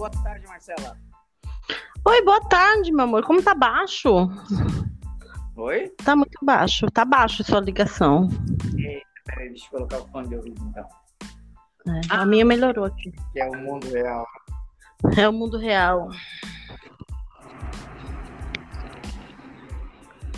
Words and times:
Boa 0.00 0.08
tarde, 0.08 0.46
Marcela. 0.46 0.96
Oi, 2.06 2.24
boa 2.24 2.40
tarde, 2.48 2.90
meu 2.90 3.04
amor. 3.04 3.22
Como 3.22 3.42
tá 3.42 3.54
baixo? 3.54 4.30
Oi? 5.54 5.90
Tá 6.02 6.16
muito 6.16 6.38
baixo. 6.42 6.86
Tá 6.86 7.04
baixo 7.04 7.44
sua 7.44 7.60
ligação. 7.60 8.26
Eita, 8.78 9.04
peraí, 9.26 9.50
deixa 9.50 9.66
eu 9.66 9.70
colocar 9.72 9.98
o 9.98 10.08
fone 10.08 10.28
de 10.28 10.36
ouvido 10.36 10.64
então. 10.64 10.86
É, 11.86 12.00
a 12.08 12.24
minha 12.24 12.46
melhorou 12.46 12.86
aqui. 12.86 13.12
Que 13.34 13.40
é 13.40 13.46
o 13.46 13.54
mundo 13.58 13.90
real. 13.90 14.26
É 15.18 15.28
o 15.28 15.32
mundo 15.34 15.58
real. 15.58 16.08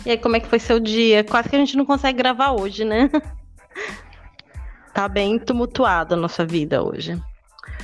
E 0.05 0.11
aí, 0.11 0.17
como 0.17 0.35
é 0.35 0.41
que 0.41 0.47
foi 0.49 0.59
seu 0.59 0.77
dia? 0.77 1.23
Quase 1.23 1.47
que 1.47 1.55
a 1.55 1.59
gente 1.59 1.77
não 1.77 1.85
consegue 1.85 2.17
gravar 2.17 2.51
hoje, 2.51 2.83
né? 2.83 3.09
Tá 4.93 5.07
bem 5.07 5.39
tumultuada 5.39 6.15
a 6.15 6.17
nossa 6.17 6.45
vida 6.45 6.83
hoje. 6.83 7.17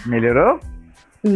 Melhorou? 0.06 0.60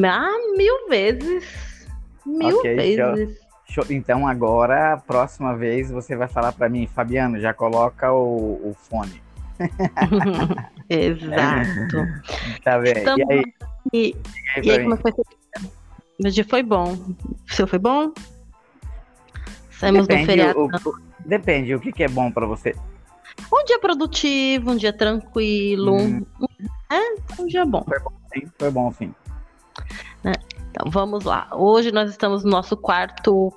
Ah, 0.05 0.31
mil 0.57 0.87
vezes. 0.89 1.87
Mil 2.25 2.57
Ok, 2.59 2.75
vezes. 2.75 3.37
Show. 3.69 3.85
Então 3.89 4.27
agora, 4.27 4.93
a 4.93 4.97
próxima 4.97 5.55
vez, 5.55 5.89
você 5.91 6.15
vai 6.15 6.27
falar 6.27 6.51
pra 6.53 6.69
mim, 6.69 6.87
Fabiano, 6.87 7.39
já 7.39 7.53
coloca 7.53 8.11
o, 8.11 8.69
o 8.69 8.75
fone. 8.77 9.21
Exato. 10.89 12.07
Tá 12.63 12.79
bem? 12.79 12.93
Estamos 12.97 13.25
E 13.29 13.33
aí? 13.33 13.53
E, 13.93 14.15
E 14.63 14.71
aí, 14.71 14.83
como 14.83 14.97
foi? 14.97 15.11
Meu 16.19 16.31
dia 16.31 16.45
foi 16.45 16.61
bom. 16.63 16.93
O 16.93 17.53
seu 17.53 17.67
foi 17.67 17.79
bom? 17.79 18.13
Saímos 19.71 20.01
do 20.03 20.07
Depende, 20.07 20.25
feriado. 20.27 20.59
o, 20.59 20.65
o- 20.89 20.99
depende, 21.25 21.75
o 21.75 21.79
que, 21.79 21.91
que 21.91 22.03
é 22.03 22.07
bom 22.07 22.31
pra 22.31 22.45
você? 22.45 22.75
Um 23.51 23.65
dia 23.65 23.79
produtivo, 23.79 24.71
um 24.71 24.75
dia 24.75 24.93
tranquilo. 24.93 25.95
Hum. 25.95 26.25
É, 26.91 27.41
um 27.41 27.47
dia 27.47 27.65
bom. 27.65 27.83
Sim, 28.33 28.43
foi 28.59 28.69
bom, 28.69 28.91
sim. 28.91 29.13
Então, 30.25 30.89
vamos 30.89 31.23
lá. 31.23 31.47
Hoje 31.53 31.91
nós 31.91 32.09
estamos 32.09 32.43
no 32.43 32.49
nosso 32.49 32.75
quarto 32.75 33.53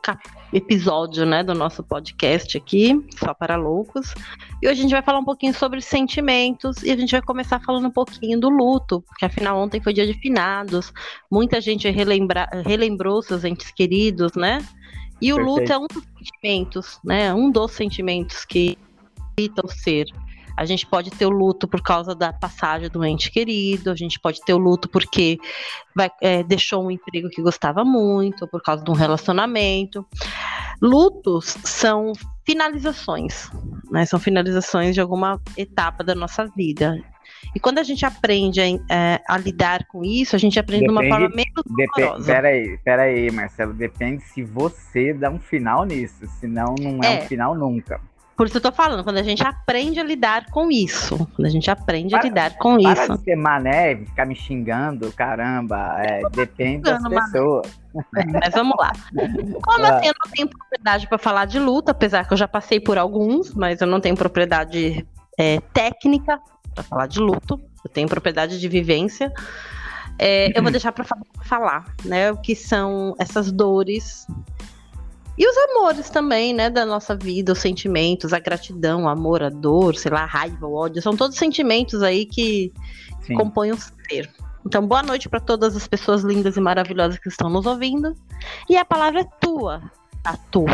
episódio, 0.52 1.24
né, 1.24 1.42
do 1.42 1.54
nosso 1.54 1.82
podcast 1.82 2.58
aqui, 2.58 3.02
só 3.18 3.32
para 3.32 3.56
loucos. 3.56 4.14
E 4.62 4.68
hoje 4.68 4.80
a 4.80 4.82
gente 4.82 4.92
vai 4.92 5.02
falar 5.02 5.18
um 5.18 5.24
pouquinho 5.24 5.54
sobre 5.54 5.80
sentimentos 5.80 6.82
e 6.82 6.90
a 6.90 6.96
gente 6.96 7.12
vai 7.12 7.22
começar 7.22 7.58
falando 7.60 7.86
um 7.86 7.90
pouquinho 7.90 8.38
do 8.38 8.50
luto, 8.50 9.00
porque 9.02 9.24
afinal 9.24 9.58
ontem 9.58 9.80
foi 9.80 9.94
dia 9.94 10.06
de 10.06 10.14
finados. 10.20 10.92
Muita 11.30 11.60
gente 11.60 11.88
relembra, 11.88 12.48
relembrou 12.66 13.22
seus 13.22 13.44
entes 13.44 13.70
queridos, 13.70 14.32
né? 14.34 14.58
E 15.20 15.32
o 15.32 15.38
luto 15.38 15.72
é 15.72 15.78
um 15.78 15.86
dos 15.86 16.04
sentimentos, 16.18 17.00
né? 17.02 17.32
Um 17.32 17.50
dos 17.50 17.72
sentimentos 17.72 18.44
que 18.44 18.76
o 19.62 19.68
ser. 19.68 20.06
A 20.56 20.64
gente 20.64 20.86
pode 20.86 21.10
ter 21.10 21.26
o 21.26 21.30
luto 21.30 21.68
por 21.68 21.82
causa 21.82 22.14
da 22.14 22.32
passagem 22.32 22.88
do 22.88 23.04
ente 23.04 23.30
querido, 23.30 23.90
a 23.90 23.94
gente 23.94 24.18
pode 24.18 24.40
ter 24.40 24.54
o 24.54 24.58
luto 24.58 24.88
porque 24.88 25.38
vai- 25.94 26.10
é, 26.22 26.42
deixou 26.42 26.84
um 26.84 26.90
emprego 26.90 27.28
que 27.28 27.42
gostava 27.42 27.84
muito, 27.84 28.42
ou 28.42 28.48
por 28.48 28.62
causa 28.62 28.82
de 28.82 28.90
um 28.90 28.94
relacionamento. 28.94 30.06
Lutos 30.80 31.56
são 31.64 32.12
finalizações, 32.44 33.50
né? 33.90 34.04
São 34.06 34.18
finalizações 34.18 34.94
de 34.94 35.00
alguma 35.00 35.40
etapa 35.56 36.02
da 36.04 36.14
nossa 36.14 36.46
vida. 36.56 36.96
E 37.54 37.60
quando 37.60 37.78
a 37.78 37.82
gente 37.82 38.04
aprende 38.04 38.60
a, 38.60 38.66
é, 38.94 39.20
a 39.26 39.38
lidar 39.38 39.86
com 39.86 40.04
isso, 40.04 40.36
a 40.36 40.38
gente 40.38 40.58
aprende 40.58 40.84
de 40.84 40.90
uma 40.90 41.00
Depende- 41.00 41.20
forma 41.22 41.34
menos 41.36 41.62
Depende. 41.76 41.90
dolorosa. 41.96 42.32
Peraí, 42.32 42.78
peraí, 42.84 43.30
Marcelo. 43.30 43.72
Depende 43.72 44.22
se 44.24 44.42
você 44.42 45.12
dá 45.14 45.30
um 45.30 45.38
final 45.38 45.84
nisso. 45.84 46.26
Senão 46.40 46.74
não 46.78 47.02
é, 47.02 47.14
É. 47.20 47.24
um 47.24 47.26
final 47.26 47.54
nunca. 47.54 48.00
Por 48.36 48.46
isso 48.46 48.58
eu 48.58 48.60
tô 48.60 48.70
falando, 48.70 49.02
quando 49.02 49.16
a 49.16 49.22
gente 49.22 49.42
aprende 49.42 49.98
a 49.98 50.04
lidar 50.04 50.46
com 50.50 50.70
isso. 50.70 51.16
Quando 51.34 51.46
a 51.46 51.50
gente 51.50 51.70
aprende 51.70 52.14
a 52.14 52.18
Para- 52.18 52.28
lidar 52.28 52.56
com 52.58 52.76
Para 52.82 52.92
isso. 52.92 53.16
de 53.16 53.24
ser 53.24 53.36
mané, 53.36 53.96
ficar 53.96 54.26
me 54.26 54.36
xingando, 54.36 55.10
caramba. 55.12 55.96
É, 56.04 56.20
depende 56.30 56.82
das 56.82 57.02
pessoas. 57.08 57.66
Mas 58.12 58.52
vamos 58.54 58.76
lá. 58.78 58.92
Como 59.62 59.78
Vai. 59.78 59.90
assim, 59.90 60.08
eu 60.08 60.14
não 60.22 60.30
tenho 60.32 60.48
propriedade 60.48 61.08
para 61.08 61.16
falar 61.16 61.46
de 61.46 61.58
luta, 61.58 61.92
apesar 61.92 62.26
que 62.26 62.32
eu 62.34 62.36
já 62.36 62.46
passei 62.46 62.78
por 62.78 62.98
alguns, 62.98 63.54
mas 63.54 63.80
eu 63.80 63.86
não 63.86 64.00
tenho 64.00 64.14
propriedade 64.14 65.06
é, 65.38 65.58
técnica 65.72 66.38
para 66.74 66.84
falar 66.84 67.06
de 67.06 67.18
luto. 67.20 67.58
Eu 67.82 67.90
tenho 67.90 68.06
propriedade 68.06 68.60
de 68.60 68.68
vivência. 68.68 69.32
É, 70.18 70.56
eu 70.58 70.62
vou 70.62 70.70
deixar 70.72 70.92
para 70.92 71.06
falar, 71.42 71.86
né, 72.04 72.30
o 72.32 72.36
que 72.36 72.54
são 72.54 73.14
essas 73.18 73.50
dores 73.50 74.26
e 75.38 75.46
os 75.48 75.56
amores 75.70 76.08
também, 76.10 76.54
né, 76.54 76.70
da 76.70 76.86
nossa 76.86 77.14
vida, 77.14 77.52
os 77.52 77.58
sentimentos, 77.58 78.32
a 78.32 78.38
gratidão, 78.38 79.04
o 79.04 79.08
amor, 79.08 79.42
a 79.42 79.50
dor, 79.50 79.94
sei 79.96 80.10
lá, 80.10 80.22
a 80.22 80.26
raiva, 80.26 80.66
o 80.66 80.74
ódio, 80.74 81.02
são 81.02 81.16
todos 81.16 81.36
sentimentos 81.36 82.02
aí 82.02 82.24
que 82.24 82.72
Sim. 83.22 83.34
compõem 83.34 83.72
o 83.72 83.76
ser. 83.76 84.30
Então, 84.64 84.86
boa 84.86 85.02
noite 85.02 85.28
para 85.28 85.38
todas 85.38 85.76
as 85.76 85.86
pessoas 85.86 86.22
lindas 86.22 86.56
e 86.56 86.60
maravilhosas 86.60 87.18
que 87.18 87.28
estão 87.28 87.48
nos 87.48 87.66
ouvindo. 87.66 88.16
E 88.68 88.76
a 88.76 88.84
palavra 88.84 89.20
é 89.20 89.24
tua, 89.40 89.82
Tatu. 90.22 90.64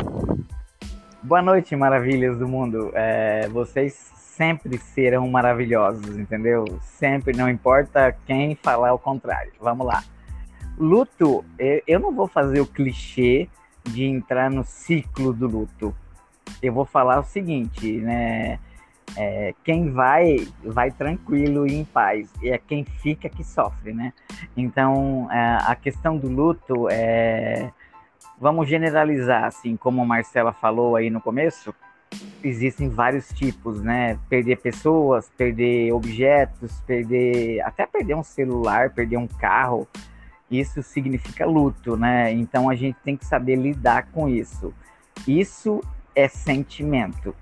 Boa 1.22 1.43
noite, 1.43 1.77
maravilhas 1.77 2.39
do 2.39 2.49
mundo. 2.49 2.91
É, 2.95 3.49
vocês 3.49 3.93
sempre 3.93 4.78
serão 4.78 5.28
maravilhosos, 5.28 6.17
entendeu? 6.17 6.65
Sempre, 6.81 7.37
não 7.37 7.49
importa 7.49 8.17
quem 8.27 8.55
falar 8.56 8.95
o 8.95 8.99
contrário. 8.99 9.53
Vamos 9.61 9.87
lá. 9.87 10.03
Luto, 10.78 11.45
eu- 11.59 11.83
eu 11.87 12.01
não 12.01 12.12
vou 12.15 12.27
fazer 12.27 12.61
o 12.61 12.67
clichê 12.67 13.49
de 13.84 14.04
entrar 14.04 14.50
no 14.50 14.65
ciclo 14.65 15.32
do 15.32 15.47
luto. 15.47 15.94
Eu 16.62 16.72
vou 16.72 16.84
falar 16.84 17.20
o 17.20 17.25
seguinte, 17.25 17.98
né? 17.98 18.59
É, 19.16 19.54
quem 19.62 19.91
vai, 19.91 20.48
vai 20.65 20.91
tranquilo 20.91 21.66
e 21.66 21.75
em 21.75 21.84
paz. 21.84 22.31
E 22.42 22.48
é 22.48 22.59
quem 22.59 22.84
fica 22.84 23.28
que 23.28 23.44
sofre, 23.44 23.92
né? 23.92 24.12
Então, 24.56 25.28
é, 25.31 25.59
a 25.60 25.75
questão 25.75 26.16
do 26.16 26.28
luto 26.28 26.88
é 26.91 27.71
vamos 28.42 28.69
generalizar, 28.69 29.44
assim, 29.44 29.76
como 29.76 30.03
a 30.03 30.04
Marcela 30.04 30.53
falou 30.53 30.97
aí 30.97 31.09
no 31.10 31.21
começo, 31.21 31.72
existem 32.42 32.88
vários 32.88 33.28
tipos, 33.28 33.81
né? 33.81 34.19
Perder 34.28 34.56
pessoas, 34.56 35.31
perder 35.37 35.92
objetos, 35.92 36.81
perder. 36.81 37.60
até 37.60 37.87
perder 37.87 38.16
um 38.16 38.25
celular, 38.25 38.91
perder 38.91 39.16
um 39.16 39.28
carro. 39.28 39.87
Isso 40.53 40.83
significa 40.83 41.47
luto, 41.47 41.97
né? 41.97 42.33
Então 42.33 42.69
a 42.69 42.75
gente 42.75 42.97
tem 43.05 43.17
que 43.17 43.25
saber 43.25 43.57
lidar 43.57 44.09
com 44.13 44.29
isso. 44.29 44.73
Isso 45.27 45.81
é 46.15 46.29
sentimento. 46.29 47.35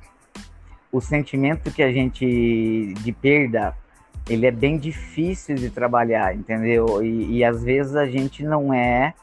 O 0.92 1.00
sentimento 1.00 1.70
que 1.70 1.82
a 1.82 1.92
gente 1.92 2.94
de 2.94 3.12
perda, 3.12 3.76
ele 4.28 4.46
é 4.46 4.50
bem 4.50 4.78
difícil 4.78 5.54
de 5.54 5.70
trabalhar, 5.70 6.34
entendeu? 6.34 7.02
E, 7.02 7.38
e 7.38 7.44
às 7.44 7.62
vezes 7.62 7.96
a 7.96 8.06
gente 8.06 8.42
não 8.42 8.72
é 8.72 9.14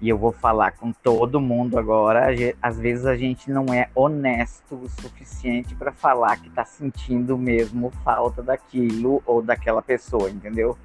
e 0.00 0.08
eu 0.08 0.16
vou 0.16 0.30
falar 0.30 0.72
com 0.72 0.92
todo 0.92 1.40
mundo 1.40 1.76
agora, 1.78 2.28
às 2.62 2.78
vezes 2.78 3.04
a 3.04 3.16
gente 3.16 3.50
não 3.50 3.66
é 3.72 3.88
honesto 3.94 4.76
o 4.76 4.88
suficiente 4.88 5.74
para 5.74 5.90
falar 5.90 6.36
que 6.36 6.48
tá 6.50 6.64
sentindo 6.64 7.36
mesmo 7.36 7.90
falta 8.04 8.40
daquilo 8.40 9.20
ou 9.26 9.42
daquela 9.42 9.82
pessoa, 9.82 10.30
entendeu? 10.30 10.78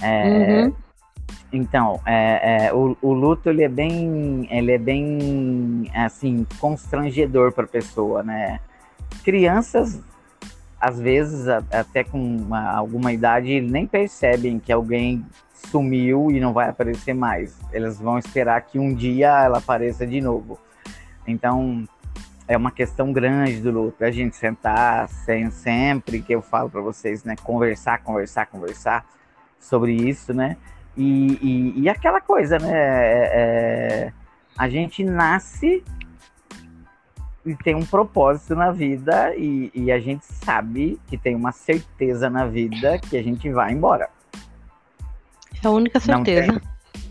É, 0.00 0.66
Uhum. 0.66 0.74
Então, 1.52 2.00
é, 2.04 2.66
é, 2.66 2.74
o, 2.74 2.96
o 3.00 3.12
luto 3.12 3.48
ele 3.48 3.62
é 3.62 3.68
bem, 3.68 4.46
ele 4.50 4.72
é 4.72 4.78
bem 4.78 5.90
assim 5.94 6.46
constrangedor 6.58 7.52
para 7.52 7.64
a 7.64 7.68
pessoa, 7.68 8.22
né? 8.22 8.60
Crianças 9.24 10.00
às 10.80 11.00
vezes 11.00 11.48
a- 11.48 11.62
até 11.70 12.04
com 12.04 12.18
uma- 12.18 12.70
alguma 12.70 13.12
idade 13.12 13.60
nem 13.60 13.86
percebem 13.86 14.58
que 14.58 14.72
alguém 14.72 15.24
sumiu 15.52 16.30
e 16.30 16.38
não 16.38 16.52
vai 16.52 16.68
aparecer 16.68 17.14
mais. 17.14 17.58
Elas 17.72 17.98
vão 17.98 18.18
esperar 18.18 18.60
que 18.60 18.78
um 18.78 18.94
dia 18.94 19.44
ela 19.44 19.58
apareça 19.58 20.06
de 20.06 20.20
novo. 20.20 20.58
Então 21.26 21.84
é 22.46 22.56
uma 22.56 22.70
questão 22.70 23.12
grande 23.12 23.60
do 23.60 23.70
luto. 23.70 24.04
A 24.04 24.10
gente 24.10 24.36
sentar 24.36 25.08
sem, 25.08 25.50
sempre 25.50 26.20
que 26.20 26.32
eu 26.32 26.42
falo 26.42 26.68
para 26.70 26.80
vocês, 26.80 27.24
né? 27.24 27.34
Conversar, 27.42 28.02
conversar, 28.02 28.46
conversar 28.46 29.04
sobre 29.58 29.92
isso, 29.92 30.32
né? 30.32 30.56
E, 30.96 31.38
e, 31.76 31.80
e 31.82 31.88
aquela 31.88 32.20
coisa, 32.20 32.58
né? 32.58 32.70
é- 32.72 33.30
é, 33.34 34.12
a 34.56 34.68
gente 34.68 35.04
nasce 35.04 35.84
e 37.44 37.54
tem 37.56 37.74
um 37.74 37.84
propósito 37.84 38.54
na 38.56 38.72
vida 38.72 39.34
e, 39.36 39.70
e 39.74 39.92
a 39.92 40.00
gente 40.00 40.24
sabe 40.24 40.98
que 41.06 41.16
tem 41.16 41.34
uma 41.34 41.52
certeza 41.52 42.28
na 42.30 42.46
vida 42.46 42.98
que 42.98 43.16
a 43.16 43.22
gente 43.22 43.48
vai 43.50 43.72
embora. 43.72 44.08
É 45.62 45.66
a 45.66 45.70
única 45.70 46.00
certeza. 46.00 46.60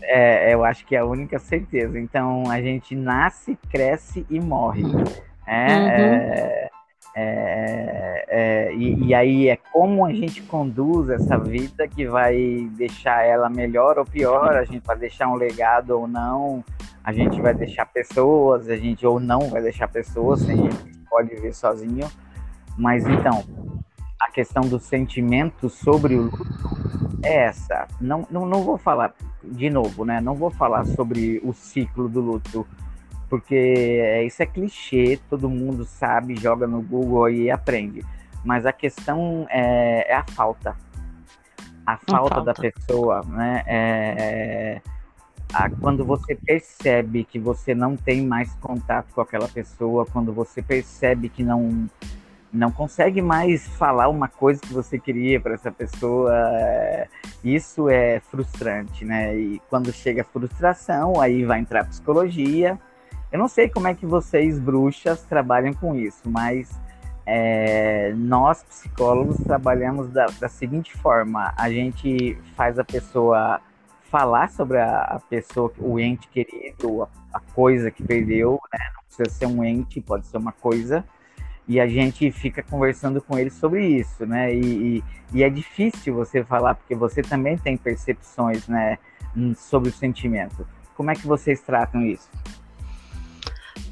É, 0.02 0.52
eu 0.54 0.64
acho 0.64 0.84
que 0.84 0.94
é 0.94 0.98
a 0.98 1.04
única 1.04 1.38
certeza. 1.38 1.98
Então 1.98 2.50
a 2.50 2.60
gente 2.60 2.94
nasce, 2.94 3.56
cresce 3.70 4.26
e 4.28 4.38
morre. 4.40 4.82
É, 5.46 5.78
Uhum. 5.78 5.86
é, 5.88 6.65
é, 7.18 8.24
é, 8.28 8.74
e, 8.74 9.06
e 9.06 9.14
aí 9.14 9.48
é 9.48 9.56
como 9.56 10.04
a 10.04 10.12
gente 10.12 10.42
conduz 10.42 11.08
essa 11.08 11.38
vida 11.38 11.88
que 11.88 12.06
vai 12.06 12.68
deixar 12.76 13.24
ela 13.24 13.48
melhor 13.48 13.98
ou 13.98 14.04
pior, 14.04 14.54
a 14.54 14.64
gente 14.64 14.86
vai 14.86 14.98
deixar 14.98 15.26
um 15.26 15.34
legado 15.34 15.98
ou 15.98 16.06
não, 16.06 16.62
a 17.02 17.14
gente 17.14 17.40
vai 17.40 17.54
deixar 17.54 17.86
pessoas, 17.86 18.68
a 18.68 18.76
gente 18.76 19.06
ou 19.06 19.18
não 19.18 19.48
vai 19.48 19.62
deixar 19.62 19.88
pessoas, 19.88 20.44
tem 20.44 20.58
gente 20.58 20.98
pode 21.08 21.30
viver 21.30 21.54
sozinho. 21.54 22.06
Mas 22.76 23.06
então, 23.06 23.42
a 24.20 24.30
questão 24.30 24.62
do 24.68 24.78
sentimento 24.78 25.70
sobre 25.70 26.16
o 26.16 26.24
luto 26.24 26.46
é 27.22 27.44
essa. 27.44 27.88
Não, 27.98 28.26
não, 28.30 28.44
não 28.44 28.62
vou 28.62 28.76
falar 28.76 29.14
de 29.42 29.70
novo, 29.70 30.04
né? 30.04 30.20
Não 30.20 30.34
vou 30.34 30.50
falar 30.50 30.84
sobre 30.84 31.40
o 31.42 31.54
ciclo 31.54 32.10
do 32.10 32.20
luto, 32.20 32.66
porque 33.28 34.22
isso 34.26 34.42
é 34.42 34.46
clichê, 34.46 35.18
todo 35.28 35.48
mundo 35.48 35.84
sabe, 35.84 36.36
joga 36.36 36.66
no 36.66 36.80
Google 36.80 37.30
e 37.30 37.50
aprende. 37.50 38.04
Mas 38.44 38.64
a 38.64 38.72
questão 38.72 39.46
é, 39.50 40.12
é 40.12 40.14
a 40.14 40.24
falta. 40.24 40.76
A 41.84 41.96
falta, 41.96 42.34
falta, 42.34 42.40
da 42.42 42.54
pessoa, 42.54 43.22
né? 43.28 43.62
É, 43.66 44.80
a, 45.52 45.70
quando 45.70 46.04
você 46.04 46.34
percebe 46.34 47.24
que 47.24 47.38
você 47.38 47.74
não 47.74 47.96
tem 47.96 48.26
mais 48.26 48.52
contato 48.54 49.12
com 49.14 49.20
aquela 49.20 49.48
pessoa, 49.48 50.06
quando 50.06 50.32
você 50.32 50.62
percebe 50.62 51.28
que 51.28 51.42
não 51.42 51.88
não 52.52 52.70
consegue 52.70 53.20
mais 53.20 53.66
falar 53.76 54.08
uma 54.08 54.28
coisa 54.28 54.60
que 54.60 54.72
você 54.72 54.98
queria 54.98 55.38
para 55.38 55.54
essa 55.54 55.70
pessoa, 55.70 56.32
é, 56.34 57.08
isso 57.44 57.88
é 57.88 58.20
frustrante, 58.20 59.04
né? 59.04 59.36
E 59.36 59.60
quando 59.68 59.92
chega 59.92 60.22
a 60.22 60.24
frustração, 60.24 61.20
aí 61.20 61.44
vai 61.44 61.60
entrar 61.60 61.82
a 61.82 61.84
psicologia. 61.84 62.78
Eu 63.36 63.38
não 63.38 63.48
sei 63.48 63.68
como 63.68 63.86
é 63.86 63.94
que 63.94 64.06
vocês, 64.06 64.58
bruxas, 64.58 65.22
trabalham 65.24 65.74
com 65.74 65.94
isso, 65.94 66.22
mas 66.24 66.70
é, 67.26 68.14
nós, 68.16 68.62
psicólogos, 68.62 69.36
trabalhamos 69.44 70.08
da, 70.08 70.24
da, 70.40 70.48
seguinte 70.48 70.96
forma: 70.96 71.52
a 71.54 71.70
gente 71.70 72.34
faz 72.56 72.78
a 72.78 72.84
pessoa 72.84 73.60
falar 74.10 74.48
sobre 74.48 74.78
a, 74.78 75.00
a 75.02 75.20
pessoa, 75.20 75.70
o 75.78 76.00
ente 76.00 76.26
querido, 76.28 77.02
a, 77.02 77.08
a 77.34 77.40
coisa 77.40 77.90
que 77.90 78.02
perdeu, 78.02 78.58
né? 78.72 78.78
Não 78.94 79.02
precisa 79.04 79.38
ser 79.38 79.44
um 79.44 79.62
ente, 79.62 80.00
pode 80.00 80.26
ser 80.26 80.38
uma 80.38 80.52
coisa 80.52 81.04
e 81.68 81.78
a 81.78 81.86
gente 81.86 82.32
fica 82.32 82.62
conversando 82.62 83.20
com 83.20 83.38
eles 83.38 83.52
sobre 83.52 83.86
isso, 83.86 84.24
né? 84.24 84.54
E, 84.54 84.60
e, 84.62 85.04
e, 85.34 85.42
é 85.42 85.50
difícil 85.50 86.14
você 86.14 86.42
falar, 86.42 86.74
porque 86.74 86.94
você 86.94 87.20
também 87.20 87.58
tem 87.58 87.76
percepções, 87.76 88.66
né, 88.66 88.96
sobre 89.56 89.90
o 89.90 89.92
sentimento. 89.92 90.66
Como 90.94 91.10
é 91.10 91.14
que 91.14 91.26
vocês 91.26 91.60
tratam 91.60 92.00
isso? 92.00 92.30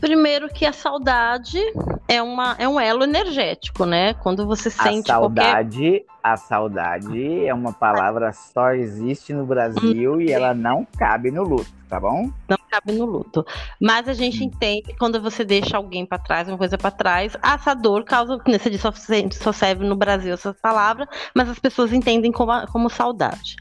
Primeiro 0.05 0.51
que 0.51 0.67
a 0.67 0.73
saudade 0.75 1.59
é, 2.07 2.21
uma, 2.21 2.55
é 2.59 2.69
um 2.69 2.79
elo 2.79 3.05
energético, 3.05 3.87
né? 3.87 4.13
Quando 4.13 4.47
você 4.47 4.69
sente 4.69 5.11
a 5.11 5.15
saudade, 5.15 5.81
qualquer... 5.81 6.05
a 6.23 6.37
saudade 6.37 7.47
é 7.47 7.55
uma 7.55 7.73
palavra 7.73 8.31
só 8.31 8.73
existe 8.73 9.33
no 9.33 9.47
Brasil 9.47 10.13
hum, 10.13 10.21
e 10.21 10.31
ela 10.31 10.53
não 10.53 10.87
cabe 10.99 11.31
no 11.31 11.43
luto, 11.43 11.73
tá 11.89 11.99
bom? 11.99 12.31
Não 12.47 12.59
cabe 12.75 12.93
no 12.93 13.05
luto. 13.05 13.45
Mas 13.81 14.09
a 14.09 14.13
gente 14.13 14.43
entende 14.45 14.95
quando 14.99 15.21
você 15.21 15.45
deixa 15.45 15.77
alguém 15.77 16.05
para 16.05 16.19
trás, 16.19 16.49
uma 16.49 16.59
coisa 16.59 16.77
para 16.77 16.91
trás, 16.91 17.37
essa 17.43 17.75
dor 17.75 18.05
causa, 18.05 18.39
como 18.39 18.59
você 18.59 18.71
disse, 18.71 18.83
só, 18.83 18.93
só 19.33 19.53
serve 19.53 19.85
no 19.85 19.97
Brasil 19.97 20.35
essa 20.35 20.53
palavra, 20.55 21.09
mas 21.35 21.49
as 21.49 21.59
pessoas 21.59 21.93
entendem 21.93 22.33
como, 22.33 22.67
como 22.69 22.91
saudade. 22.91 23.57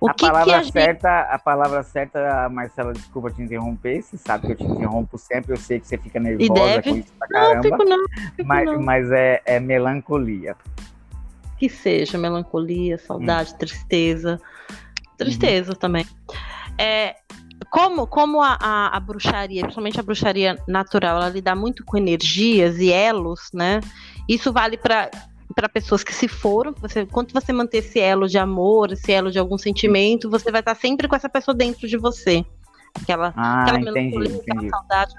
O 0.00 0.08
a 0.08 0.14
que 0.14 0.26
palavra 0.26 0.44
que 0.44 0.54
a 0.54 0.64
certa, 0.64 1.22
gente... 1.22 1.34
a 1.34 1.38
palavra 1.38 1.82
certa, 1.82 2.48
Marcela, 2.48 2.92
desculpa 2.92 3.30
te 3.30 3.42
interromper, 3.42 4.02
você 4.02 4.16
sabe 4.16 4.46
que 4.46 4.52
eu 4.52 4.56
te 4.56 4.64
interrompo 4.64 5.18
sempre, 5.18 5.52
eu 5.52 5.56
sei 5.56 5.80
que 5.80 5.86
você 5.86 5.98
fica 5.98 6.20
nervosa 6.20 6.82
com 6.82 6.96
isso 6.96 7.12
pra 7.18 7.28
caramba. 7.28 7.54
Não, 7.54 7.62
fico 7.62 7.84
não, 7.84 8.04
fico 8.36 8.48
mas, 8.48 8.64
não. 8.66 8.82
mas 8.82 9.10
é, 9.12 9.42
é 9.44 9.60
melancolia. 9.60 10.56
Que 11.58 11.68
seja 11.68 12.18
melancolia, 12.18 12.98
saudade, 12.98 13.54
hum. 13.54 13.58
tristeza. 13.58 14.40
Tristeza 15.16 15.72
uhum. 15.72 15.78
também. 15.78 16.06
É, 16.78 17.16
como, 17.70 18.06
como 18.06 18.42
a, 18.42 18.56
a, 18.60 18.96
a, 18.96 19.00
bruxaria, 19.00 19.62
principalmente 19.62 20.00
a 20.00 20.02
bruxaria 20.02 20.58
natural, 20.66 21.16
ela 21.16 21.28
lida 21.28 21.54
muito 21.54 21.84
com 21.84 21.96
energias 21.96 22.78
e 22.78 22.90
elos, 22.90 23.50
né? 23.52 23.80
Isso 24.28 24.52
vale 24.52 24.76
para 24.76 25.10
para 25.54 25.68
pessoas 25.70 26.04
que 26.04 26.12
se 26.12 26.28
foram, 26.28 26.74
você, 26.78 27.06
quando 27.06 27.32
você 27.32 27.50
manter 27.50 27.78
esse 27.78 27.98
elo 27.98 28.28
de 28.28 28.36
amor, 28.36 28.92
esse 28.92 29.10
elo 29.10 29.30
de 29.30 29.38
algum 29.38 29.56
sentimento, 29.56 30.28
você 30.28 30.50
vai 30.50 30.60
estar 30.60 30.74
sempre 30.74 31.08
com 31.08 31.16
essa 31.16 31.30
pessoa 31.30 31.54
dentro 31.54 31.88
de 31.88 31.96
você. 31.96 32.44
Aquela, 33.00 33.32
ah, 33.36 33.62
aquela 33.64 33.90
entendi, 33.90 34.28
entendi. 34.28 34.70
saudade. 34.70 35.14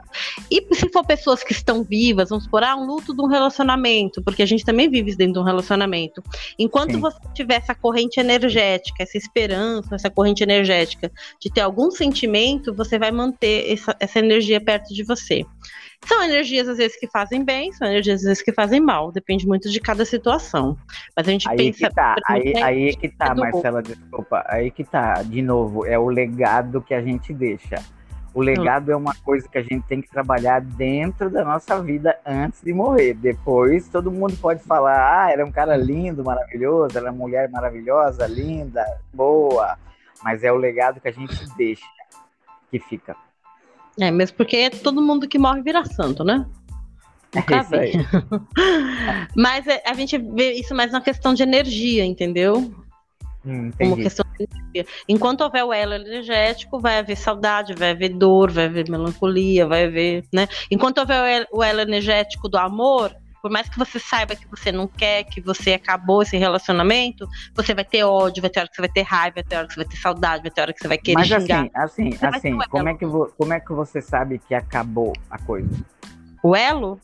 E 0.50 0.76
se 0.76 0.90
for 0.90 1.06
pessoas 1.06 1.44
que 1.44 1.52
estão 1.52 1.84
vivas, 1.84 2.30
vamos 2.30 2.46
supor, 2.46 2.64
ah, 2.64 2.76
um 2.76 2.86
luto 2.86 3.16
de 3.16 3.22
um 3.22 3.28
relacionamento, 3.28 4.22
porque 4.22 4.42
a 4.42 4.46
gente 4.46 4.66
também 4.66 4.90
vive 4.90 5.16
dentro 5.16 5.34
de 5.34 5.40
um 5.40 5.44
relacionamento. 5.44 6.24
Enquanto 6.58 6.94
Sim. 6.94 7.00
você 7.00 7.20
tiver 7.34 7.56
essa 7.56 7.76
corrente 7.76 8.20
energética, 8.20 9.04
essa 9.04 9.18
esperança, 9.18 9.96
essa 9.96 10.10
corrente 10.10 10.44
energética 10.44 11.12
de 11.40 11.52
ter 11.52 11.62
algum 11.62 11.92
sentimento, 11.92 12.74
você 12.74 12.98
vai 12.98 13.12
manter 13.12 13.72
essa, 13.72 13.96
essa 14.00 14.20
energia 14.20 14.60
perto 14.60 14.94
de 14.94 15.04
você. 15.04 15.46
São 16.06 16.24
energias 16.24 16.68
às 16.68 16.78
vezes 16.78 16.98
que 16.98 17.08
fazem 17.08 17.44
bem, 17.44 17.72
são 17.74 17.88
energias 17.88 18.22
às 18.22 18.28
vezes 18.28 18.44
que 18.44 18.54
fazem 18.54 18.80
mal, 18.80 19.12
depende 19.12 19.48
muito 19.48 19.70
de 19.70 19.80
cada 19.80 20.06
situação. 20.06 20.78
Mas 21.16 21.28
a 21.28 21.32
gente 21.32 21.50
aí 21.50 21.58
pensa. 21.58 21.90
Que 21.90 21.96
tá, 21.96 22.16
aí, 22.28 22.64
aí 22.64 22.96
que 22.96 23.10
tá, 23.10 23.36
Marcela, 23.36 23.82
desculpa. 23.82 24.44
Aí 24.48 24.72
que 24.72 24.84
tá, 24.84 25.24
de 25.24 25.42
novo, 25.42 25.86
é 25.86 25.98
o 25.98 26.08
legado 26.08 26.82
que 26.82 26.94
a 26.94 27.02
gente 27.02 27.34
deixa. 27.34 27.84
O 28.34 28.42
legado 28.42 28.90
hum. 28.90 28.92
é 28.92 28.96
uma 28.96 29.16
coisa 29.24 29.50
que 29.50 29.58
a 29.58 29.64
gente 29.64 29.82
tem 29.88 30.00
que 30.00 30.10
trabalhar 30.10 30.62
dentro 30.62 31.30
da 31.30 31.44
nossa 31.44 31.82
vida 31.82 32.18
antes 32.24 32.62
de 32.62 32.72
morrer. 32.72 33.16
Depois, 33.16 33.90
todo 33.90 34.12
mundo 34.12 34.38
pode 34.38 34.64
falar: 34.64 35.26
ah, 35.26 35.32
era 35.32 35.44
um 35.44 35.52
cara 35.52 35.76
lindo, 35.76 36.24
maravilhoso, 36.24 36.96
era 36.96 37.12
uma 37.12 37.18
mulher 37.18 37.50
maravilhosa, 37.50 38.28
linda, 38.28 38.86
boa. 39.12 39.78
Mas 40.24 40.44
é 40.44 40.52
o 40.52 40.56
legado 40.56 41.02
que 41.02 41.08
a 41.08 41.12
gente 41.12 41.36
deixa 41.58 41.86
que 42.70 42.80
fica. 42.80 43.16
É, 44.00 44.12
mesmo 44.12 44.38
porque 44.38 44.70
todo 44.70 45.02
mundo 45.02 45.28
que 45.28 45.40
morre 45.40 45.62
vira 45.62 45.84
santo, 45.86 46.24
né? 46.24 46.46
Nunca 47.34 47.56
é 47.56 47.80
aí. 47.80 47.94
Mas 49.36 49.68
é, 49.68 49.82
a 49.86 49.94
gente 49.94 50.18
vê 50.18 50.54
isso 50.54 50.74
mais 50.74 50.92
na 50.92 51.02
questão 51.02 51.34
de 51.34 51.44
energia, 51.44 52.06
entendeu? 52.06 52.74
Hum, 53.46 53.72
Como 53.78 53.96
questão 53.98 54.26
de 54.38 54.48
energia. 54.52 54.86
Enquanto 55.08 55.42
houver 55.42 55.64
o 55.64 55.74
elo 55.74 55.94
energético, 55.94 56.80
vai 56.80 57.00
haver 57.00 57.18
saudade, 57.18 57.74
vai 57.74 57.92
haver 57.92 58.10
dor, 58.10 58.52
vai 58.52 58.66
haver 58.66 58.90
melancolia, 58.90 59.66
vai 59.66 59.86
haver, 59.86 60.24
né? 60.34 60.48
Enquanto 60.70 61.00
houver 61.00 61.48
o 61.52 61.64
elo 61.64 61.82
energético 61.82 62.48
do 62.48 62.58
amor, 62.58 63.16
por 63.48 63.54
mais 63.54 63.70
que 63.70 63.80
você 63.80 63.98
saiba 63.98 64.36
que 64.36 64.46
você 64.50 64.74
não 64.74 64.88
quer, 64.88 65.24
que 65.24 65.40
você 65.40 65.74
acabou 65.74 66.22
esse 66.22 66.36
relacionamento, 66.36 67.26
você 67.56 67.74
vai 67.74 67.86
ter 67.86 68.04
ódio, 68.04 68.42
vai 68.42 68.50
ter 68.50 68.60
hora 68.60 68.68
que 68.68 68.76
você 68.76 68.82
vai 68.82 68.92
ter 68.92 69.02
raiva, 69.04 69.36
vai 69.36 69.44
ter 69.44 69.56
hora 69.56 69.68
que 69.68 69.74
você 69.74 69.80
vai 69.80 69.90
ter 69.90 69.98
saudade, 69.98 70.42
vai 70.42 70.52
ter 70.52 70.62
hora 70.62 70.74
que 70.74 70.80
você 70.82 70.88
vai 70.90 70.98
querer 70.98 71.16
Mas 71.16 71.28
xingar. 71.28 71.70
assim, 71.76 72.12
assim, 72.12 72.18
assim, 72.22 72.58
como 72.70 72.90
é, 72.90 72.94
que 72.94 73.06
como 73.38 73.54
é 73.54 73.60
que 73.62 73.72
você 73.72 74.02
sabe 74.02 74.38
que 74.38 74.54
acabou 74.54 75.14
a 75.32 75.38
coisa? 75.38 75.70
O 76.44 76.54
elo? 76.58 77.00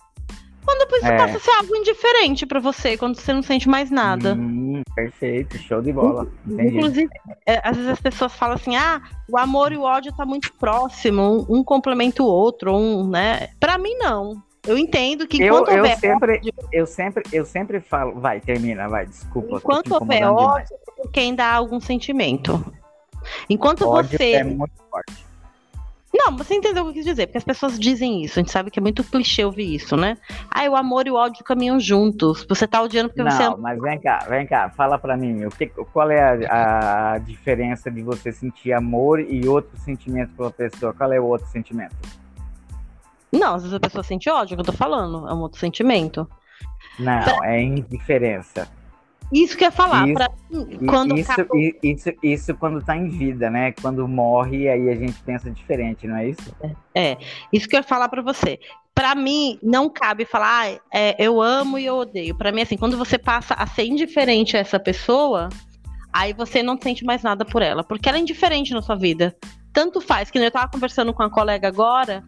Quando 0.66 0.80
depois 0.80 1.04
é. 1.04 1.16
passa 1.16 1.38
a 1.38 1.40
ser 1.40 1.52
algo 1.52 1.76
indiferente 1.78 2.46
para 2.46 2.60
você, 2.60 2.98
quando 2.98 3.16
você 3.16 3.34
não 3.34 3.42
sente 3.42 3.70
mais 3.70 3.90
nada. 3.90 4.34
Hum, 4.34 4.82
perfeito, 4.94 5.58
show 5.58 5.82
de 5.82 5.94
bola. 5.94 6.28
Entendi. 6.46 6.78
Inclusive, 6.78 7.10
é, 7.46 7.62
às 7.64 7.78
vezes 7.78 7.92
as 7.92 8.02
pessoas 8.02 8.34
falam 8.34 8.56
assim: 8.56 8.76
ah, 8.76 9.02
o 9.30 9.38
amor 9.38 9.72
e 9.72 9.78
o 9.78 9.82
ódio 9.82 10.14
tá 10.14 10.26
muito 10.26 10.54
próximo, 10.56 11.46
um, 11.50 11.60
um 11.60 11.64
complementa 11.64 12.22
o 12.22 12.26
outro, 12.26 12.76
um, 12.76 13.10
né? 13.10 13.48
Para 13.62 13.78
mim, 13.78 13.96
não. 13.96 14.44
Eu 14.66 14.78
entendo 14.78 15.28
que 15.28 15.44
enquanto 15.44 15.68
eu, 15.68 15.76
eu 15.76 15.84
houver 15.84 15.98
sempre, 15.98 16.38
ódio, 16.38 16.54
eu 16.72 16.86
sempre, 16.86 17.24
eu 17.34 17.46
sempre 17.46 17.82
falo, 17.82 18.20
vai, 18.20 18.40
termina, 18.40 18.88
vai, 18.88 19.06
desculpa. 19.06 19.58
Enquanto 19.58 19.92
houver 19.92 20.24
ódio, 20.24 20.78
demais. 20.88 21.12
quem 21.12 21.36
dá 21.36 21.52
algum 21.52 21.82
sentimento. 21.82 22.64
Enquanto 23.50 23.88
ódio 23.88 24.18
você 24.18 24.34
é 24.34 24.44
muito 24.44 24.74
forte. 24.90 25.24
Não, 26.14 26.38
você 26.38 26.54
entendeu 26.54 26.84
o 26.84 26.86
que 26.86 26.92
eu 26.92 26.94
quis 26.94 27.06
dizer, 27.06 27.26
porque 27.26 27.40
as 27.40 27.44
pessoas 27.44 27.80
dizem 27.80 28.24
isso, 28.24 28.40
a 28.40 28.42
gente 28.42 28.52
sabe 28.52 28.70
que 28.70 28.78
é 28.78 28.82
muito 28.82 29.04
clichê 29.04 29.44
ouvir 29.44 29.74
isso, 29.74 29.98
né? 29.98 30.16
Ah, 30.50 30.70
o 30.70 30.76
amor 30.76 31.08
e 31.08 31.12
o 31.12 31.16
ódio 31.16 31.44
caminham 31.44 31.80
juntos. 31.80 32.46
Você 32.48 32.68
tá 32.68 32.82
odiando 32.84 33.10
porque 33.10 33.24
não, 33.24 33.32
você. 33.32 33.44
Não, 33.44 33.58
mas 33.58 33.82
vem 33.82 34.00
cá, 34.00 34.20
vem 34.30 34.46
cá, 34.46 34.70
fala 34.70 35.00
pra 35.00 35.18
mim, 35.18 35.44
o 35.44 35.50
que, 35.50 35.66
qual 35.92 36.12
é 36.12 36.46
a, 36.46 37.14
a 37.14 37.18
diferença 37.18 37.90
de 37.90 38.04
você 38.04 38.32
sentir 38.32 38.74
amor 38.74 39.20
e 39.20 39.48
outro 39.48 39.76
sentimento 39.80 40.34
pela 40.36 40.52
pessoa? 40.52 40.94
Qual 40.94 41.12
é 41.12 41.20
o 41.20 41.26
outro 41.26 41.48
sentimento? 41.48 41.96
Não, 43.34 43.56
às 43.56 43.64
vezes 43.64 43.74
a 43.74 43.80
pessoa 43.80 44.04
sente 44.04 44.30
ódio, 44.30 44.54
é 44.54 44.56
o 44.56 44.64
que 44.64 44.70
eu 44.70 44.74
tô 44.74 44.78
falando, 44.78 45.28
é 45.28 45.34
um 45.34 45.40
outro 45.40 45.60
sentimento. 45.60 46.30
Não, 47.00 47.24
pra... 47.24 47.52
é 47.52 47.62
indiferença. 47.62 48.70
Isso 49.32 49.58
que 49.58 49.64
eu 49.64 49.68
ia 49.68 49.72
falar. 49.72 50.08
Isso, 50.08 50.14
pra... 50.14 50.30
quando 50.88 51.18
isso, 51.18 51.32
acabou... 51.32 51.58
isso, 51.82 52.10
isso 52.22 52.54
quando 52.56 52.84
tá 52.84 52.96
em 52.96 53.10
vida, 53.10 53.50
né? 53.50 53.72
Quando 53.82 54.08
morre, 54.08 54.70
aí 54.70 54.90
a 54.90 54.96
gente 54.96 55.20
pensa 55.24 55.50
diferente, 55.50 56.08
não 56.08 56.18
é 56.18 56.30
isso? 56.30 56.56
É, 56.94 57.12
é. 57.12 57.18
isso 57.52 57.68
que 57.68 57.76
eu 57.76 57.80
ia 57.80 57.84
falar 57.84 58.10
para 58.10 58.22
você. 58.22 58.60
Para 58.94 59.16
mim, 59.16 59.58
não 59.64 59.90
cabe 59.90 60.24
falar, 60.24 60.68
ah, 60.68 60.80
é, 60.94 61.16
eu 61.18 61.42
amo 61.42 61.80
e 61.80 61.86
eu 61.88 61.96
odeio. 61.96 62.38
Para 62.38 62.52
mim, 62.52 62.62
assim, 62.62 62.78
quando 62.78 62.96
você 62.96 63.18
passa 63.18 63.56
a 63.56 63.66
ser 63.66 63.86
indiferente 63.86 64.56
a 64.56 64.60
essa 64.60 64.80
pessoa, 64.80 65.50
aí 66.14 66.32
você 66.34 66.62
não 66.62 66.80
sente 66.80 67.04
mais 67.04 67.24
nada 67.24 67.44
por 67.44 67.64
ela, 67.64 67.84
porque 67.84 68.08
ela 68.08 68.20
é 68.20 68.22
indiferente 68.22 68.72
na 68.72 68.84
sua 68.84 68.96
vida. 68.96 69.36
Tanto 69.74 70.00
faz, 70.00 70.30
que 70.30 70.38
eu 70.38 70.52
tava 70.52 70.70
conversando 70.70 71.12
com 71.12 71.24
a 71.24 71.30
colega 71.32 71.68
agora, 71.68 72.24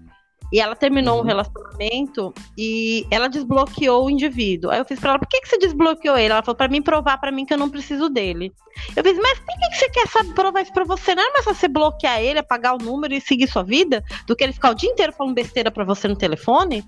e 0.52 0.60
ela 0.60 0.75
terminou 0.75 1.16
uhum. 1.16 1.22
um 1.22 1.25
relacionamento 1.25 2.34
e 2.58 3.06
ela 3.10 3.28
desbloqueou 3.28 4.06
o 4.06 4.10
indivíduo. 4.10 4.72
Aí 4.72 4.80
eu 4.80 4.86
fiz 4.86 5.00
pra 5.00 5.12
ela, 5.12 5.20
por 5.20 5.28
que, 5.28 5.42
que 5.42 5.50
você 5.50 5.58
desbloqueou 5.58 6.18
ele? 6.18 6.32
Ela 6.32 6.44
falou, 6.44 6.56
pra 6.56 6.68
mim 6.68 6.82
provar 6.82 7.18
pra 7.20 7.32
mim 7.32 7.46
que 7.46 7.54
eu 7.54 7.58
não 7.58 7.70
preciso 7.70 8.10
dele. 8.10 8.54
Eu 8.96 9.04
fiz, 9.04 9.18
mas 9.18 9.40
por 9.40 9.48
que, 9.48 9.70
que 9.70 9.75
você 9.78 9.90
quer 9.90 10.08
saber, 10.08 10.34
provar 10.34 10.62
isso 10.62 10.74
pra 10.74 10.84
você? 10.84 11.16
Não 11.16 11.24
é 11.24 11.34
mais 11.34 11.46
você 11.46 11.68
bloquear 11.68 12.20
ele, 12.22 12.40
apagar 12.40 12.75
o 12.75 12.78
número 12.78 13.14
e 13.14 13.22
seguir 13.22 13.48
sua 13.48 13.64
vida? 13.64 14.04
Do 14.28 14.36
que 14.36 14.44
ele 14.44 14.54
ficar 14.54 14.72
o 14.72 14.75
dia 14.75 14.90
inteiro 14.90 15.14
falando 15.14 15.34
besteira 15.34 15.72
pra 15.72 15.84
você 15.84 16.08
no 16.08 16.16
telefone? 16.16 16.84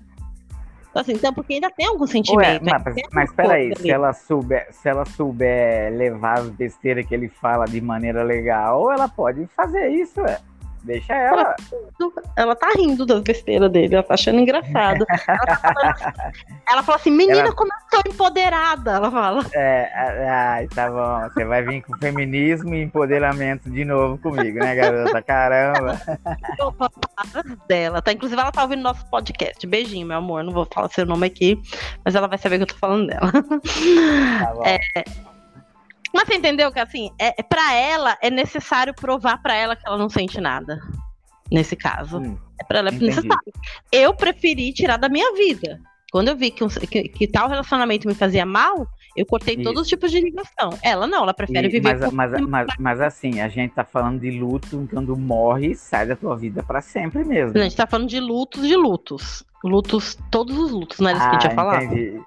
Então, 0.90 1.02
assim, 1.02 1.12
então, 1.12 1.32
porque 1.32 1.54
ainda 1.54 1.70
tem 1.70 1.86
algum 1.86 2.06
sentimento. 2.06 2.64
Ué, 2.64 2.80
mas, 2.82 2.94
mas 3.12 3.32
peraí, 3.32 3.76
se 3.76 3.90
ela, 3.90 4.12
souber, 4.12 4.68
se 4.70 4.88
ela 4.88 5.04
souber 5.04 5.92
levar 5.92 6.38
as 6.38 6.48
besteiras 6.50 7.06
que 7.06 7.14
ele 7.14 7.28
fala 7.28 7.66
de 7.66 7.80
maneira 7.80 8.22
legal, 8.22 8.90
ela 8.90 9.08
pode 9.08 9.46
fazer 9.54 9.88
isso, 9.90 10.20
é. 10.22 10.40
Deixa 10.84 11.14
ela. 11.14 11.56
Ela, 12.00 12.12
ela 12.36 12.56
tá 12.56 12.68
rindo 12.76 13.04
das 13.04 13.20
besteiras 13.20 13.70
dele, 13.70 13.94
ela 13.94 14.02
tá 14.02 14.14
achando 14.14 14.40
engraçado. 14.40 15.04
ela, 15.28 15.46
tá 15.46 15.56
falando, 15.56 16.32
ela 16.70 16.82
fala 16.82 16.96
assim: 16.96 17.10
menina, 17.10 17.40
ela... 17.40 17.52
como 17.52 17.70
eu 17.72 18.02
tô 18.02 18.10
empoderada. 18.10 18.92
Ela 18.92 19.10
fala. 19.10 19.44
É, 19.54 20.28
ai, 20.28 20.68
tá 20.68 20.90
bom. 20.90 21.28
Você 21.28 21.44
vai 21.44 21.62
vir 21.62 21.82
com 21.82 21.96
feminismo 21.98 22.74
e 22.74 22.82
empoderamento 22.82 23.70
de 23.70 23.84
novo 23.84 24.18
comigo, 24.18 24.58
né, 24.58 24.74
garota? 24.74 25.22
Caramba. 25.22 26.00
dela, 27.68 28.00
tá? 28.00 28.12
Inclusive, 28.12 28.40
ela 28.40 28.52
tá 28.52 28.62
ouvindo 28.62 28.82
nosso 28.82 29.04
podcast. 29.06 29.66
Beijinho, 29.66 30.06
meu 30.06 30.18
amor. 30.18 30.42
Não 30.44 30.52
vou 30.52 30.66
falar 30.72 30.88
seu 30.88 31.06
nome 31.06 31.26
aqui, 31.26 31.60
mas 32.04 32.14
ela 32.14 32.28
vai 32.28 32.38
saber 32.38 32.56
que 32.58 32.62
eu 32.62 32.68
tô 32.68 32.76
falando 32.76 33.08
dela. 33.08 33.30
Tá 33.32 34.54
bom. 34.54 34.62
É, 34.64 34.78
mas 36.12 36.26
você 36.26 36.34
entendeu 36.34 36.72
que 36.72 36.80
assim, 36.80 37.10
é, 37.18 37.40
é 37.40 37.42
para 37.42 37.74
ela 37.74 38.16
é 38.22 38.30
necessário 38.30 38.94
provar 38.94 39.42
para 39.42 39.54
ela 39.54 39.76
que 39.76 39.86
ela 39.86 39.98
não 39.98 40.08
sente 40.08 40.40
nada. 40.40 40.80
Nesse 41.50 41.74
caso. 41.74 42.18
Hum, 42.18 42.38
é 42.60 42.64
para 42.64 42.80
ela 42.80 42.88
é 42.90 42.92
necessário. 42.92 43.52
Eu 43.90 44.14
preferi 44.14 44.72
tirar 44.72 44.98
da 44.98 45.08
minha 45.08 45.32
vida. 45.34 45.80
Quando 46.10 46.28
eu 46.28 46.36
vi 46.36 46.50
que, 46.50 46.64
um, 46.64 46.68
que, 46.68 47.08
que 47.08 47.26
tal 47.26 47.48
relacionamento 47.48 48.08
me 48.08 48.14
fazia 48.14 48.46
mal, 48.46 48.86
eu 49.14 49.26
cortei 49.26 49.54
Isso. 49.54 49.64
todos 49.64 49.82
os 49.82 49.88
tipos 49.88 50.10
de 50.10 50.20
ligação. 50.20 50.70
Ela 50.82 51.06
não, 51.06 51.22
ela 51.22 51.34
prefere 51.34 51.68
e, 51.68 51.70
viver 51.70 51.98
mas, 51.98 52.12
mas, 52.12 52.40
mas, 52.40 52.66
mas, 52.78 53.00
assim, 53.00 53.40
a 53.40 53.48
gente 53.48 53.74
tá 53.74 53.84
falando 53.84 54.20
de 54.20 54.30
luto, 54.30 54.88
quando 54.90 55.16
morre, 55.16 55.74
sai 55.74 56.06
da 56.06 56.16
tua 56.16 56.34
vida 56.36 56.62
para 56.62 56.80
sempre 56.80 57.24
mesmo. 57.24 57.52
Não, 57.54 57.60
a 57.60 57.64
gente 57.64 57.76
tá 57.76 57.86
falando 57.86 58.08
de 58.08 58.20
lutos 58.20 58.66
de 58.66 58.76
lutos. 58.76 59.44
Lutos, 59.62 60.16
todos 60.30 60.56
os 60.56 60.70
lutos, 60.70 61.00
não 61.00 61.10
era 61.10 61.18
isso 61.18 61.26
ah, 61.26 61.30
que 61.30 61.36
a 61.36 61.40
gente 61.40 61.50
ia 61.50 61.54
falar? 61.54 61.84
Entendi. 61.84 62.20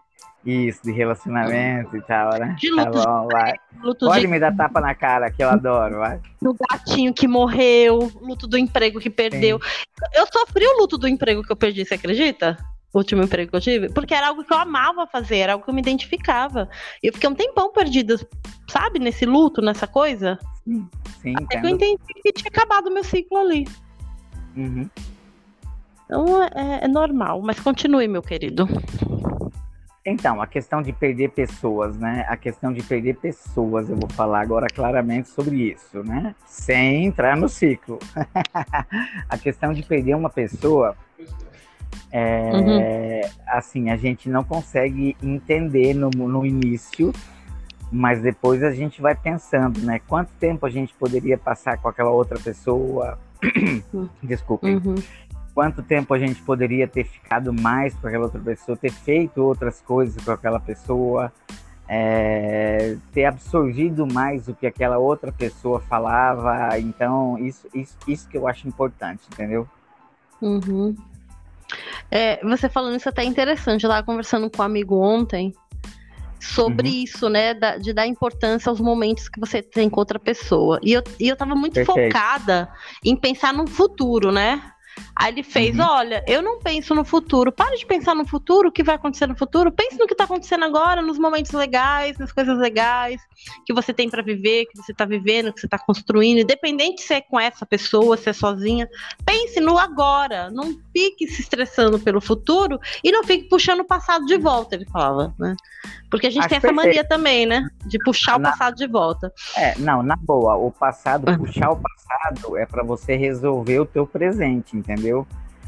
Isso, 0.43 0.81
de 0.83 0.91
relacionamento 0.91 1.95
e 1.95 2.01
tal, 2.01 2.31
né? 2.39 2.55
De 2.57 2.71
luto 2.71 2.91
tá 2.91 3.05
bom, 3.05 3.27
vai. 3.27 3.53
Luto 3.81 4.07
Pode 4.07 4.21
de... 4.21 4.27
me 4.27 4.39
dar 4.39 4.55
tapa 4.55 4.81
na 4.81 4.95
cara, 4.95 5.29
que 5.29 5.43
eu 5.43 5.49
adoro, 5.49 5.99
vai. 5.99 6.19
Do 6.41 6.55
gatinho 6.55 7.13
que 7.13 7.27
morreu, 7.27 8.11
luto 8.19 8.47
do 8.47 8.57
emprego 8.57 8.99
que 8.99 9.09
perdeu. 9.09 9.59
Sim. 9.61 10.05
Eu 10.15 10.25
sofri 10.31 10.65
o 10.65 10.79
luto 10.79 10.97
do 10.97 11.07
emprego 11.07 11.43
que 11.43 11.51
eu 11.51 11.55
perdi, 11.55 11.85
você 11.85 11.93
acredita? 11.93 12.57
O 12.91 12.97
último 12.97 13.23
emprego 13.23 13.51
que 13.51 13.55
eu 13.55 13.61
tive, 13.61 13.89
porque 13.89 14.15
era 14.15 14.29
algo 14.29 14.43
que 14.43 14.51
eu 14.51 14.57
amava 14.57 15.05
fazer, 15.05 15.37
era 15.37 15.53
algo 15.53 15.63
que 15.63 15.69
eu 15.69 15.75
me 15.75 15.81
identificava. 15.81 16.67
E 17.03 17.07
eu 17.07 17.13
fiquei 17.13 17.29
um 17.29 17.35
tempão 17.35 17.71
perdida, 17.71 18.19
sabe, 18.67 18.97
nesse 18.97 19.25
luto, 19.25 19.61
nessa 19.61 19.85
coisa. 19.85 20.39
Sim, 20.63 20.89
sim. 21.21 21.33
Até 21.37 21.61
que 21.61 21.67
eu 21.67 21.69
entendi 21.69 22.01
que 22.21 22.33
tinha 22.33 22.49
acabado 22.49 22.87
o 22.87 22.93
meu 22.93 23.03
ciclo 23.03 23.37
ali. 23.37 23.67
Uhum. 24.57 24.89
Então 26.03 26.43
é, 26.43 26.83
é 26.83 26.87
normal, 26.89 27.41
mas 27.41 27.59
continue, 27.61 28.07
meu 28.07 28.21
querido. 28.21 28.67
Então, 30.03 30.41
a 30.41 30.47
questão 30.47 30.81
de 30.81 30.91
perder 30.91 31.29
pessoas, 31.29 31.95
né? 31.95 32.25
A 32.27 32.35
questão 32.35 32.73
de 32.73 32.81
perder 32.81 33.17
pessoas, 33.17 33.87
eu 33.87 33.95
vou 33.95 34.09
falar 34.09 34.41
agora 34.41 34.65
claramente 34.67 35.29
sobre 35.29 35.71
isso, 35.71 36.03
né? 36.03 36.33
Sem 36.45 37.05
entrar 37.05 37.37
no 37.37 37.47
ciclo. 37.47 37.99
a 39.29 39.37
questão 39.37 39.71
de 39.73 39.83
perder 39.83 40.15
uma 40.15 40.29
pessoa, 40.29 40.95
é, 42.11 42.51
uhum. 42.51 43.31
assim, 43.47 43.89
a 43.91 43.95
gente 43.95 44.27
não 44.27 44.43
consegue 44.43 45.15
entender 45.21 45.93
no, 45.93 46.09
no 46.09 46.43
início, 46.47 47.13
mas 47.91 48.23
depois 48.23 48.63
a 48.63 48.71
gente 48.71 49.03
vai 49.03 49.13
pensando, 49.13 49.81
né? 49.81 49.99
Quanto 50.07 50.31
tempo 50.39 50.65
a 50.65 50.69
gente 50.69 50.95
poderia 50.95 51.37
passar 51.37 51.77
com 51.77 51.87
aquela 51.87 52.09
outra 52.09 52.39
pessoa? 52.39 53.19
Desculpem. 54.23 54.77
Uhum 54.77 54.95
quanto 55.53 55.83
tempo 55.83 56.13
a 56.13 56.19
gente 56.19 56.41
poderia 56.41 56.87
ter 56.87 57.03
ficado 57.03 57.53
mais 57.53 57.93
com 57.95 58.07
aquela 58.07 58.25
outra 58.25 58.39
pessoa, 58.39 58.77
ter 58.77 58.91
feito 58.91 59.43
outras 59.43 59.81
coisas 59.81 60.23
com 60.23 60.31
aquela 60.31 60.59
pessoa, 60.59 61.31
é, 61.87 62.95
ter 63.11 63.25
absorvido 63.25 64.07
mais 64.07 64.47
o 64.47 64.53
que 64.53 64.65
aquela 64.65 64.97
outra 64.97 65.31
pessoa 65.31 65.79
falava. 65.81 66.79
Então, 66.79 67.37
isso, 67.37 67.67
isso, 67.73 67.97
isso 68.07 68.29
que 68.29 68.37
eu 68.37 68.47
acho 68.47 68.67
importante, 68.67 69.21
entendeu? 69.31 69.67
Uhum. 70.41 70.95
É, 72.09 72.43
você 72.43 72.69
falando 72.69 72.97
isso 72.97 73.09
é 73.09 73.11
até 73.11 73.23
interessante. 73.23 73.83
Eu 73.83 73.89
estava 73.89 74.05
conversando 74.05 74.49
com 74.49 74.61
um 74.61 74.65
amigo 74.65 74.97
ontem 75.01 75.53
sobre 76.39 76.89
uhum. 76.89 76.95
isso, 76.95 77.29
né? 77.29 77.53
Da, 77.53 77.77
de 77.77 77.93
dar 77.93 78.07
importância 78.07 78.69
aos 78.69 78.79
momentos 78.79 79.29
que 79.29 79.39
você 79.39 79.61
tem 79.61 79.89
com 79.89 79.99
outra 79.99 80.17
pessoa. 80.17 80.79
E 80.81 80.93
eu, 80.93 81.03
e 81.19 81.27
eu 81.27 81.35
tava 81.35 81.55
muito 81.55 81.75
Perfeito. 81.75 82.13
focada 82.13 82.69
em 83.03 83.15
pensar 83.15 83.53
no 83.53 83.67
futuro, 83.67 84.31
né? 84.31 84.61
Aí 85.15 85.31
ele 85.31 85.43
fez: 85.43 85.77
uhum. 85.77 85.85
olha, 85.85 86.23
eu 86.27 86.41
não 86.41 86.59
penso 86.59 86.93
no 86.95 87.03
futuro. 87.03 87.51
Para 87.51 87.75
de 87.75 87.85
pensar 87.85 88.15
no 88.15 88.25
futuro, 88.25 88.69
o 88.69 88.71
que 88.71 88.83
vai 88.83 88.95
acontecer 88.95 89.27
no 89.27 89.35
futuro. 89.35 89.71
Pense 89.71 89.97
no 89.97 90.07
que 90.07 90.13
está 90.13 90.23
acontecendo 90.23 90.65
agora, 90.65 91.01
nos 91.01 91.17
momentos 91.17 91.51
legais, 91.51 92.17
nas 92.17 92.31
coisas 92.31 92.57
legais 92.57 93.21
que 93.65 93.73
você 93.73 93.93
tem 93.93 94.09
para 94.09 94.21
viver, 94.21 94.65
que 94.65 94.77
você 94.77 94.91
está 94.91 95.05
vivendo, 95.05 95.53
que 95.53 95.59
você 95.59 95.67
está 95.67 95.79
construindo. 95.79 96.39
Independente 96.39 97.01
se 97.01 97.13
é 97.13 97.21
com 97.21 97.39
essa 97.39 97.65
pessoa, 97.65 98.17
se 98.17 98.29
é 98.29 98.33
sozinha. 98.33 98.89
Pense 99.25 99.59
no 99.59 99.77
agora. 99.77 100.49
Não 100.49 100.77
fique 100.93 101.27
se 101.27 101.41
estressando 101.41 101.99
pelo 101.99 102.21
futuro 102.21 102.79
e 103.03 103.11
não 103.11 103.23
fique 103.23 103.49
puxando 103.49 103.81
o 103.81 103.85
passado 103.85 104.25
de 104.25 104.37
volta, 104.37 104.75
ele 104.75 104.85
falava, 104.85 105.33
né? 105.39 105.55
Porque 106.09 106.27
a 106.27 106.29
gente 106.29 106.41
Acho 106.41 106.49
tem 106.49 106.57
essa 106.57 106.67
perfeito. 106.67 106.87
mania 106.87 107.07
também, 107.07 107.45
né? 107.45 107.67
De 107.85 107.97
puxar 107.99 108.37
na... 108.37 108.49
o 108.49 108.51
passado 108.51 108.75
de 108.75 108.85
volta. 108.85 109.33
É, 109.55 109.77
não, 109.79 110.03
na 110.03 110.17
boa, 110.17 110.55
o 110.55 110.69
passado, 110.69 111.25
puxar 111.37 111.71
o 111.71 111.77
passado 111.77 112.57
é 112.57 112.65
para 112.65 112.83
você 112.83 113.15
resolver 113.15 113.79
o 113.79 113.85
teu 113.85 114.05
presente, 114.05 114.75
entendeu? 114.75 114.90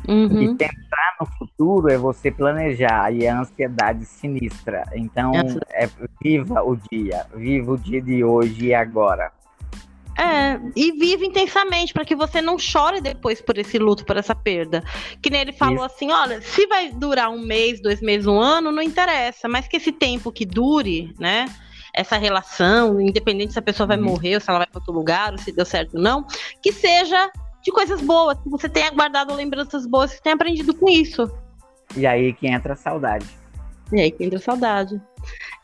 Uhum. 0.07 0.41
E 0.41 0.55
tentar 0.55 1.15
no 1.19 1.25
futuro 1.25 1.89
é 1.89 1.97
você 1.97 2.29
planejar 2.29 3.11
e 3.13 3.27
a 3.27 3.39
ansiedade 3.39 4.05
sinistra. 4.05 4.83
Então, 4.93 5.31
é, 5.71 5.89
viva 6.21 6.61
o 6.61 6.75
dia, 6.75 7.25
viva 7.35 7.71
o 7.71 7.77
dia 7.77 8.01
de 8.01 8.23
hoje 8.23 8.67
e 8.67 8.73
agora. 8.73 9.31
É, 10.17 10.59
e 10.75 10.91
vive 10.91 11.25
intensamente 11.25 11.91
para 11.91 12.05
que 12.05 12.15
você 12.15 12.39
não 12.39 12.59
chore 12.59 13.01
depois 13.01 13.41
por 13.41 13.57
esse 13.57 13.79
luto, 13.79 14.05
por 14.05 14.15
essa 14.15 14.35
perda. 14.35 14.83
Que 15.21 15.29
nem 15.29 15.41
ele 15.41 15.51
falou 15.51 15.85
Isso. 15.85 15.95
assim: 15.95 16.11
olha, 16.11 16.41
se 16.41 16.67
vai 16.67 16.91
durar 16.91 17.29
um 17.29 17.39
mês, 17.39 17.81
dois 17.81 17.99
meses, 18.01 18.27
um 18.27 18.39
ano, 18.39 18.71
não 18.71 18.83
interessa, 18.83 19.47
mas 19.47 19.67
que 19.67 19.77
esse 19.77 19.91
tempo 19.91 20.31
que 20.31 20.45
dure, 20.45 21.15
né? 21.19 21.45
Essa 21.95 22.17
relação, 22.17 22.99
independente 22.99 23.53
se 23.53 23.59
a 23.59 23.61
pessoa 23.61 23.87
vai 23.87 23.97
uhum. 23.97 24.05
morrer 24.05 24.35
ou 24.35 24.41
se 24.41 24.49
ela 24.49 24.59
vai 24.59 24.67
para 24.67 24.79
outro 24.79 24.93
lugar, 24.93 25.31
ou 25.31 25.37
se 25.37 25.51
deu 25.51 25.65
certo 25.65 25.95
ou 25.95 26.01
não, 26.01 26.25
que 26.61 26.71
seja 26.71 27.31
de 27.63 27.71
coisas 27.71 28.01
boas, 28.01 28.37
que 28.39 28.49
você 28.49 28.67
tenha 28.67 28.91
guardado 28.91 29.33
lembranças 29.33 29.85
boas, 29.85 30.13
que 30.13 30.21
tenha 30.21 30.35
aprendido 30.35 30.73
com 30.75 30.89
isso. 30.89 31.31
E 31.95 32.05
aí 32.05 32.33
que 32.33 32.47
entra 32.47 32.73
a 32.73 32.75
saudade. 32.75 33.25
E 33.91 34.01
aí 34.01 34.11
que 34.11 34.23
entra 34.23 34.37
a 34.37 34.41
saudade. 34.41 35.01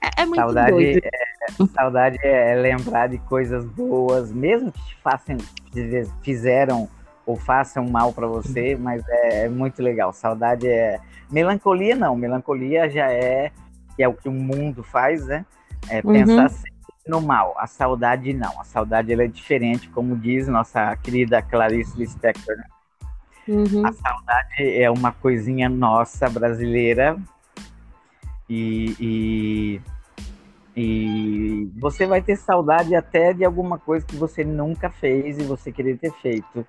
É, 0.02 0.22
é 0.22 0.26
muito 0.26 0.40
saudade 0.40 0.72
doido. 0.72 1.02
É, 1.04 1.66
saudade 1.76 2.18
é 2.24 2.56
lembrar 2.56 3.08
de 3.08 3.18
coisas 3.20 3.66
boas, 3.66 4.32
mesmo 4.32 4.72
que 4.72 4.82
te 4.82 4.96
façam, 5.04 5.38
fizeram 6.24 6.90
ou 7.26 7.36
façam 7.36 7.86
mal 7.86 8.14
para 8.14 8.28
você, 8.28 8.76
mas 8.76 9.04
é, 9.08 9.46
é, 9.46 9.50
muito 9.50 9.84
legal. 9.84 10.14
Saudade 10.14 10.68
é. 10.68 11.00
Melancolia 11.30 11.96
não, 11.96 12.16
melancolia 12.16 12.90
já 12.90 13.12
é 13.12 13.52
que 13.96 14.02
é 14.02 14.08
o 14.08 14.14
que 14.14 14.30
o 14.30 14.32
mundo 14.32 14.82
faz, 14.82 15.28
né? 15.28 15.46
É 15.90 15.98
uhum. 15.98 16.14
pensar 16.14 16.50
sempre 16.50 16.79
no 17.10 17.20
mal. 17.20 17.56
A 17.58 17.68
saudade 17.68 18.34
não. 18.34 18.60
A 18.62 18.64
saudade 18.64 19.12
ela 19.12 19.24
é 19.24 19.28
diferente, 19.28 19.90
como 19.90 20.16
diz 20.16 20.48
nossa 20.48 20.96
querida 20.98 21.42
Clarice 21.42 21.98
Lispector. 21.98 22.56
Né? 22.56 22.64
Uhum. 23.48 23.86
A 23.86 23.92
saudade 23.92 24.80
é 24.80 24.90
uma 24.90 25.12
coisinha 25.12 25.68
nossa 25.68 26.30
brasileira 26.30 27.18
e, 28.48 28.96
e, 29.00 29.82
e, 30.76 31.72
você 31.80 32.06
vai 32.06 32.22
ter 32.22 32.36
saudade 32.36 32.96
até 32.96 33.34
de 33.34 33.44
alguma 33.44 33.78
coisa 33.78 34.06
que 34.06 34.16
você 34.16 34.44
nunca 34.44 34.90
fez 34.90 35.38
e 35.40 35.44
você 35.44 35.72
queria 35.72 35.98
ter 35.98 36.12
feito. 36.14 36.66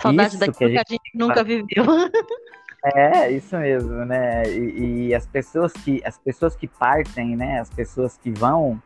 Saudade 0.00 0.30
isso 0.30 0.38
daquilo 0.38 0.56
que 0.56 0.64
a 0.64 0.68
gente, 0.68 0.84
que 0.84 0.94
a 0.94 0.96
gente 0.96 1.18
nunca 1.18 1.44
viveu. 1.44 1.84
É, 2.84 3.30
isso 3.30 3.56
mesmo, 3.56 4.04
né? 4.04 4.42
E, 4.48 5.06
e, 5.06 5.14
as 5.14 5.24
pessoas 5.24 5.72
que 5.72 6.02
as 6.04 6.18
pessoas 6.18 6.56
que 6.56 6.66
partem, 6.66 7.36
né? 7.36 7.60
As 7.60 7.70
pessoas 7.70 8.18
que 8.18 8.32
vão, 8.32 8.82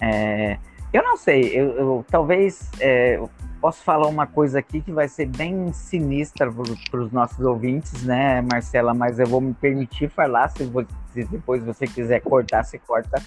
é, 0.00 0.58
eu 0.92 1.02
não 1.02 1.16
sei, 1.16 1.50
eu, 1.54 1.70
eu 1.72 2.06
talvez 2.10 2.70
é, 2.80 3.16
eu 3.16 3.28
posso 3.60 3.82
falar 3.82 4.06
uma 4.06 4.26
coisa 4.26 4.58
aqui 4.58 4.80
que 4.80 4.92
vai 4.92 5.08
ser 5.08 5.26
bem 5.26 5.72
sinistra 5.72 6.50
para 6.90 7.00
os 7.00 7.12
nossos 7.12 7.40
ouvintes, 7.40 8.04
né, 8.04 8.40
Marcela? 8.40 8.94
Mas 8.94 9.18
eu 9.18 9.26
vou 9.26 9.40
me 9.40 9.52
permitir 9.52 10.08
falar, 10.08 10.48
se, 10.48 10.64
se 11.12 11.24
depois 11.24 11.62
você 11.62 11.86
quiser 11.86 12.20
cortar, 12.20 12.64
você 12.64 12.78
corta. 12.78 13.22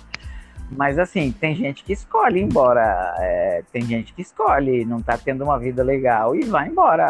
Mas 0.72 0.98
assim, 0.98 1.32
tem 1.34 1.54
gente 1.54 1.84
que 1.84 1.92
escolhe 1.92 2.40
ir 2.40 2.44
embora, 2.44 3.14
é, 3.20 3.64
tem 3.74 3.82
gente 3.82 4.14
que 4.14 4.22
escolhe, 4.22 4.86
não 4.86 5.02
tá 5.02 5.18
tendo 5.18 5.44
uma 5.44 5.60
vida 5.60 5.84
legal 5.84 6.34
e 6.34 6.46
vai 6.46 6.68
embora. 6.68 7.08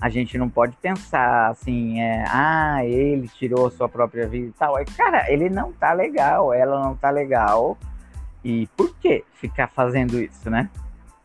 A 0.00 0.08
gente 0.08 0.36
não 0.36 0.48
pode 0.48 0.76
pensar 0.76 1.50
assim, 1.50 2.00
é, 2.00 2.24
ah, 2.28 2.84
ele 2.84 3.28
tirou 3.28 3.66
a 3.66 3.70
sua 3.70 3.88
própria 3.88 4.26
vida 4.26 4.48
e 4.48 4.52
tal. 4.52 4.78
É, 4.78 4.84
cara, 4.84 5.30
ele 5.30 5.50
não 5.50 5.72
tá 5.72 5.92
legal, 5.92 6.52
ela 6.52 6.82
não 6.82 6.96
tá 6.96 7.10
legal 7.10 7.76
e 8.44 8.66
por 8.76 8.94
que 8.96 9.24
ficar 9.32 9.68
fazendo 9.68 10.20
isso, 10.20 10.50
né? 10.50 10.68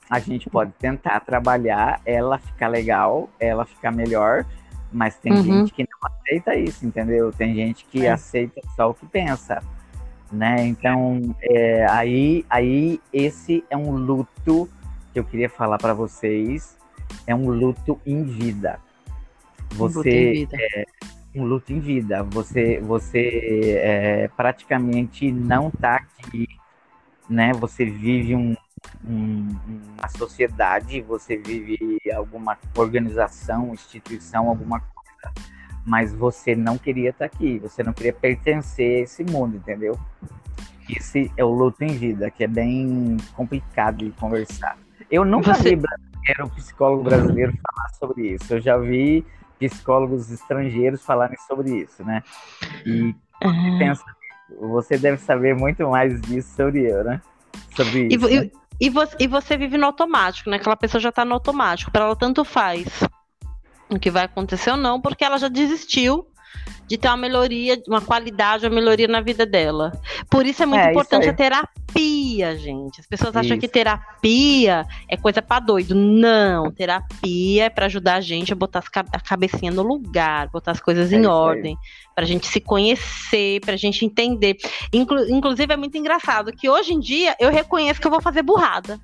A 0.10 0.20
gente 0.20 0.50
pode 0.50 0.72
tentar 0.80 1.20
trabalhar 1.20 2.02
ela 2.06 2.40
ficar 2.40 2.68
legal, 2.68 3.30
ela 3.40 3.66
ficar 3.66 3.92
melhor, 3.92 4.46
Mas 4.92 5.18
tem 5.18 5.32
uhum. 5.34 5.44
gente 5.44 5.74
que 5.74 5.84
não 5.84 6.10
aceita 6.10 6.56
isso, 6.56 6.84
entendeu? 6.84 7.32
Tem 7.32 7.54
gente 7.54 7.86
que 7.86 8.08
é. 8.08 8.12
aceita 8.12 8.60
só 8.76 8.90
o 8.90 8.94
que 8.94 9.06
pensa, 9.06 9.62
né? 10.32 10.66
Então, 10.66 11.36
é, 11.42 11.86
aí, 11.88 12.44
aí 12.50 13.00
esse 13.14 13.64
é 13.70 13.78
um 13.78 13.92
luto 13.92 14.68
que 15.14 15.20
eu 15.20 15.24
queria 15.24 15.50
falar 15.50 15.78
para 15.78 15.94
vocês. 15.94 16.76
É 17.28 17.36
um 17.36 17.50
luto 17.50 18.00
em 18.04 18.24
vida. 18.24 18.80
Você 19.74 19.78
um 19.78 19.86
luto 19.86 20.10
em 20.10 20.34
vida. 20.34 20.58
É, 20.60 20.86
um 21.36 21.44
luto 21.44 21.74
em 21.74 21.80
vida. 21.80 22.24
Você, 22.24 22.80
você 22.80 23.80
é, 23.84 24.28
praticamente 24.36 25.32
não 25.32 25.68
está 25.68 25.96
aqui, 25.98 26.48
né? 27.30 27.52
Você 27.54 27.86
vive 27.86 28.36
um, 28.36 28.56
um, 29.06 29.56
uma 29.98 30.08
sociedade, 30.10 31.02
você 31.02 31.38
vive 31.38 32.00
alguma 32.14 32.58
organização, 32.76 33.74
instituição, 33.74 34.50
alguma 34.50 34.80
coisa, 34.80 35.34
mas 35.86 36.14
você 36.14 36.56
não 36.56 36.78
queria 36.78 37.12
estar 37.12 37.26
aqui, 37.26 37.60
você 37.60 37.84
não 37.84 37.94
queria 37.94 38.14
pertencer 38.14 39.00
a 39.00 39.04
esse 39.04 39.24
mundo, 39.24 39.58
entendeu? 39.58 39.98
Esse 40.90 41.32
é 41.38 41.44
o 41.44 41.50
luto 41.50 41.84
em 41.84 41.96
vida, 41.96 42.32
que 42.32 42.44
é 42.44 42.48
bem 42.48 43.18
complicado 43.36 43.98
de 43.98 44.12
conversar. 44.12 44.78
Eu 45.10 45.24
nunca 45.24 45.54
você... 45.54 45.76
vi 45.76 45.76
brasileiro, 45.76 46.56
psicólogo 46.56 47.04
brasileiro 47.04 47.54
falar 47.54 47.90
sobre 47.90 48.34
isso. 48.34 48.54
Eu 48.54 48.62
já 48.62 48.78
vi 48.78 49.26
psicólogos 49.60 50.32
estrangeiros 50.32 51.04
falarem 51.04 51.38
sobre 51.48 51.82
isso, 51.82 52.04
né? 52.04 52.24
E 52.86 53.14
uhum. 53.44 53.78
pensa, 53.78 54.04
você 54.60 54.98
deve 54.98 55.18
saber 55.18 55.56
muito 55.56 55.88
mais 55.90 56.20
disso 56.22 56.56
sobre 56.56 56.90
eu, 56.90 57.04
né? 57.04 57.22
Sobre 57.76 58.08
isso. 58.08 58.30
E, 58.30 58.40
né? 58.40 58.52
E 58.80 58.90
você, 58.90 59.16
e 59.20 59.28
você 59.28 59.58
vive 59.58 59.78
no 59.78 59.86
automático, 59.86 60.50
né? 60.50 60.58
Aquela 60.58 60.78
pessoa 60.78 61.02
já 61.02 61.12
tá 61.12 61.26
no 61.26 61.34
automático. 61.34 61.92
Para 61.92 62.06
ela 62.06 62.16
tanto 62.16 62.46
faz 62.46 63.04
o 63.90 64.00
que 64.00 64.10
vai 64.10 64.24
acontecer 64.24 64.72
ou 64.72 64.78
não, 64.78 65.02
porque 65.02 65.24
ela 65.24 65.38
já 65.38 65.50
desistiu 65.50 66.26
de 66.88 66.98
ter 66.98 67.08
uma 67.08 67.18
melhoria, 67.18 67.82
uma 67.88 68.02
qualidade, 68.02 68.66
uma 68.66 68.76
melhoria 68.76 69.08
na 69.08 69.22
vida 69.22 69.46
dela. 69.46 69.92
Por 70.30 70.46
isso 70.46 70.64
é 70.64 70.66
muito 70.66 70.82
é, 70.82 70.92
importante 70.92 71.28
a 71.28 71.34
terapia, 71.34 71.70
gente. 72.58 73.00
As 73.00 73.08
pessoas 73.08 73.30
isso. 73.30 73.40
acham 73.40 73.60
que 73.60 73.68
terapia 73.68 74.86
é 75.08 75.18
coisa 75.18 75.42
para 75.42 75.60
doido. 75.60 75.96
Não, 75.96 76.72
terapia 76.72 77.66
é 77.66 77.70
para 77.70 77.86
ajudar 77.86 78.16
a 78.16 78.22
gente 78.22 78.54
a 78.54 78.56
botar 78.56 78.84
a 79.12 79.20
cabecinha 79.20 79.72
no 79.72 79.84
lugar, 79.84 80.50
botar 80.50 80.72
as 80.72 80.80
coisas 80.80 81.12
é 81.12 81.18
em 81.18 81.26
ordem, 81.26 81.78
para 82.16 82.24
a 82.24 82.28
gente 82.28 82.48
se 82.48 82.60
conhecer, 82.60 83.62
para 83.62 83.74
a 83.74 83.78
gente 83.78 84.06
entender. 84.06 84.58
Inclu 84.94 85.30
inclusive 85.30 85.74
é 85.74 85.78
muito 85.78 85.98
engraçado 85.98 86.52
que 86.52 86.70
hoje 86.70 86.94
em 86.94 87.00
dia 87.00 87.36
eu 87.40 87.50
reconheço 87.50 88.00
que 88.00 88.08
eu 88.08 88.12
vou 88.12 88.22
fazer 88.22 88.42
burrada. 88.42 89.00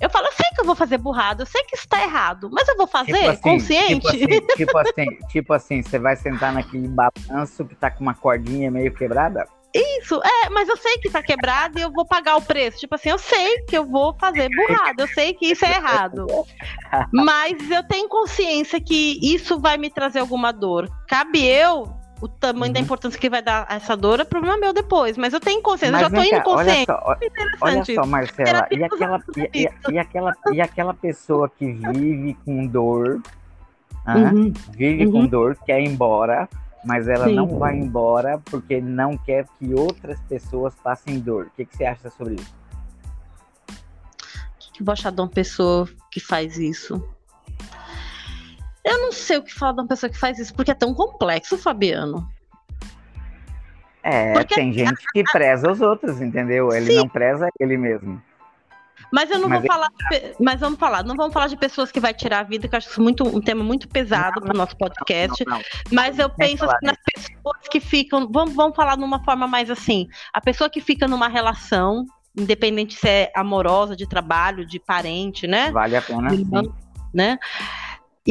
Eu 0.00 0.08
falo, 0.08 0.26
eu 0.26 0.32
sei 0.32 0.46
que 0.54 0.60
eu 0.60 0.64
vou 0.64 0.76
fazer 0.76 0.96
burrado, 0.96 1.42
eu 1.42 1.46
sei 1.46 1.64
que 1.64 1.74
isso 1.74 1.88
tá 1.88 2.00
errado, 2.00 2.48
mas 2.52 2.68
eu 2.68 2.76
vou 2.76 2.86
fazer 2.86 3.14
tipo 3.14 3.30
assim, 3.30 3.42
consciente. 3.42 4.06
Tipo 4.06 4.08
assim, 4.08 4.46
tipo 4.56 4.78
assim, 4.78 5.06
tipo 5.28 5.52
assim, 5.52 5.82
você 5.82 5.98
vai 5.98 6.14
sentar 6.14 6.52
naquele 6.52 6.86
balanço 6.86 7.64
que 7.64 7.74
tá 7.74 7.90
com 7.90 8.02
uma 8.02 8.14
cordinha 8.14 8.70
meio 8.70 8.94
quebrada? 8.94 9.44
Isso, 9.74 10.20
é, 10.24 10.48
mas 10.50 10.68
eu 10.68 10.76
sei 10.76 10.98
que 10.98 11.10
tá 11.10 11.22
quebrado 11.22 11.78
e 11.78 11.82
eu 11.82 11.92
vou 11.92 12.06
pagar 12.06 12.36
o 12.36 12.42
preço. 12.42 12.78
Tipo 12.78 12.94
assim, 12.94 13.10
eu 13.10 13.18
sei 13.18 13.62
que 13.62 13.76
eu 13.76 13.84
vou 13.84 14.14
fazer 14.14 14.48
burrado, 14.48 15.02
eu 15.02 15.08
sei 15.08 15.34
que 15.34 15.46
isso 15.46 15.64
é 15.64 15.72
errado. 15.72 16.26
Mas 17.12 17.70
eu 17.70 17.82
tenho 17.82 18.08
consciência 18.08 18.80
que 18.80 19.18
isso 19.22 19.60
vai 19.60 19.76
me 19.76 19.90
trazer 19.90 20.20
alguma 20.20 20.52
dor. 20.52 20.88
Cabe 21.06 21.44
eu 21.44 21.98
o 22.20 22.28
tamanho 22.28 22.70
uhum. 22.70 22.72
da 22.72 22.80
importância 22.80 23.18
que 23.18 23.30
vai 23.30 23.40
dar 23.40 23.66
essa 23.70 23.96
dor 23.96 24.20
é 24.20 24.24
problema 24.24 24.56
meu 24.56 24.72
depois. 24.72 25.16
Mas 25.16 25.32
eu 25.32 25.40
tenho 25.40 25.62
consciência, 25.62 25.92
mas 25.92 26.02
eu 26.02 26.10
já 26.10 26.16
tô 26.16 26.36
indo 26.36 26.42
consciente. 26.42 26.90
Olha 26.90 27.18
só, 27.58 27.64
olha 27.66 27.84
só 27.84 28.06
Marcela, 28.06 28.68
e 28.70 28.84
aquela, 28.84 29.22
e, 29.54 29.68
e, 29.90 29.98
aquela, 29.98 30.34
e 30.52 30.60
aquela 30.60 30.94
pessoa 30.94 31.48
que 31.48 31.66
vive 31.72 32.36
com 32.44 32.66
dor, 32.66 33.20
uhum. 34.06 34.52
vive 34.70 35.06
uhum. 35.06 35.12
com 35.12 35.26
dor, 35.26 35.56
quer 35.64 35.80
ir 35.80 35.86
embora, 35.86 36.48
mas 36.84 37.08
ela 37.08 37.26
Sim. 37.26 37.34
não 37.34 37.58
vai 37.58 37.76
embora 37.76 38.38
porque 38.44 38.80
não 38.80 39.16
quer 39.16 39.46
que 39.58 39.74
outras 39.74 40.20
pessoas 40.22 40.74
passem 40.76 41.18
dor. 41.18 41.46
O 41.46 41.50
que, 41.50 41.64
que 41.64 41.76
você 41.76 41.84
acha 41.84 42.10
sobre 42.10 42.34
isso? 42.34 42.54
O 43.68 44.58
que, 44.58 44.72
que 44.72 44.82
eu 44.82 44.86
vou 44.86 44.92
achar 44.92 45.10
de 45.10 45.20
uma 45.20 45.28
pessoa 45.28 45.88
que 46.10 46.20
faz 46.20 46.56
isso? 46.56 47.02
Eu 48.84 49.02
não 49.02 49.12
sei 49.12 49.36
o 49.38 49.42
que 49.42 49.52
falar 49.52 49.72
de 49.72 49.80
uma 49.80 49.88
pessoa 49.88 50.08
que 50.08 50.18
faz 50.18 50.38
isso, 50.38 50.54
porque 50.54 50.70
é 50.70 50.74
tão 50.74 50.94
complexo, 50.94 51.58
Fabiano. 51.58 52.26
É, 54.02 54.32
porque 54.32 54.54
tem 54.54 54.72
gente 54.72 55.04
que 55.12 55.22
preza 55.24 55.70
os 55.70 55.80
outros, 55.80 56.22
entendeu? 56.22 56.72
Ele 56.72 56.92
Sim. 56.92 56.96
não 56.96 57.08
preza 57.08 57.48
ele 57.60 57.76
mesmo. 57.76 58.22
Mas 59.12 59.30
eu 59.30 59.38
não 59.38 59.48
mas 59.48 59.60
vou 59.60 59.66
falar, 59.66 59.88
mas 60.40 60.60
vamos 60.60 60.78
falar, 60.78 61.02
não 61.04 61.16
vamos 61.16 61.32
falar 61.32 61.46
de 61.46 61.56
pessoas 61.56 61.90
que 61.90 62.00
vai 62.00 62.12
tirar 62.12 62.40
a 62.40 62.42
vida, 62.42 62.68
que 62.68 62.74
eu 62.74 62.78
acho 62.78 62.88
isso 62.90 63.02
muito, 63.02 63.24
um 63.24 63.40
tema 63.40 63.64
muito 63.64 63.88
pesado 63.88 64.40
para 64.40 64.54
o 64.54 64.56
nosso 64.56 64.76
podcast. 64.76 65.44
Não, 65.46 65.56
não, 65.56 65.64
mas 65.92 66.18
eu 66.18 66.28
penso 66.28 66.64
assim, 66.64 66.86
nas 66.86 66.96
pessoas 67.14 67.68
que 67.70 67.80
ficam, 67.80 68.28
vamos, 68.30 68.54
vamos 68.54 68.76
falar 68.76 68.96
numa 68.96 69.22
forma 69.24 69.46
mais 69.46 69.70
assim, 69.70 70.08
a 70.32 70.40
pessoa 70.40 70.68
que 70.68 70.80
fica 70.80 71.08
numa 71.08 71.28
relação, 71.28 72.04
independente 72.36 72.94
se 72.94 73.08
é 73.08 73.32
amorosa, 73.34 73.96
de 73.96 74.06
trabalho, 74.06 74.66
de 74.66 74.78
parente, 74.78 75.46
né? 75.46 75.70
Vale 75.70 75.96
a 75.96 76.02
pena. 76.02 76.30
sim. 76.30 76.46
Né? 77.14 77.38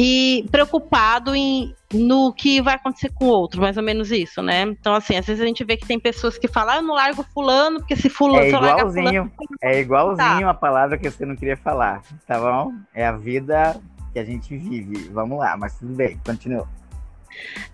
E 0.00 0.46
preocupado 0.52 1.34
em, 1.34 1.74
no 1.92 2.32
que 2.32 2.62
vai 2.62 2.74
acontecer 2.76 3.10
com 3.12 3.24
o 3.24 3.28
outro, 3.28 3.60
mais 3.60 3.76
ou 3.76 3.82
menos 3.82 4.12
isso, 4.12 4.40
né? 4.40 4.62
Então, 4.62 4.94
assim, 4.94 5.16
às 5.16 5.26
vezes 5.26 5.42
a 5.42 5.44
gente 5.44 5.64
vê 5.64 5.76
que 5.76 5.88
tem 5.88 5.98
pessoas 5.98 6.38
que 6.38 6.46
falam, 6.46 6.74
ah, 6.74 6.76
eu 6.76 6.82
não 6.82 6.94
largo 6.94 7.24
fulano, 7.34 7.80
porque 7.80 7.96
se 7.96 8.08
fulano... 8.08 8.44
É 8.44 8.48
igualzinho, 8.48 9.32
fulano, 9.34 9.58
é 9.60 9.80
igualzinho 9.80 10.40
tá. 10.42 10.50
a 10.50 10.54
palavra 10.54 10.96
que 10.96 11.10
você 11.10 11.26
não 11.26 11.34
queria 11.34 11.56
falar, 11.56 12.00
tá 12.28 12.38
bom? 12.38 12.74
É 12.94 13.04
a 13.04 13.12
vida 13.12 13.80
que 14.12 14.20
a 14.20 14.24
gente 14.24 14.56
vive, 14.56 15.08
vamos 15.08 15.36
lá, 15.36 15.56
mas 15.56 15.76
tudo 15.76 15.92
bem, 15.92 16.16
continua. 16.24 16.68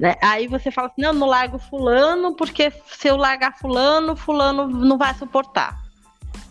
Né? 0.00 0.14
Aí 0.22 0.48
você 0.48 0.70
fala 0.70 0.88
assim, 0.88 1.02
não, 1.02 1.12
não 1.12 1.26
largo 1.26 1.58
fulano, 1.58 2.34
porque 2.34 2.72
se 2.86 3.06
eu 3.06 3.18
largar 3.18 3.58
fulano, 3.58 4.16
fulano 4.16 4.66
não 4.66 4.96
vai 4.96 5.12
suportar. 5.12 5.83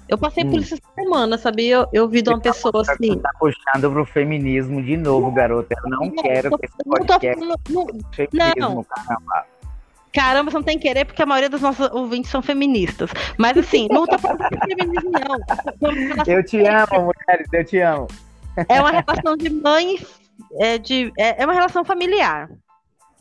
Eu 0.08 0.18
passei 0.18 0.44
hum. 0.44 0.52
por 0.52 0.60
isso 0.60 0.74
essa 0.76 0.84
semana, 0.96 1.38
sabia? 1.38 1.76
Eu, 1.76 1.88
eu 1.94 2.08
vi 2.10 2.22
de 2.22 2.30
uma 2.30 2.40
tá 2.40 2.52
pessoa 2.52 2.82
assim. 2.82 3.14
Você 3.14 3.20
tá 3.20 3.32
puxando 3.40 3.92
pro 3.92 4.06
feminismo 4.06 4.82
de 4.82 4.98
novo, 4.98 5.32
garota. 5.32 5.76
Eu 5.84 5.90
não, 5.90 6.00
não 6.00 6.12
quero 6.12 6.50
tô, 6.50 6.58
que 6.58 6.66
esse 6.66 6.78
podcast. 6.84 7.42
Não, 7.42 7.56
não, 8.58 8.76
não. 8.76 8.84
caramba. 8.84 9.46
Caramba, 10.14 10.52
você 10.52 10.58
não 10.58 10.64
tem 10.64 10.78
querer, 10.78 11.06
porque 11.06 11.24
a 11.24 11.26
maioria 11.26 11.50
dos 11.50 11.62
nossos 11.62 11.90
ouvintes 11.92 12.30
são 12.30 12.42
feministas. 12.42 13.10
Mas 13.38 13.58
assim, 13.58 13.88
não 13.90 14.06
tô 14.06 14.20
falando 14.20 14.48
de 14.48 14.76
feminismo, 14.76 15.12
não. 15.12 16.24
Eu 16.28 16.46
te 16.46 16.60
amo, 16.60 17.12
mulheres, 17.12 17.48
eu 17.52 17.66
te 17.66 17.80
amo. 17.80 18.08
É 18.70 18.80
uma 18.80 18.92
relação 18.92 19.36
de 19.36 19.50
mãe, 19.50 19.98
é, 20.60 20.78
de, 20.78 21.12
é, 21.18 21.42
é 21.42 21.46
uma 21.46 21.54
relação 21.54 21.84
familiar. 21.84 22.48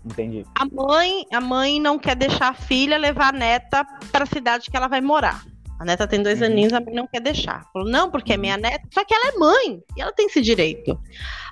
Entendi. 0.04 0.44
A 0.54 0.66
mãe, 0.66 1.24
a 1.32 1.40
mãe 1.40 1.80
não 1.80 1.98
quer 1.98 2.16
deixar 2.16 2.48
a 2.48 2.54
filha 2.54 2.98
levar 2.98 3.28
a 3.28 3.38
neta 3.38 3.86
para 4.10 4.24
a 4.24 4.26
cidade 4.26 4.70
que 4.70 4.76
ela 4.76 4.88
vai 4.88 5.00
morar. 5.00 5.42
A 5.82 5.84
neta 5.84 6.06
tem 6.06 6.22
dois 6.22 6.40
uhum. 6.40 6.46
aninhos, 6.46 6.72
a 6.72 6.80
mãe 6.80 6.94
não 6.94 7.08
quer 7.08 7.20
deixar. 7.20 7.68
Falou, 7.72 7.88
não, 7.88 8.08
porque 8.08 8.34
é 8.34 8.36
minha 8.36 8.54
uhum. 8.54 8.62
neta, 8.62 8.86
só 8.92 9.04
que 9.04 9.12
ela 9.12 9.34
é 9.34 9.36
mãe 9.36 9.82
e 9.96 10.00
ela 10.00 10.12
tem 10.12 10.26
esse 10.26 10.40
direito. 10.40 10.96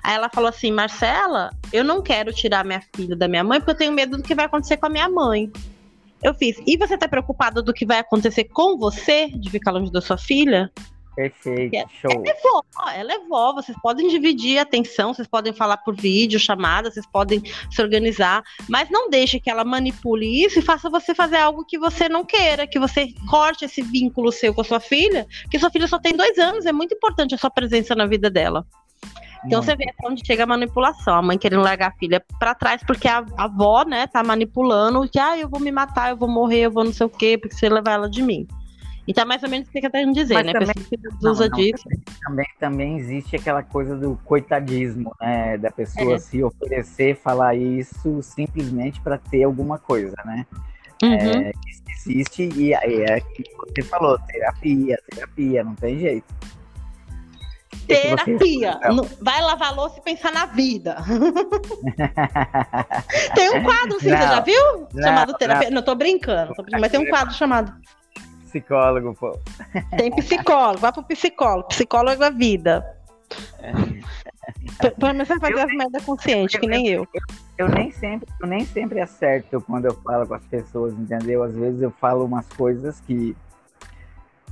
Aí 0.01 0.15
ela 0.15 0.29
falou 0.29 0.47
assim: 0.47 0.71
Marcela, 0.71 1.49
eu 1.73 1.83
não 1.83 2.01
quero 2.01 2.31
tirar 2.31 2.63
minha 2.63 2.81
filha 2.95 3.13
da 3.13 3.27
minha 3.27 3.43
mãe 3.43 3.59
porque 3.59 3.71
eu 3.71 3.77
tenho 3.77 3.91
medo 3.91 4.15
do 4.15 4.23
que 4.23 4.33
vai 4.33 4.45
acontecer 4.45 4.77
com 4.77 4.85
a 4.85 4.89
minha 4.89 5.09
mãe. 5.09 5.51
Eu 6.23 6.33
fiz, 6.33 6.55
e 6.65 6.77
você 6.77 6.97
tá 6.97 7.09
preocupada 7.09 7.61
do 7.61 7.73
que 7.73 7.85
vai 7.85 7.99
acontecer 7.99 8.45
com 8.45 8.77
você, 8.77 9.27
de 9.27 9.49
ficar 9.49 9.71
longe 9.71 9.91
da 9.91 9.99
sua 9.99 10.17
filha? 10.17 10.71
Perfeito, 11.21 11.75
é, 11.75 11.85
show. 12.01 12.11
Ela 12.11 12.29
é 12.29 12.41
vó, 12.41 12.61
ela 12.93 13.13
é 13.13 13.19
vó, 13.19 13.53
vocês 13.53 13.77
podem 13.81 14.07
dividir 14.07 14.57
a 14.57 14.63
atenção, 14.63 15.13
vocês 15.13 15.27
podem 15.27 15.53
falar 15.53 15.77
por 15.77 15.95
vídeo, 15.95 16.39
chamada, 16.39 16.89
vocês 16.89 17.05
podem 17.05 17.41
se 17.69 17.81
organizar, 17.81 18.43
mas 18.67 18.89
não 18.89 19.09
deixe 19.09 19.39
que 19.39 19.49
ela 19.49 19.63
manipule 19.63 20.43
isso 20.43 20.59
e 20.59 20.61
faça 20.61 20.89
você 20.89 21.13
fazer 21.13 21.37
algo 21.37 21.65
que 21.65 21.77
você 21.77 22.09
não 22.09 22.25
queira, 22.25 22.65
que 22.65 22.79
você 22.79 23.13
corte 23.29 23.65
esse 23.65 23.81
vínculo 23.81 24.31
seu 24.31 24.53
com 24.53 24.61
a 24.61 24.63
sua 24.63 24.79
filha, 24.79 25.27
que 25.49 25.59
sua 25.59 25.69
filha 25.69 25.87
só 25.87 25.99
tem 25.99 26.15
dois 26.15 26.37
anos, 26.37 26.65
é 26.65 26.71
muito 26.71 26.95
importante 26.95 27.35
a 27.35 27.37
sua 27.37 27.49
presença 27.49 27.93
na 27.93 28.05
vida 28.05 28.29
dela. 28.29 28.65
Então 29.45 29.61
você 29.61 29.75
vê 29.75 29.85
onde 30.05 30.25
chega 30.25 30.43
a 30.43 30.47
manipulação, 30.47 31.15
a 31.15 31.21
mãe 31.21 31.37
querendo 31.37 31.63
largar 31.63 31.89
a 31.89 31.97
filha 31.97 32.23
para 32.39 32.53
trás 32.53 32.81
porque 32.85 33.07
a, 33.07 33.25
a 33.37 33.45
avó, 33.45 33.83
né, 33.83 34.05
tá 34.05 34.23
manipulando 34.23 35.07
que 35.09 35.17
ah, 35.17 35.37
eu 35.37 35.49
vou 35.49 35.59
me 35.59 35.71
matar, 35.71 36.11
eu 36.11 36.17
vou 36.17 36.29
morrer, 36.29 36.61
eu 36.61 36.71
vou 36.71 36.83
não 36.83 36.93
sei 36.93 37.07
o 37.07 37.09
quê, 37.09 37.37
porque 37.39 37.55
você 37.55 37.67
levar 37.67 37.93
ela 37.93 38.09
de 38.09 38.21
mim. 38.21 38.47
Então, 39.07 39.25
mais 39.25 39.41
ou 39.43 39.49
menos 39.49 39.67
o 39.67 39.71
que 39.71 39.85
eu 39.85 39.89
quero 39.89 40.13
dizer, 40.13 40.35
Mas 40.35 40.45
né? 40.45 40.53
Também, 40.53 40.75
que 40.75 41.27
usa 41.27 41.49
não, 41.49 41.57
disso. 41.57 41.83
Também, 42.23 42.47
também 42.59 42.97
existe 42.97 43.35
aquela 43.35 43.63
coisa 43.63 43.97
do 43.97 44.15
coitadismo, 44.23 45.15
né? 45.19 45.57
Da 45.57 45.71
pessoa 45.71 46.15
é. 46.15 46.19
se 46.19 46.43
oferecer, 46.43 47.15
falar 47.15 47.55
isso 47.55 48.21
simplesmente 48.21 49.01
para 49.01 49.17
ter 49.17 49.43
alguma 49.43 49.79
coisa, 49.79 50.15
né? 50.23 50.45
Uhum. 51.03 51.13
É, 51.13 51.51
existe 51.89 52.47
e 52.55 52.73
é 52.73 53.19
que 53.19 53.43
você 53.57 53.81
falou, 53.81 54.19
terapia, 54.19 54.99
terapia, 55.09 55.63
não 55.63 55.73
tem 55.73 55.99
jeito. 55.99 56.31
Terapia. 57.87 58.79
Vai 59.19 59.41
lavar 59.41 59.75
louça 59.75 59.97
e 59.97 60.01
pensar 60.01 60.31
na 60.31 60.45
vida. 60.45 60.97
tem 63.33 63.49
um 63.49 63.63
quadro, 63.63 63.97
assim, 63.97 64.11
não, 64.11 64.17
você 64.17 64.27
já 64.27 64.39
viu? 64.41 64.87
Não, 64.93 65.03
chamado 65.03 65.33
terapia. 65.33 65.69
Não, 65.69 65.77
não 65.77 65.81
tô 65.81 65.95
brincando, 65.95 66.53
tô 66.53 66.61
brincando, 66.61 66.81
mas 66.81 66.91
tem 66.91 66.99
um 66.99 67.09
quadro 67.09 67.33
chamado 67.33 67.73
psicólogo, 68.51 69.15
pô. 69.15 69.39
Tem 69.97 70.11
psicólogo, 70.11 70.79
vai 70.79 70.91
pro 70.91 71.03
psicólogo. 71.03 71.69
Psicólogo 71.69 72.23
é 72.23 72.31
vida. 72.31 72.97
Pelo 74.99 75.13
menos 75.13 75.27
você 75.27 75.39
fazer 75.39 75.59
as 75.59 75.73
merda 75.73 76.01
consciente, 76.01 76.59
que 76.59 76.67
nem 76.67 76.87
eu. 76.87 77.07
eu. 77.13 77.21
Eu 77.57 77.69
nem 77.69 77.91
sempre, 77.91 78.27
eu 78.41 78.47
nem 78.47 78.65
sempre 78.65 78.99
acerto 78.99 79.61
quando 79.61 79.85
eu 79.85 79.93
falo 79.93 80.25
com 80.25 80.33
as 80.33 80.43
pessoas, 80.45 80.93
entendeu? 80.93 81.43
Às 81.43 81.53
vezes 81.53 81.81
eu 81.81 81.91
falo 81.91 82.25
umas 82.25 82.47
coisas 82.47 82.99
que 83.01 83.35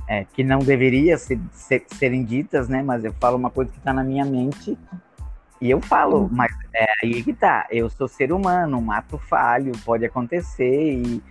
é, 0.06 0.24
que 0.24 0.44
não 0.44 0.60
deveria 0.60 1.18
ser, 1.18 1.40
ser, 1.52 1.84
serem 1.88 2.24
ditas, 2.24 2.68
né? 2.68 2.82
Mas 2.82 3.04
eu 3.04 3.12
falo 3.14 3.36
uma 3.36 3.50
coisa 3.50 3.70
que 3.72 3.78
está 3.78 3.92
na 3.92 4.04
minha 4.04 4.24
mente 4.24 4.78
e 5.60 5.70
eu 5.70 5.80
falo, 5.80 6.22
uhum. 6.22 6.28
mas 6.30 6.52
é 6.72 6.86
aí 7.02 7.22
que 7.22 7.32
tá. 7.32 7.66
Eu 7.70 7.90
sou 7.90 8.06
ser 8.06 8.32
humano, 8.32 8.78
um 8.78 8.92
ato 8.92 9.18
falho, 9.18 9.72
pode 9.84 10.04
acontecer 10.04 10.94
e 10.94 11.22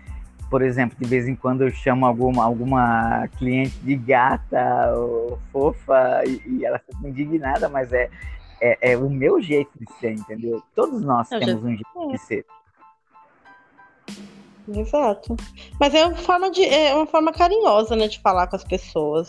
por 0.50 0.62
exemplo, 0.62 0.98
de 1.00 1.08
vez 1.08 1.28
em 1.28 1.36
quando 1.36 1.62
eu 1.62 1.72
chamo 1.72 2.06
alguma, 2.06 2.44
alguma 2.44 3.28
cliente 3.38 3.78
de 3.80 3.96
gata 3.96 4.94
ou 4.96 5.40
fofa 5.52 6.24
e, 6.26 6.42
e 6.48 6.66
ela 6.66 6.80
fica 6.80 7.08
indignada, 7.08 7.70
mas 7.70 7.94
é, 7.94 8.10
é, 8.60 8.92
é, 8.92 8.98
o 8.98 9.10
meu 9.10 9.42
jeito 9.42 9.72
de 9.80 9.86
ser, 10.00 10.14
entendeu? 10.14 10.62
Todos 10.76 11.02
nós 11.02 11.32
eu 11.32 11.40
temos 11.40 11.62
já... 11.62 11.68
um 11.68 11.72
jeito 11.72 12.12
de 12.12 12.18
ser. 12.18 12.46
Exato. 14.68 15.36
Mas 15.80 15.94
é 15.94 16.06
uma 16.06 16.16
forma 16.16 16.52
de 16.52 16.64
é 16.64 16.94
uma 16.94 17.08
forma 17.08 17.32
carinhosa, 17.32 17.96
né, 17.96 18.08
de 18.08 18.20
falar 18.20 18.48
com 18.48 18.56
as 18.56 18.64
pessoas. 18.64 19.28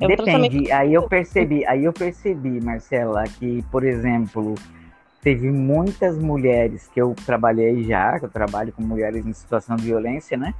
É 0.00 0.08
Depende. 0.08 0.72
Aí 0.72 0.92
eu 0.92 1.08
percebi, 1.08 1.64
aí 1.66 1.84
eu 1.84 1.92
percebi, 1.92 2.60
Marcela, 2.60 3.24
que, 3.24 3.62
por 3.70 3.84
exemplo, 3.84 4.54
teve 5.24 5.50
muitas 5.50 6.18
mulheres 6.18 6.86
que 6.92 7.00
eu 7.00 7.16
trabalhei 7.24 7.82
já, 7.82 8.18
que 8.18 8.26
eu 8.26 8.28
trabalho 8.28 8.72
com 8.72 8.82
mulheres 8.82 9.26
em 9.26 9.32
situação 9.32 9.74
de 9.74 9.84
violência, 9.84 10.36
né? 10.36 10.54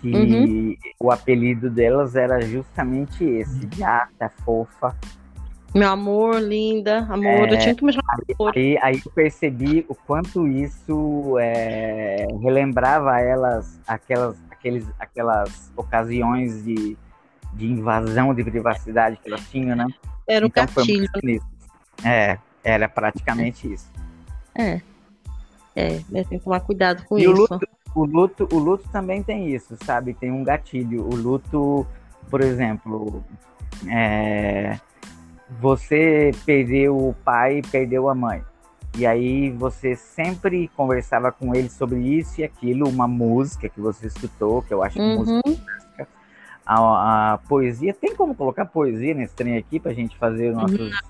Que 0.00 0.14
uhum. 0.14 0.76
o 1.00 1.10
apelido 1.10 1.70
delas 1.70 2.14
era 2.14 2.40
justamente 2.42 3.24
esse, 3.24 3.66
gata, 3.66 4.30
fofa. 4.44 4.94
Meu 5.74 5.88
amor, 5.88 6.40
linda, 6.40 7.00
amor, 7.10 7.48
é, 7.48 7.54
eu 7.54 7.58
tinha 7.58 7.74
que 7.74 7.84
me 7.84 7.92
chamar 7.92 8.16
aí, 8.54 8.78
aí, 8.80 9.02
eu 9.04 9.10
percebi 9.12 9.84
o 9.88 9.94
quanto 9.94 10.46
isso 10.46 11.36
é, 11.38 12.26
relembrava 12.40 13.18
elas 13.20 13.78
aquelas, 13.86 14.36
aqueles, 14.50 14.86
aquelas 14.98 15.72
ocasiões 15.76 16.64
de, 16.64 16.96
de 17.52 17.66
invasão 17.66 18.34
de 18.34 18.44
privacidade 18.44 19.18
que 19.22 19.28
elas 19.28 19.46
tinham, 19.50 19.76
né? 19.76 19.86
Era 20.26 20.46
um 20.46 20.48
então, 20.48 20.66
gatilho. 20.66 21.08
É, 22.04 22.38
era 22.66 22.88
praticamente 22.88 23.72
isso. 23.72 23.88
É. 24.52 24.80
É, 25.74 26.00
tem 26.10 26.24
que 26.24 26.40
tomar 26.40 26.60
cuidado 26.60 27.04
com 27.06 27.16
e 27.16 27.22
isso. 27.22 27.30
O 27.30 27.36
luto, 27.36 27.68
o 27.94 28.04
luto, 28.04 28.48
o 28.52 28.58
luto 28.58 28.88
também 28.88 29.22
tem 29.22 29.54
isso, 29.54 29.76
sabe? 29.84 30.14
Tem 30.14 30.32
um 30.32 30.42
gatilho. 30.42 31.04
O 31.04 31.14
luto, 31.14 31.86
por 32.28 32.40
exemplo, 32.40 33.22
é, 33.86 34.80
você 35.60 36.32
perdeu 36.44 36.96
o 36.96 37.14
pai, 37.24 37.62
perdeu 37.70 38.08
a 38.08 38.14
mãe. 38.14 38.42
E 38.98 39.06
aí 39.06 39.50
você 39.50 39.94
sempre 39.94 40.68
conversava 40.74 41.30
com 41.30 41.54
ele 41.54 41.68
sobre 41.68 42.00
isso 42.00 42.40
e 42.40 42.44
aquilo, 42.44 42.88
uma 42.88 43.06
música 43.06 43.68
que 43.68 43.78
você 43.78 44.06
escutou, 44.06 44.62
que 44.62 44.72
eu 44.72 44.82
acho 44.82 44.98
uhum. 44.98 45.18
música 45.18 45.42
a, 46.66 47.34
a, 47.34 47.38
poesia, 47.38 47.94
tem 47.94 48.14
como 48.16 48.34
colocar 48.34 48.64
poesia 48.64 49.14
nesse 49.14 49.34
trem 49.34 49.56
aqui 49.56 49.78
pra 49.78 49.92
gente 49.92 50.16
fazer 50.18 50.52
nossos 50.52 51.00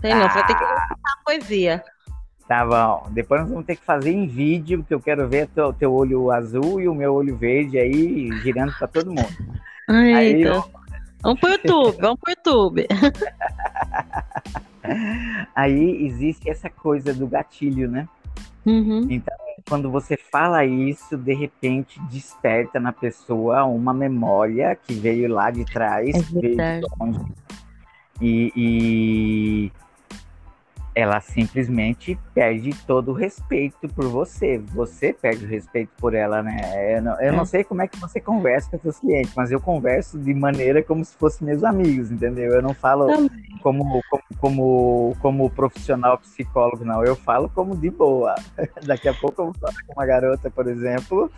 tem 0.00 0.14
não, 0.14 0.24
ah. 0.24 0.28
vai 0.28 0.46
ter 0.46 0.56
que 0.56 0.64
a 0.64 0.86
poesia. 1.24 1.84
Tá 2.46 2.64
bom. 2.64 3.08
Depois 3.10 3.42
nós 3.42 3.50
vamos 3.50 3.66
ter 3.66 3.76
que 3.76 3.84
fazer 3.84 4.10
em 4.10 4.26
vídeo, 4.26 4.78
porque 4.78 4.94
eu 4.94 5.00
quero 5.00 5.28
ver 5.28 5.48
teu, 5.48 5.72
teu 5.72 5.92
olho 5.92 6.30
azul 6.30 6.80
e 6.80 6.88
o 6.88 6.94
meu 6.94 7.14
olho 7.14 7.36
verde 7.36 7.78
aí 7.78 8.30
girando 8.42 8.72
para 8.78 8.88
todo 8.88 9.12
mundo. 9.12 9.36
Aí, 9.88 10.42
eu... 10.42 10.64
Vamos 11.22 11.40
pro 11.40 11.50
YouTube, 11.50 11.96
vamos 12.00 12.20
pro 12.20 12.32
YouTube. 12.32 12.86
aí 15.54 16.06
existe 16.06 16.48
essa 16.48 16.70
coisa 16.70 17.12
do 17.12 17.26
gatilho, 17.26 17.90
né? 17.90 18.08
Uhum. 18.64 19.06
Então, 19.10 19.36
quando 19.68 19.90
você 19.90 20.16
fala 20.16 20.64
isso, 20.64 21.16
de 21.16 21.34
repente 21.34 22.00
desperta 22.10 22.78
na 22.78 22.92
pessoa 22.92 23.64
uma 23.64 23.92
memória 23.92 24.76
que 24.76 24.94
veio 24.94 25.32
lá 25.32 25.50
de 25.50 25.64
trás, 25.64 26.14
é 26.14 26.40
veio 26.40 26.56
de 26.56 26.86
onde. 27.00 27.20
E, 28.20 28.52
e, 28.56 29.72
ela 30.98 31.20
simplesmente 31.20 32.18
perde 32.34 32.74
todo 32.84 33.12
o 33.12 33.14
respeito 33.14 33.88
por 33.88 34.06
você. 34.08 34.58
Você 34.74 35.12
perde 35.12 35.44
o 35.44 35.48
respeito 35.48 35.90
por 35.96 36.12
ela, 36.12 36.42
né? 36.42 36.96
Eu 36.96 37.02
não, 37.02 37.12
eu 37.20 37.32
é. 37.32 37.36
não 37.36 37.44
sei 37.44 37.62
como 37.62 37.82
é 37.82 37.86
que 37.86 37.96
você 38.00 38.20
conversa 38.20 38.68
com 38.68 38.78
seus 38.80 38.98
clientes, 38.98 39.32
mas 39.36 39.52
eu 39.52 39.60
converso 39.60 40.18
de 40.18 40.34
maneira 40.34 40.82
como 40.82 41.04
se 41.04 41.16
fossem 41.16 41.46
meus 41.46 41.62
amigos, 41.62 42.10
entendeu? 42.10 42.52
Eu 42.52 42.60
não 42.60 42.74
falo 42.74 43.06
como, 43.62 44.02
como, 44.02 44.02
como, 44.40 45.16
como 45.20 45.50
profissional 45.50 46.18
psicólogo, 46.18 46.84
não. 46.84 47.04
Eu 47.04 47.14
falo 47.14 47.48
como 47.48 47.76
de 47.76 47.90
boa. 47.90 48.34
Daqui 48.84 49.08
a 49.08 49.14
pouco 49.14 49.40
eu 49.40 49.44
vou 49.52 49.54
falar 49.54 49.80
com 49.86 49.92
uma 49.92 50.04
garota, 50.04 50.50
por 50.50 50.66
exemplo, 50.66 51.30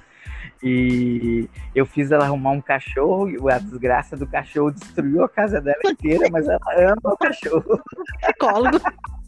e 0.63 1.51
eu 1.75 1.85
fiz 1.85 2.11
ela 2.11 2.25
arrumar 2.25 2.53
um 2.53 2.63
cachorro, 2.63 3.29
e 3.29 3.53
a 3.53 3.59
desgraça 3.59 4.17
do 4.17 4.27
cachorro 4.27 4.71
destruiu 4.71 5.23
a 5.23 5.29
casa 5.29 5.61
dela 5.61 5.83
inteira, 5.85 6.31
mas 6.33 6.49
ela 6.49 6.61
ama 6.79 7.13
o 7.13 7.17
cachorro. 7.19 7.79
Psicólogo. 8.23 8.81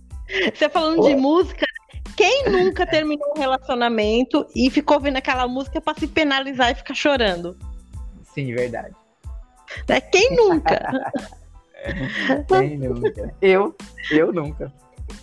Você 0.55 0.69
falando 0.69 0.97
Pô. 0.97 1.09
de 1.09 1.17
música, 1.17 1.67
quem 2.17 2.45
nunca 2.51 2.87
terminou 2.87 3.33
um 3.37 3.41
relacionamento 3.41 4.47
e 4.55 4.71
ficou 4.71 4.97
ouvindo 4.97 5.17
aquela 5.17 5.47
música 5.47 5.81
para 5.81 5.99
se 5.99 6.07
penalizar 6.07 6.71
e 6.71 6.75
ficar 6.75 6.95
chorando? 6.95 7.57
Sim, 8.35 8.55
verdade. 8.55 8.95
É, 9.89 10.01
quem 10.01 10.37
nunca? 10.37 11.13
quem 12.49 12.79
nunca? 12.79 13.35
Eu, 13.41 13.75
eu 14.11 14.33
nunca. 14.33 14.73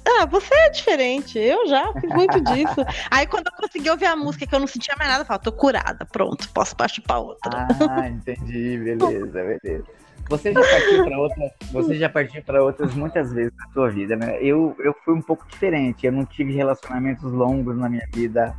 Ah, 0.06 0.26
você 0.26 0.54
é 0.54 0.70
diferente. 0.70 1.38
Eu 1.38 1.68
já 1.68 1.92
fiz 1.94 2.10
muito 2.10 2.42
disso. 2.42 2.86
Aí 3.10 3.26
quando 3.28 3.48
eu 3.48 3.54
consegui 3.54 3.90
ouvir 3.90 4.06
a 4.06 4.16
música 4.16 4.46
que 4.46 4.54
eu 4.54 4.60
não 4.60 4.68
sentia 4.68 4.96
mais 4.98 5.10
nada, 5.10 5.24
eu 5.24 5.26
falo, 5.26 5.40
tô 5.40 5.52
curada, 5.52 6.06
pronto, 6.06 6.50
posso 6.50 6.76
partir 6.76 7.02
pra 7.02 7.20
outra. 7.20 7.68
Ah, 7.90 8.08
entendi, 8.08 8.78
beleza, 8.78 9.44
beleza. 9.62 9.86
Você 10.30 10.54
já 10.54 10.62
partiu 10.62 11.04
para 11.04 11.18
outras, 11.18 11.52
você 11.72 11.96
já 11.96 12.10
partiu 12.10 12.44
para 12.44 12.64
outras 12.64 12.94
muitas 12.94 13.34
vezes 13.34 13.52
na 13.58 13.68
sua 13.74 13.90
vida, 13.90 14.16
né? 14.16 14.38
Eu, 14.40 14.76
eu 14.80 14.94
fui 15.04 15.16
um 15.16 15.22
pouco 15.22 15.46
diferente. 15.48 16.06
Eu 16.06 16.12
não 16.12 16.24
tive 16.24 16.54
relacionamentos 16.54 17.24
longos 17.24 17.76
na 17.76 17.90
minha 17.90 18.08
vida, 18.14 18.56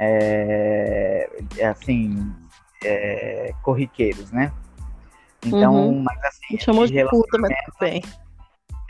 é, 0.00 1.30
assim, 1.62 2.34
é, 2.84 3.54
corriqueiros, 3.62 4.32
né? 4.32 4.52
Então, 5.44 5.74
uhum. 5.74 6.02
mas 6.02 6.18
assim, 6.24 6.58
chamou 6.58 6.86
de 6.86 7.04
puta, 7.08 7.38
mas 7.38 7.54
tudo 7.64 7.76
bem. 7.78 8.02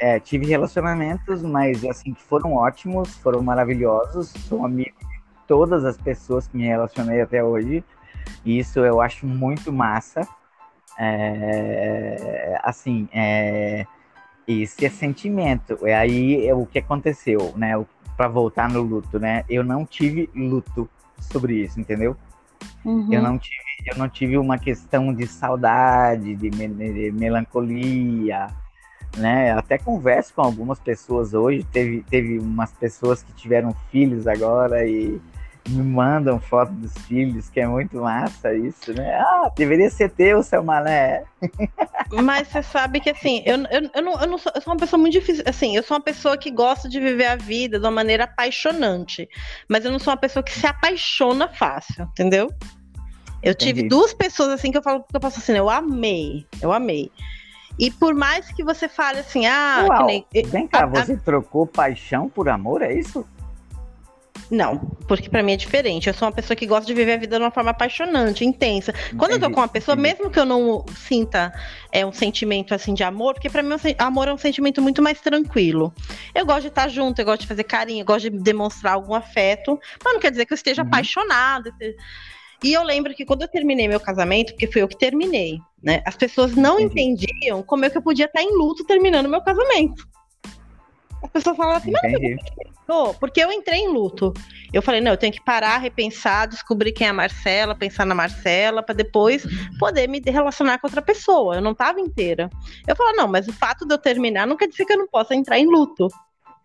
É, 0.00 0.18
tive 0.18 0.46
relacionamentos, 0.46 1.42
mas 1.42 1.84
assim 1.84 2.14
que 2.14 2.22
foram 2.22 2.54
ótimos, 2.54 3.14
foram 3.18 3.42
maravilhosos. 3.42 4.30
Sou 4.48 4.64
amigo 4.64 4.96
de 5.00 5.20
todas 5.46 5.84
as 5.84 5.98
pessoas 5.98 6.48
que 6.48 6.56
me 6.56 6.66
relacionei 6.66 7.20
até 7.20 7.44
hoje. 7.44 7.84
E 8.42 8.58
isso 8.58 8.80
eu 8.80 9.02
acho 9.02 9.26
muito 9.26 9.70
massa. 9.70 10.26
É, 10.98 12.58
assim, 12.62 13.08
é, 13.12 13.86
esse 14.46 14.86
é 14.86 14.90
sentimento. 14.90 15.78
É 15.86 15.94
aí 15.94 16.46
é 16.46 16.54
o 16.54 16.66
que 16.66 16.78
aconteceu, 16.78 17.52
né? 17.56 17.72
Para 18.16 18.28
voltar 18.28 18.68
no 18.70 18.80
luto, 18.80 19.18
né? 19.18 19.44
Eu 19.48 19.62
não 19.62 19.84
tive 19.84 20.30
luto 20.34 20.88
sobre 21.20 21.62
isso, 21.62 21.78
entendeu? 21.80 22.16
Uhum. 22.84 23.12
Eu 23.12 23.22
não 23.22 23.38
tive, 23.38 23.56
eu 23.86 23.96
não 23.98 24.08
tive 24.08 24.38
uma 24.38 24.58
questão 24.58 25.12
de 25.12 25.26
saudade, 25.26 26.34
de, 26.34 26.50
me, 26.50 26.68
de 26.68 27.12
melancolia, 27.12 28.48
né? 29.16 29.52
Até 29.52 29.76
converso 29.76 30.32
com 30.34 30.42
algumas 30.42 30.78
pessoas 30.78 31.34
hoje. 31.34 31.64
Teve, 31.64 32.02
teve 32.08 32.38
umas 32.38 32.72
pessoas 32.72 33.22
que 33.22 33.32
tiveram 33.32 33.74
filhos 33.90 34.26
agora 34.26 34.86
e 34.86 35.20
me 35.68 35.82
mandam 35.82 36.40
foto 36.40 36.72
dos 36.72 36.92
filhos, 37.06 37.48
que 37.48 37.60
é 37.60 37.66
muito 37.66 38.00
massa 38.00 38.54
isso, 38.54 38.92
né? 38.92 39.14
Ah, 39.16 39.50
deveria 39.56 39.90
ser 39.90 40.10
teu, 40.10 40.42
seu 40.42 40.62
mané. 40.62 41.24
Mas 42.22 42.48
você 42.48 42.62
sabe 42.62 43.00
que 43.00 43.10
assim, 43.10 43.42
eu, 43.44 43.56
eu, 43.70 43.90
eu, 43.94 44.02
não, 44.02 44.20
eu, 44.20 44.26
não 44.26 44.38
sou, 44.38 44.52
eu 44.54 44.60
sou 44.60 44.72
uma 44.72 44.78
pessoa 44.78 45.00
muito 45.00 45.12
difícil. 45.12 45.44
Assim, 45.46 45.76
eu 45.76 45.82
sou 45.82 45.96
uma 45.96 46.02
pessoa 46.02 46.36
que 46.36 46.50
gosta 46.50 46.88
de 46.88 47.00
viver 47.00 47.26
a 47.26 47.36
vida 47.36 47.78
de 47.78 47.84
uma 47.84 47.90
maneira 47.90 48.24
apaixonante. 48.24 49.28
Mas 49.68 49.84
eu 49.84 49.90
não 49.90 49.98
sou 49.98 50.12
uma 50.12 50.18
pessoa 50.18 50.42
que 50.42 50.52
se 50.52 50.66
apaixona 50.66 51.48
fácil, 51.48 52.04
entendeu? 52.04 52.50
Eu 53.42 53.52
Entendi. 53.52 53.74
tive 53.74 53.88
duas 53.88 54.12
pessoas 54.12 54.48
assim 54.48 54.70
que 54.70 54.78
eu 54.78 54.82
falo 54.82 55.04
que 55.04 55.16
eu 55.16 55.20
posso 55.20 55.38
assim, 55.38 55.52
eu 55.52 55.70
amei, 55.70 56.46
eu 56.60 56.72
amei. 56.72 57.10
E 57.78 57.90
por 57.90 58.14
mais 58.14 58.50
que 58.52 58.64
você 58.64 58.88
fale 58.88 59.20
assim, 59.20 59.46
ah, 59.46 59.86
Uau, 59.88 60.06
nem, 60.06 60.26
vem 60.46 60.66
cá, 60.66 60.84
a, 60.84 60.86
você 60.86 61.12
a... 61.12 61.16
trocou 61.18 61.66
paixão 61.66 62.28
por 62.28 62.48
amor, 62.48 62.80
é 62.80 62.94
isso? 62.94 63.26
Não, 64.50 64.78
porque 65.08 65.28
para 65.28 65.42
mim 65.42 65.52
é 65.52 65.56
diferente. 65.56 66.08
Eu 66.08 66.14
sou 66.14 66.28
uma 66.28 66.34
pessoa 66.34 66.56
que 66.56 66.66
gosta 66.66 66.86
de 66.86 66.94
viver 66.94 67.14
a 67.14 67.16
vida 67.16 67.36
de 67.36 67.44
uma 67.44 67.50
forma 67.50 67.70
apaixonante, 67.70 68.44
intensa. 68.44 68.92
Quando 69.16 69.32
entendi, 69.32 69.44
eu 69.44 69.48
tô 69.48 69.54
com 69.54 69.60
uma 69.60 69.68
pessoa, 69.68 69.96
mesmo 69.96 70.30
que 70.30 70.38
eu 70.38 70.44
não 70.44 70.84
sinta 70.94 71.52
é, 71.90 72.06
um 72.06 72.12
sentimento 72.12 72.74
assim 72.74 72.94
de 72.94 73.02
amor, 73.02 73.34
porque 73.34 73.50
para 73.50 73.62
mim 73.62 73.74
amor 73.98 74.28
é 74.28 74.32
um 74.32 74.38
sentimento 74.38 74.80
muito 74.80 75.02
mais 75.02 75.20
tranquilo. 75.20 75.92
Eu 76.34 76.46
gosto 76.46 76.62
de 76.62 76.68
estar 76.68 76.88
junto, 76.88 77.20
eu 77.20 77.24
gosto 77.24 77.42
de 77.42 77.46
fazer 77.48 77.64
carinho, 77.64 78.02
eu 78.02 78.06
gosto 78.06 78.30
de 78.30 78.38
demonstrar 78.38 78.94
algum 78.94 79.14
afeto, 79.14 79.78
mas 80.04 80.12
não 80.14 80.20
quer 80.20 80.30
dizer 80.30 80.46
que 80.46 80.52
eu 80.52 80.56
esteja 80.56 80.82
uhum. 80.82 80.88
apaixonada. 80.88 81.72
E 82.62 82.72
eu 82.72 82.82
lembro 82.82 83.14
que 83.14 83.24
quando 83.24 83.42
eu 83.42 83.48
terminei 83.48 83.86
meu 83.88 84.00
casamento, 84.00 84.52
porque 84.52 84.66
foi 84.66 84.82
eu 84.82 84.88
que 84.88 84.96
terminei, 84.96 85.60
né? 85.82 86.02
As 86.06 86.16
pessoas 86.16 86.54
não 86.54 86.80
entendi. 86.80 87.26
entendiam 87.26 87.62
como 87.62 87.84
é 87.84 87.90
que 87.90 87.98
eu 87.98 88.02
podia 88.02 88.26
estar 88.26 88.42
em 88.42 88.56
luto 88.56 88.84
terminando 88.84 89.28
meu 89.28 89.42
casamento. 89.42 90.06
A 91.26 91.28
pessoa 91.28 91.56
fala 91.56 91.76
assim, 91.76 91.90
Entendi. 91.90 92.36
porque 93.18 93.40
eu 93.40 93.50
entrei 93.50 93.80
em 93.80 93.88
luto. 93.88 94.32
Eu 94.72 94.80
falei, 94.80 95.00
não, 95.00 95.10
eu 95.10 95.16
tenho 95.16 95.32
que 95.32 95.44
parar, 95.44 95.78
repensar, 95.78 96.46
descobrir 96.46 96.92
quem 96.92 97.06
é 97.06 97.10
a 97.10 97.12
Marcela, 97.12 97.74
pensar 97.74 98.06
na 98.06 98.14
Marcela, 98.14 98.82
para 98.82 98.94
depois 98.94 99.44
poder 99.78 100.08
me 100.08 100.20
relacionar 100.24 100.78
com 100.78 100.86
outra 100.86 101.02
pessoa. 101.02 101.56
Eu 101.56 101.62
não 101.62 101.72
estava 101.72 102.00
inteira. 102.00 102.48
Eu 102.86 102.94
falo, 102.94 103.16
não, 103.16 103.28
mas 103.28 103.48
o 103.48 103.52
fato 103.52 103.84
de 103.84 103.92
eu 103.92 103.98
terminar 103.98 104.46
não 104.46 104.56
quer 104.56 104.68
dizer 104.68 104.84
que 104.84 104.92
eu 104.92 104.98
não 104.98 105.08
possa 105.08 105.34
entrar 105.34 105.58
em 105.58 105.66
luto. 105.66 106.08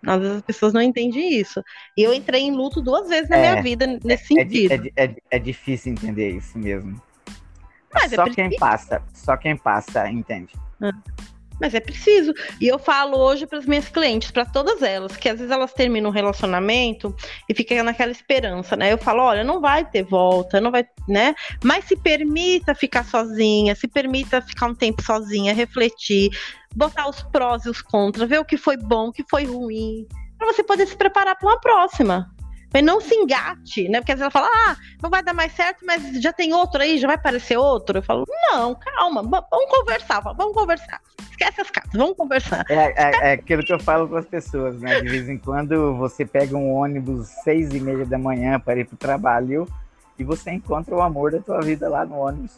Às 0.06 0.20
vezes 0.20 0.38
as 0.38 0.42
pessoas 0.44 0.74
não 0.74 0.82
entendem 0.82 1.40
isso. 1.40 1.64
E 1.98 2.04
eu 2.04 2.14
entrei 2.14 2.42
em 2.42 2.52
luto 2.52 2.82
duas 2.82 3.08
vezes 3.10 3.30
na 3.30 3.38
é, 3.38 3.52
minha 3.52 3.64
vida 3.64 3.88
nesse 4.04 4.38
é, 4.38 4.44
sentido. 4.44 4.92
É, 4.96 5.06
é, 5.06 5.16
é, 5.32 5.40
difícil 5.40 5.92
entender 5.94 6.32
isso 6.32 6.58
mesmo. 6.58 7.02
Mas 7.94 8.14
é 8.14 8.16
só 8.16 8.26
quem 8.26 8.56
passa, 8.58 9.04
só 9.14 9.38
quem 9.38 9.58
passa 9.58 10.10
entende. 10.10 10.54
Mas 11.62 11.76
é 11.76 11.80
preciso. 11.80 12.34
E 12.60 12.68
eu 12.68 12.80
falo 12.80 13.20
hoje 13.20 13.46
para 13.46 13.60
as 13.60 13.68
minhas 13.68 13.88
clientes, 13.88 14.32
para 14.32 14.46
todas 14.46 14.82
elas, 14.82 15.16
que 15.16 15.30
às 15.30 15.38
vezes 15.38 15.52
elas 15.52 15.72
terminam 15.72 16.10
um 16.10 16.14
relacionamento 16.14 17.16
e 17.48 17.54
ficam 17.54 17.84
naquela 17.84 18.12
esperança, 18.12 18.76
né? 18.76 18.92
Eu 18.92 18.98
falo, 18.98 19.22
olha, 19.22 19.44
não 19.44 19.62
vai 19.62 19.86
ter 19.86 20.02
volta, 20.02 20.60
não 20.60 20.72
vai, 20.72 20.84
né? 21.08 21.36
Mas 21.64 21.86
se 21.86 21.96
permita 21.96 22.74
ficar 22.74 23.06
sozinha, 23.06 23.76
se 23.76 23.88
permita 23.88 24.42
ficar 24.42 24.66
um 24.66 24.74
tempo 24.74 25.04
sozinha, 25.04 25.54
refletir, 25.54 26.32
botar 26.76 27.08
os 27.08 27.22
prós 27.22 27.64
e 27.66 27.70
os 27.70 27.82
contras, 27.82 28.28
ver 28.28 28.40
o 28.40 28.46
que 28.46 28.58
foi 28.58 28.76
bom, 28.76 29.10
o 29.10 29.12
que 29.12 29.24
foi 29.30 29.46
ruim, 29.46 30.08
para 30.40 30.52
você 30.52 30.64
poder 30.64 30.88
se 30.88 30.98
preparar 30.98 31.38
para 31.38 31.48
uma 31.48 31.60
próxima. 31.60 32.34
Mas 32.74 32.84
não 32.84 33.02
se 33.02 33.14
engate, 33.14 33.90
né? 33.90 34.00
Porque 34.00 34.14
às 34.14 34.20
vezes 34.20 34.34
ela 34.34 34.46
fala, 34.46 34.48
ah, 34.68 34.78
não 35.02 35.10
vai 35.10 35.22
dar 35.22 35.34
mais 35.34 35.52
certo, 35.54 35.86
mas 35.86 36.22
já 36.22 36.32
tem 36.32 36.54
outro 36.54 36.82
aí, 36.82 36.98
já 36.98 37.08
vai 37.08 37.18
aparecer 37.18 37.58
outro. 37.58 37.98
Eu 37.98 38.04
falo, 38.04 38.26
não, 38.50 38.76
calma, 38.76 39.22
vamos 39.22 39.70
conversar, 39.70 40.22
vamos 40.22 40.54
conversar. 40.54 41.02
Esquece 41.30 41.62
as 41.62 41.70
cartas, 41.70 41.94
vamos 41.94 42.16
conversar. 42.16 42.66
É, 42.70 42.76
é, 42.76 43.12
é, 43.30 43.32
aquilo 43.34 43.64
que 43.64 43.74
eu 43.74 43.80
falo 43.80 44.08
com 44.08 44.16
as 44.16 44.26
pessoas, 44.26 44.80
né? 44.80 45.02
De 45.02 45.10
vez 45.10 45.28
em 45.28 45.38
quando 45.38 45.98
você 45.98 46.26
pega 46.26 46.56
um 46.56 46.74
ônibus 46.74 47.28
seis 47.44 47.74
e 47.74 47.80
meia 47.80 48.06
da 48.06 48.18
manhã 48.18 48.60
para 48.60 48.80
ir 48.80 48.86
para 48.86 48.96
o 48.96 48.98
trabalho 48.98 49.68
e 50.18 50.24
você 50.24 50.52
encontra 50.52 50.96
o 50.96 51.02
amor 51.02 51.32
da 51.32 51.40
tua 51.40 51.60
vida 51.62 51.90
lá 51.90 52.06
no 52.06 52.20
ônibus. 52.20 52.58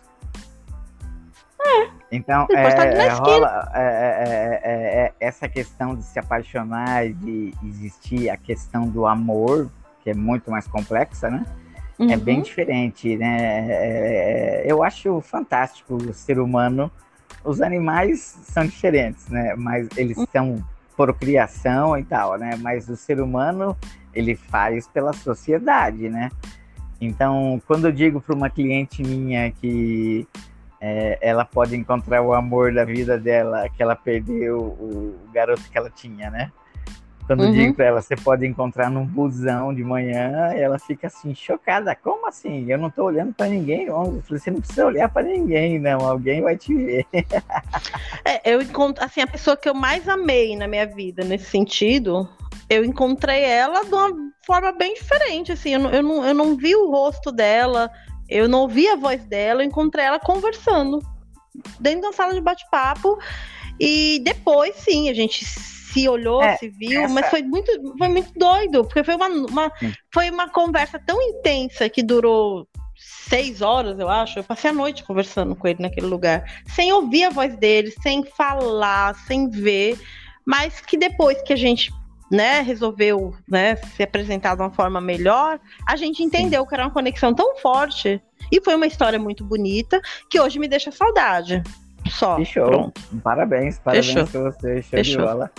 É. 1.66 1.90
Então, 2.12 2.46
é, 2.52 3.06
é, 3.06 3.10
rola 3.10 3.72
é, 3.74 3.82
é, 3.82 5.06
é, 5.06 5.14
essa 5.20 5.48
questão 5.48 5.96
de 5.96 6.04
se 6.04 6.20
apaixonar 6.20 7.08
e 7.08 7.14
de 7.14 7.54
existir 7.64 8.30
a 8.30 8.38
questão 8.38 8.88
do 8.88 9.08
amor 9.08 9.72
que 10.04 10.10
é 10.10 10.14
muito 10.14 10.52
mais 10.52 10.68
complexa, 10.68 11.30
né? 11.30 11.46
Uhum. 11.98 12.12
É 12.12 12.18
bem 12.18 12.42
diferente, 12.42 13.16
né? 13.16 13.68
É, 13.70 14.64
eu 14.68 14.84
acho 14.84 15.22
fantástico 15.22 15.96
o 15.96 16.14
ser 16.14 16.40
humano. 16.40 16.92
Os 17.44 17.62
animais 17.62 18.20
são 18.44 18.66
diferentes, 18.66 19.28
né? 19.30 19.56
Mas 19.56 19.88
eles 19.96 20.18
uhum. 20.18 20.28
são 20.32 20.66
por 20.98 21.14
criação 21.14 21.98
e 21.98 22.04
tal, 22.04 22.38
né? 22.38 22.58
Mas 22.62 22.90
o 22.90 22.96
ser 22.96 23.20
humano 23.20 23.78
ele 24.14 24.36
faz 24.36 24.88
pela 24.88 25.14
sociedade, 25.14 26.10
né? 26.10 26.30
Então, 27.00 27.62
quando 27.68 27.86
eu 27.86 27.92
digo 27.92 28.22
para 28.22 28.36
uma 28.36 28.50
cliente 28.50 29.04
minha 29.04 29.52
que 29.52 30.28
é, 30.80 31.18
ela 31.22 31.46
pode 31.46 31.76
encontrar 31.76 32.22
o 32.22 32.34
amor 32.34 32.74
da 32.74 32.86
vida 32.86 33.18
dela, 33.18 33.68
que 33.70 33.82
ela 33.82 33.96
perdeu 33.96 34.60
o 34.60 35.16
garoto 35.34 35.64
que 35.70 35.78
ela 35.78 35.90
tinha, 35.90 36.30
né? 36.30 36.52
Quando 37.26 37.42
uhum. 37.42 37.48
eu 37.48 37.54
digo 37.54 37.74
pra 37.74 37.86
ela, 37.86 38.02
você 38.02 38.16
pode 38.16 38.46
encontrar 38.46 38.90
num 38.90 39.06
busão 39.06 39.74
de 39.74 39.84
manhã, 39.84 40.52
ela 40.54 40.78
fica 40.78 41.08
assim, 41.08 41.34
chocada. 41.34 41.96
Como 41.96 42.28
assim? 42.28 42.70
Eu 42.70 42.78
não 42.78 42.90
tô 42.90 43.06
olhando 43.06 43.34
para 43.34 43.48
ninguém. 43.48 43.86
Eu 43.86 44.22
falei, 44.26 44.42
você 44.42 44.52
não 44.52 44.60
precisa 44.60 44.86
olhar 44.86 45.10
para 45.10 45.24
ninguém, 45.24 45.80
não. 45.80 46.00
Alguém 46.02 46.42
vai 46.42 46.58
te 46.58 46.76
ver. 46.76 47.06
É, 48.26 48.54
eu 48.54 48.62
encontro, 48.62 49.04
assim, 49.04 49.22
a 49.22 49.28
pessoa 49.28 49.58
que 49.58 49.68
eu 49.68 49.74
mais 49.74 50.08
amei 50.08 50.56
na 50.56 50.66
minha 50.66 50.86
vida 50.86 51.26
nesse 51.26 51.50
sentido, 51.50 52.28
eu 52.70 52.86
encontrei 52.86 53.44
ela 53.44 53.84
de 53.84 53.94
uma 53.94 54.10
forma 54.46 54.72
bem 54.72 54.94
diferente, 54.94 55.52
assim. 55.52 55.74
Eu 55.74 55.80
não, 55.80 55.90
eu 55.92 56.04
não, 56.04 56.26
eu 56.26 56.34
não 56.34 56.56
vi 56.56 56.74
o 56.76 56.90
rosto 56.90 57.32
dela, 57.32 57.92
eu 58.30 58.48
não 58.48 58.62
ouvi 58.62 58.88
a 58.88 58.96
voz 58.96 59.26
dela, 59.26 59.62
eu 59.62 59.68
encontrei 59.68 60.06
ela 60.06 60.20
conversando 60.20 61.00
dentro 61.80 62.10
da 62.10 62.14
sala 62.14 62.34
de 62.34 62.42
bate-papo. 62.42 63.18
E 63.80 64.22
depois, 64.24 64.76
sim, 64.76 65.10
a 65.10 65.14
gente 65.14 65.44
se 65.94 66.10
olhou, 66.10 66.42
é, 66.42 66.58
se 66.58 66.70
viu, 66.70 67.04
essa... 67.04 67.14
mas 67.14 67.30
foi 67.30 67.44
muito, 67.44 67.72
foi 67.98 68.08
muito 68.08 68.34
doido, 68.36 68.84
porque 68.84 69.04
foi 69.04 69.16
uma, 69.16 69.28
uma 69.28 69.72
foi 70.12 70.30
uma 70.30 70.50
conversa 70.50 71.00
tão 71.00 71.22
intensa 71.22 71.88
que 71.88 72.02
durou 72.02 72.68
seis 72.96 73.62
horas, 73.62 74.00
eu 74.00 74.10
acho. 74.10 74.40
Eu 74.40 74.44
passei 74.44 74.70
a 74.70 74.74
noite 74.74 75.04
conversando 75.04 75.56
com 75.56 75.68
ele 75.68 75.82
naquele 75.82 76.08
lugar, 76.08 76.44
sem 76.68 76.92
ouvir 76.92 77.26
a 77.26 77.30
voz 77.30 77.56
dele, 77.58 77.92
sem 78.02 78.24
falar, 78.24 79.16
sem 79.28 79.50
ver, 79.50 80.00
mas 80.46 80.82
que 80.82 80.98
depois 80.98 81.42
que 81.42 81.54
a 81.54 81.58
gente 81.58 81.92
né, 82.32 82.62
resolveu 82.62 83.36
né, 83.48 83.76
se 83.76 84.02
apresentar 84.02 84.56
de 84.56 84.62
uma 84.62 84.72
forma 84.72 85.00
melhor, 85.00 85.60
a 85.88 85.96
gente 85.96 86.24
entendeu 86.24 86.64
Sim. 86.64 86.68
que 86.68 86.74
era 86.74 86.86
uma 86.86 86.92
conexão 86.92 87.34
tão 87.34 87.56
forte 87.58 88.20
e 88.52 88.62
foi 88.62 88.76
uma 88.76 88.88
história 88.88 89.20
muito 89.20 89.44
bonita 89.44 90.02
que 90.30 90.40
hoje 90.40 90.58
me 90.58 90.68
deixa 90.68 90.92
saudade. 90.92 91.62
Só. 92.10 92.38
Pronto. 92.54 93.02
Parabéns, 93.24 93.80
parabéns 93.80 94.14
Fechou. 94.14 94.28
pra 94.28 94.52
você, 94.52 94.82
Fechou. 94.82 95.50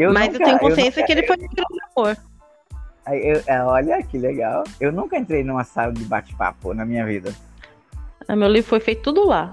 Eu 0.00 0.14
Mas 0.14 0.32
nunca, 0.32 0.42
eu 0.42 0.46
tenho 0.46 0.58
consciência 0.58 1.00
eu 1.00 1.02
nunca, 1.02 1.06
que 1.06 1.12
ele 1.12 1.26
foi 1.26 1.36
pelo 1.36 1.66
amor. 1.94 2.16
Eu, 3.08 3.42
é, 3.46 3.62
olha 3.62 4.02
que 4.02 4.16
legal. 4.16 4.64
Eu 4.80 4.90
nunca 4.90 5.18
entrei 5.18 5.44
numa 5.44 5.62
sala 5.62 5.92
de 5.92 6.04
bate-papo 6.04 6.72
na 6.72 6.86
minha 6.86 7.04
vida. 7.04 7.34
Ah, 8.26 8.34
meu 8.34 8.48
livro 8.48 8.66
foi 8.66 8.80
feito 8.80 9.02
tudo 9.02 9.26
lá. 9.26 9.52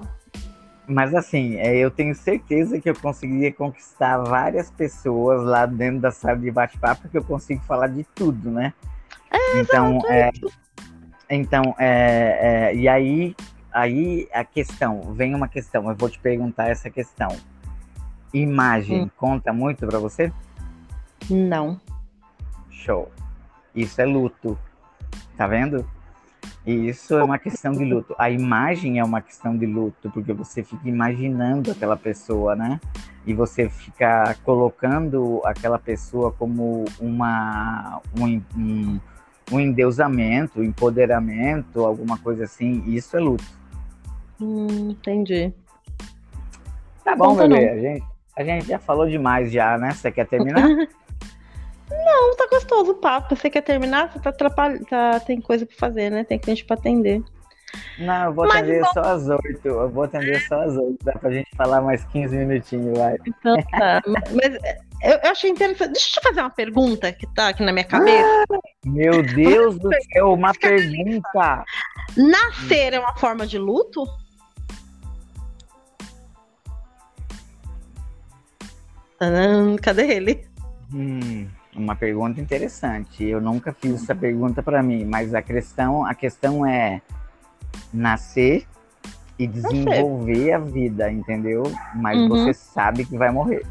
Mas 0.87 1.13
assim, 1.13 1.57
é, 1.57 1.75
eu 1.75 1.91
tenho 1.91 2.15
certeza 2.15 2.79
que 2.79 2.89
eu 2.89 2.95
conseguiria 2.95 3.51
conquistar 3.51 4.19
várias 4.19 4.71
pessoas 4.71 5.43
lá 5.43 5.65
dentro 5.65 5.99
da 5.99 6.11
sala 6.11 6.37
de 6.37 6.49
bate-papo, 6.49 7.01
porque 7.01 7.17
eu 7.17 7.25
consigo 7.25 7.61
falar 7.65 7.87
de 7.87 8.05
tudo, 8.15 8.49
né? 8.49 8.73
É, 9.29 9.59
então, 9.59 9.99
é, 10.07 10.29
então 11.29 11.75
é, 11.77 12.69
é, 12.71 12.75
e 12.75 12.87
aí, 12.87 13.35
aí 13.69 14.29
a 14.31 14.45
questão, 14.45 15.13
vem 15.13 15.35
uma 15.35 15.49
questão, 15.49 15.89
eu 15.89 15.95
vou 15.95 16.09
te 16.09 16.19
perguntar 16.19 16.69
essa 16.69 16.89
questão. 16.89 17.35
Imagem 18.33 19.03
hum. 19.03 19.09
conta 19.15 19.53
muito 19.53 19.85
para 19.87 19.99
você? 19.99 20.31
Não. 21.29 21.79
Show. 22.69 23.11
Isso 23.75 24.01
é 24.01 24.05
luto. 24.05 24.57
Tá 25.35 25.47
vendo? 25.47 25.85
Isso 26.65 27.15
é 27.15 27.23
uma 27.23 27.39
questão 27.39 27.71
de 27.71 27.85
luto. 27.85 28.13
A 28.17 28.29
imagem 28.29 28.99
é 28.99 29.03
uma 29.03 29.21
questão 29.21 29.55
de 29.55 29.65
luto, 29.65 30.09
porque 30.11 30.33
você 30.33 30.61
fica 30.61 30.87
imaginando 30.89 31.71
aquela 31.71 31.95
pessoa, 31.95 32.55
né? 32.55 32.79
E 33.25 33.33
você 33.33 33.69
fica 33.69 34.35
colocando 34.43 35.41
aquela 35.45 35.79
pessoa 35.79 36.31
como 36.31 36.83
uma, 36.99 38.01
um, 38.19 38.41
um, 38.57 38.99
um 39.51 39.59
endeusamento, 39.59 40.61
empoderamento, 40.61 41.85
alguma 41.85 42.17
coisa 42.17 42.43
assim. 42.43 42.83
Isso 42.87 43.15
é 43.15 43.19
luto. 43.19 43.45
Hum, 44.41 44.89
entendi. 44.91 45.53
Tá 47.03 47.15
bom, 47.15 47.35
bom 47.35 47.47
bebê. 47.47 47.69
A 47.69 47.79
gente, 47.79 48.05
a 48.37 48.43
gente 48.43 48.67
já 48.67 48.77
falou 48.79 49.07
demais 49.07 49.51
já, 49.51 49.77
né? 49.77 49.91
Você 49.91 50.11
quer 50.11 50.27
terminar? 50.27 50.63
Não, 51.89 52.35
tá 52.35 52.47
gostoso 52.51 52.91
o 52.91 52.95
papo. 52.95 53.35
Você 53.35 53.49
quer 53.49 53.61
terminar? 53.61 54.11
Você 54.11 54.19
tá 54.19 54.29
atrapalhando. 54.29 54.85
Tá... 54.85 55.19
Tem 55.19 55.41
coisa 55.41 55.65
pra 55.65 55.75
fazer, 55.75 56.09
né? 56.09 56.23
Tem 56.23 56.37
cliente 56.37 56.65
pra 56.65 56.75
atender. 56.75 57.23
Não, 57.97 58.25
eu 58.25 58.33
vou 58.33 58.45
Mas 58.45 58.57
atender 58.57 58.85
só 58.93 59.01
às 59.01 59.27
oito. 59.27 59.67
Eu 59.67 59.89
vou 59.89 60.03
atender 60.03 60.39
só 60.47 60.61
às 60.61 60.75
oito. 60.75 60.97
Dá 61.03 61.13
pra 61.13 61.31
gente 61.31 61.49
falar 61.55 61.81
mais 61.81 62.03
15 62.05 62.35
minutinhos, 62.37 62.97
vai. 62.97 63.17
Então 63.25 63.57
tá. 63.71 64.01
Mas 64.05 64.53
eu, 65.01 65.19
eu, 65.23 65.31
achei 65.31 65.49
interessante. 65.49 65.93
Deixa 65.93 66.09
eu 66.09 66.13
te 66.13 66.27
fazer 66.27 66.41
uma 66.41 66.49
pergunta 66.49 67.11
que 67.11 67.25
tá 67.33 67.49
aqui 67.49 67.63
na 67.63 67.71
minha 67.71 67.85
cabeça. 67.85 68.45
Ah, 68.51 68.59
meu 68.85 69.23
Deus 69.23 69.77
do 69.79 69.89
céu, 70.13 70.33
uma 70.33 70.53
pergunta. 70.53 71.63
Nascer 72.15 72.93
é 72.93 72.99
uma 72.99 73.15
forma 73.15 73.47
de 73.47 73.57
luto? 73.57 74.05
Cadê 79.81 80.15
ele? 80.15 80.45
Hum, 80.93 81.47
uma 81.75 81.95
pergunta 81.95 82.39
interessante. 82.39 83.23
Eu 83.23 83.41
nunca 83.41 83.73
fiz 83.73 84.03
essa 84.03 84.15
pergunta 84.15 84.63
para 84.63 84.81
mim, 84.81 85.05
mas 85.05 85.33
a 85.33 85.41
questão, 85.41 86.05
a 86.05 86.13
questão 86.13 86.65
é 86.65 87.01
nascer 87.93 88.65
e 89.37 89.45
desenvolver 89.47 90.53
a 90.53 90.59
vida, 90.59 91.11
entendeu? 91.11 91.63
Mas 91.95 92.17
uhum. 92.19 92.29
você 92.29 92.53
sabe 92.53 93.05
que 93.05 93.17
vai 93.17 93.31
morrer. 93.31 93.65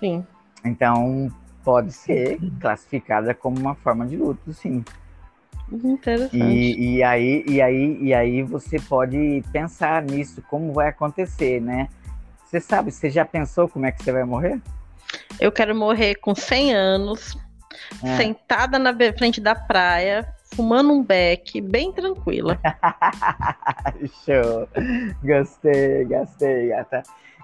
Sim. 0.00 0.24
Então 0.64 1.30
pode 1.64 1.92
ser 1.92 2.38
classificada 2.60 3.34
como 3.34 3.58
uma 3.58 3.74
forma 3.74 4.06
de 4.06 4.16
luto, 4.16 4.52
sim. 4.52 4.84
Interessante. 5.72 6.36
E, 6.36 6.96
e, 6.96 7.02
aí, 7.02 7.44
e, 7.46 7.60
aí, 7.60 7.98
e 8.00 8.14
aí 8.14 8.42
você 8.42 8.78
pode 8.78 9.42
pensar 9.52 10.02
nisso, 10.02 10.42
como 10.48 10.72
vai 10.72 10.88
acontecer, 10.88 11.60
né? 11.60 11.88
Você 12.46 12.60
sabe, 12.60 12.92
você 12.92 13.10
já 13.10 13.24
pensou 13.24 13.68
como 13.68 13.86
é 13.86 13.92
que 13.92 14.02
você 14.02 14.12
vai 14.12 14.24
morrer? 14.24 14.60
Eu 15.40 15.50
quero 15.50 15.74
morrer 15.74 16.14
com 16.14 16.34
100 16.34 16.74
anos, 16.74 17.36
é. 18.02 18.16
sentada 18.16 18.78
na 18.78 18.94
frente 19.16 19.40
da 19.40 19.54
praia, 19.54 20.26
fumando 20.54 20.92
um 20.92 21.02
beck, 21.02 21.60
bem 21.60 21.92
tranquila. 21.92 22.58
Show. 24.24 24.68
Gostei, 25.22 26.04
gostei, 26.04 26.68
gata. 26.68 27.02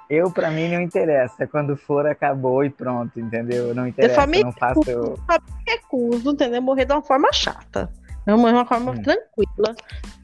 Eu, 0.09 0.31
pra 0.31 0.51
mim, 0.51 0.69
não 0.69 0.81
interessa. 0.81 1.47
Quando 1.47 1.77
for, 1.77 2.07
acabou 2.07 2.63
e 2.65 2.71
pronto, 2.71 3.19
entendeu? 3.19 3.75
Não 3.75 3.87
interessa, 3.87 4.23
eu, 4.23 4.29
me 4.29 4.43
não 4.43 4.53
faço... 4.53 4.81
Eu 4.87 5.19
recuso, 5.67 6.33
entendeu? 6.33 6.63
Morrer 6.63 6.85
de 6.85 6.93
uma 6.93 7.03
forma 7.03 7.33
chata. 7.33 7.91
É 8.27 8.35
uma, 8.35 8.51
uma 8.51 8.65
forma 8.65 8.93
tranquila. 9.03 9.75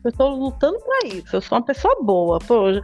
Eu 0.05 0.13
tô 0.13 0.29
lutando 0.29 0.79
pra 0.81 1.09
isso. 1.09 1.35
Eu 1.35 1.41
sou 1.41 1.59
uma 1.59 1.65
pessoa 1.65 1.97
boa. 2.03 2.39
Pô, 2.39 2.69
eu, 2.71 2.83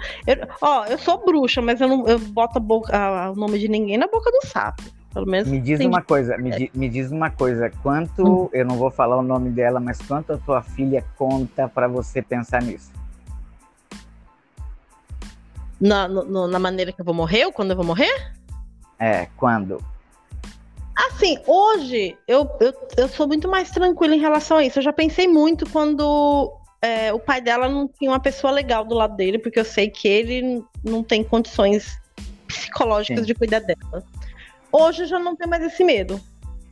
ó, 0.61 0.85
eu 0.87 0.99
sou 0.99 1.25
bruxa, 1.25 1.63
mas 1.63 1.81
eu 1.81 1.89
não 1.89 2.07
eu 2.07 2.19
boto 2.19 2.59
boca, 2.59 2.97
a, 2.97 3.31
o 3.31 3.37
nome 3.37 3.59
de 3.59 3.69
ninguém 3.69 3.97
na 3.97 4.09
boca 4.09 4.31
do 4.31 4.47
sapo. 4.47 4.83
Pelo 5.13 5.27
menos. 5.27 5.49
Me 5.49 5.61
diz 5.61 5.79
uma 5.81 6.03
coisa, 6.03 6.37
me, 6.37 6.51
di, 6.51 6.71
me, 6.75 6.89
diz 6.89 7.13
uma 7.13 7.31
coisa. 7.31 7.71
Quanto, 7.83 8.47
hum. 8.47 8.49
eu 8.53 8.67
não 8.67 8.77
vou 8.77 8.91
falar 8.91 9.17
o 9.17 9.23
nome 9.23 9.49
dela, 9.51 9.79
mas 9.79 9.99
quanto 10.03 10.33
a 10.33 10.39
tua 10.39 10.61
filha 10.61 11.05
conta 11.17 11.69
para 11.69 11.87
você 11.87 12.21
pensar 12.21 12.61
nisso? 12.61 12.91
Na, 15.81 16.09
no, 16.09 16.49
na 16.49 16.59
maneira 16.59 16.93
que 16.93 17.01
eu 17.01 17.05
vou 17.05 17.15
morrer 17.15 17.47
ou 17.47 17.53
quando 17.53 17.71
eu 17.71 17.77
vou 17.77 17.85
morrer? 17.85 18.33
É, 18.99 19.29
quando? 19.37 19.81
Assim, 20.97 21.39
hoje 21.47 22.17
eu, 22.29 22.49
eu, 22.61 22.73
eu 22.97 23.09
sou 23.09 23.27
muito 23.27 23.49
mais 23.49 23.71
tranquila 23.71 24.15
em 24.15 24.21
relação 24.21 24.59
a 24.59 24.65
isso. 24.65 24.79
Eu 24.79 24.83
já 24.83 24.93
pensei 24.93 25.27
muito 25.27 25.69
quando 25.71 26.53
é, 26.81 27.13
o 27.13 27.19
pai 27.19 27.41
dela 27.41 27.69
não 27.69 27.89
tinha 27.89 28.11
uma 28.11 28.21
pessoa 28.21 28.53
legal 28.53 28.85
do 28.85 28.95
lado 28.95 29.17
dele, 29.17 29.39
porque 29.39 29.59
eu 29.59 29.65
sei 29.65 29.91
que 29.91 30.07
ele 30.07 30.63
não 30.85 31.03
tem 31.03 31.25
condições 31.25 31.99
psicológicas 32.47 33.21
Sim. 33.21 33.27
de 33.27 33.35
cuidar 33.35 33.61
dela. 33.61 34.05
Hoje 34.71 35.03
eu 35.03 35.07
já 35.07 35.19
não 35.19 35.35
tenho 35.35 35.51
mais 35.51 35.65
esse 35.65 35.83
medo, 35.83 36.21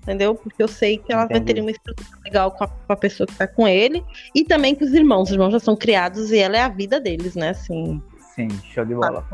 entendeu? 0.03 0.35
Porque 0.35 0.63
eu 0.63 0.69
sei 0.69 0.99
que 0.99 1.13
ela 1.13 1.25
Entendi. 1.25 1.45
vai 1.45 1.55
ter 1.55 1.61
uma 1.61 1.71
estrutura 1.71 2.19
legal 2.25 2.51
com 2.53 2.65
a, 2.65 2.69
com 2.69 2.93
a, 2.93 2.97
pessoa 2.97 3.27
que 3.27 3.35
tá 3.35 3.47
com 3.47 3.67
ele 3.67 4.05
e 4.35 4.45
também 4.45 4.75
com 4.75 4.85
os 4.85 4.93
irmãos. 4.93 5.29
Os 5.29 5.33
irmãos 5.33 5.53
já 5.53 5.61
são 5.61 5.75
criados 5.75 6.31
e 6.31 6.39
ela 6.39 6.57
é 6.57 6.61
a 6.61 6.69
vida 6.69 7.01
deles, 7.01 7.35
né? 7.35 7.51
Assim. 7.51 8.01
Sim, 8.35 8.49
show 8.73 8.85
de 8.85 8.95
bola. 8.95 9.27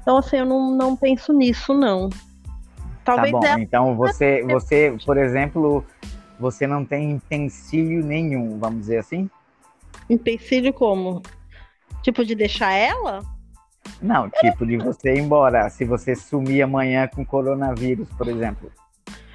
Então, 0.00 0.16
assim, 0.16 0.36
eu 0.36 0.46
não, 0.46 0.76
não 0.76 0.96
penso 0.96 1.32
nisso, 1.32 1.74
não. 1.74 2.08
Talvez 3.04 3.32
tá 3.32 3.38
bom. 3.38 3.58
Então 3.58 3.96
você, 3.96 4.42
você, 4.42 4.96
por 5.04 5.16
exemplo, 5.16 5.84
você 6.38 6.66
não 6.66 6.84
tem 6.84 7.12
empecilho 7.12 8.04
nenhum, 8.04 8.58
vamos 8.58 8.80
dizer 8.80 8.98
assim? 8.98 9.28
Empecilho 10.08 10.72
como? 10.72 11.22
Tipo 12.02 12.24
de 12.24 12.34
deixar 12.34 12.72
ela? 12.72 13.22
Não, 14.00 14.28
tipo 14.28 14.66
de 14.66 14.76
você 14.76 15.14
ir 15.14 15.20
embora. 15.20 15.68
Se 15.70 15.84
você 15.84 16.14
sumir 16.14 16.62
amanhã 16.62 17.06
com 17.06 17.24
coronavírus, 17.24 18.08
por 18.16 18.28
exemplo. 18.28 18.70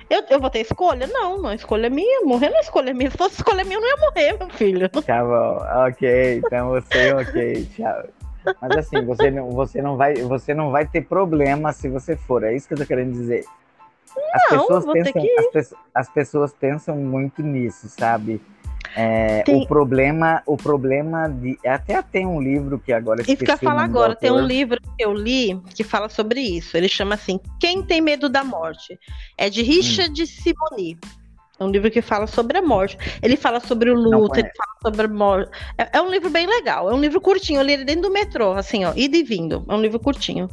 Eu, 0.10 0.24
eu 0.30 0.40
vou 0.40 0.50
ter 0.50 0.60
escolha? 0.60 1.06
Não, 1.08 1.42
não 1.42 1.54
escolha 1.54 1.90
minha. 1.90 2.22
Morrer 2.26 2.50
não 2.50 2.58
é 2.58 2.62
escolha 2.62 2.94
minha. 2.94 3.12
Se 3.12 3.18
fosse 3.18 3.36
escolha 3.36 3.64
minha, 3.64 3.78
eu 3.78 3.82
não 3.82 3.88
ia 3.88 3.98
morrer, 3.98 4.38
meu 4.38 4.50
filho. 4.50 4.90
Tá 4.90 5.24
bom, 5.24 5.88
ok. 5.88 6.38
Então 6.38 6.70
você, 6.70 7.14
ok, 7.14 7.66
tchau. 7.76 8.04
Mas 8.62 8.78
assim, 8.78 9.04
você 9.06 9.32
não, 9.32 9.52
você 9.52 9.82
não 9.82 9.98
vai, 9.98 10.16
você 10.16 10.54
não 10.54 10.72
vai 10.72 10.86
ter 10.88 11.02
problema 11.02 11.74
se 11.74 11.90
você 11.90 12.16
for. 12.16 12.44
É 12.44 12.56
isso 12.56 12.68
que 12.68 12.74
eu 12.74 12.78
tô 12.78 12.86
querendo 12.86 13.14
dizer. 13.14 13.46
As 14.34 14.52
não, 14.52 14.60
pessoas 14.60 14.86
pensam, 14.86 15.24
as, 15.56 15.74
as, 15.94 16.10
pessoas 16.10 16.54
pensam 16.54 16.96
muito 16.96 17.44
nisso, 17.44 17.88
sabe? 17.88 18.42
É, 18.96 19.44
tem... 19.44 19.64
O 19.64 19.68
problema, 19.68 20.42
o 20.46 20.58
problema 20.58 21.28
de 21.28 21.60
até 21.66 22.02
tem 22.02 22.26
um 22.26 22.42
livro 22.42 22.80
que 22.80 22.92
agora 22.92 23.22
isso 23.22 23.38
que 23.38 23.52
eu 23.52 23.58
falo 23.58 23.80
agora 23.80 24.16
tem 24.16 24.32
um 24.32 24.40
livro 24.40 24.80
que 24.82 25.04
eu 25.04 25.14
li 25.14 25.62
que 25.76 25.84
fala 25.84 26.10
sobre 26.10 26.42
isso. 26.42 26.76
Ele 26.76 26.88
chama 26.88 27.16
assim 27.16 27.40
Quem 27.60 27.84
tem 27.84 28.02
medo 28.02 28.28
da 28.28 28.44
morte. 28.44 28.98
É 29.38 29.50
de 29.50 29.62
Richard 29.62 30.20
hum. 30.22 30.26
Simoni. 30.26 30.98
É 31.60 31.64
um 31.64 31.70
livro 31.70 31.90
que 31.90 32.02
fala 32.02 32.28
sobre 32.28 32.58
a 32.58 32.62
morte. 32.62 32.98
Ele 33.22 33.36
fala 33.36 33.60
sobre 33.60 33.90
o 33.90 33.96
luto, 33.96 34.40
ele 34.40 34.52
fala 34.56 34.80
sobre 34.82 35.06
a 35.06 35.10
morte. 35.10 35.52
É, 35.78 35.98
é, 35.98 36.02
um 36.02 36.10
livro 36.10 36.30
bem 36.30 36.46
legal. 36.46 36.90
É 36.90 36.94
um 36.94 37.00
livro 37.00 37.20
curtinho. 37.20 37.60
Eu 37.60 37.66
li 37.66 37.74
ele 37.74 37.86
dentro 37.86 38.04
do 38.04 38.12
metrô, 38.12 38.54
assim, 38.54 38.86
ó, 38.86 38.94
ida 38.96 39.18
e 39.18 39.24
vindo. 39.24 39.66
É 39.68 39.74
um 39.74 39.82
livro 39.82 40.00
curtinho. 40.00 40.48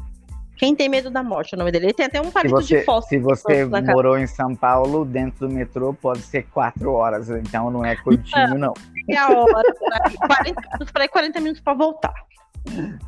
Quem 0.57 0.75
tem 0.75 0.89
medo 0.89 1.11
da 1.11 1.23
morte 1.23 1.55
é 1.55 1.57
o 1.57 1.59
nome 1.59 1.73
dele. 1.73 1.87
Ele 1.87 1.93
tem 1.93 2.07
até 2.07 2.21
um 2.21 2.31
palito 2.31 2.55
você, 2.55 2.79
de 2.79 2.85
fósforo. 2.85 3.09
Se 3.09 3.19
você 3.19 3.65
morou 3.65 4.17
em 4.17 4.27
São 4.27 4.55
Paulo, 4.55 5.05
dentro 5.05 5.49
do 5.49 5.55
metrô, 5.55 5.93
pode 5.93 6.21
ser 6.21 6.45
quatro 6.45 6.93
horas. 6.93 7.29
Então 7.29 7.71
não 7.71 7.85
é 7.85 7.97
curtinho, 7.97 8.57
não. 8.57 8.73
Meia 9.07 9.29
hora, 9.29 9.75
40 10.27 10.61
minutos 10.61 10.91
para 10.93 11.05
ir, 11.05 11.09
40 11.09 11.41
minutos 11.41 11.61
para 11.61 11.75
voltar. 11.75 12.15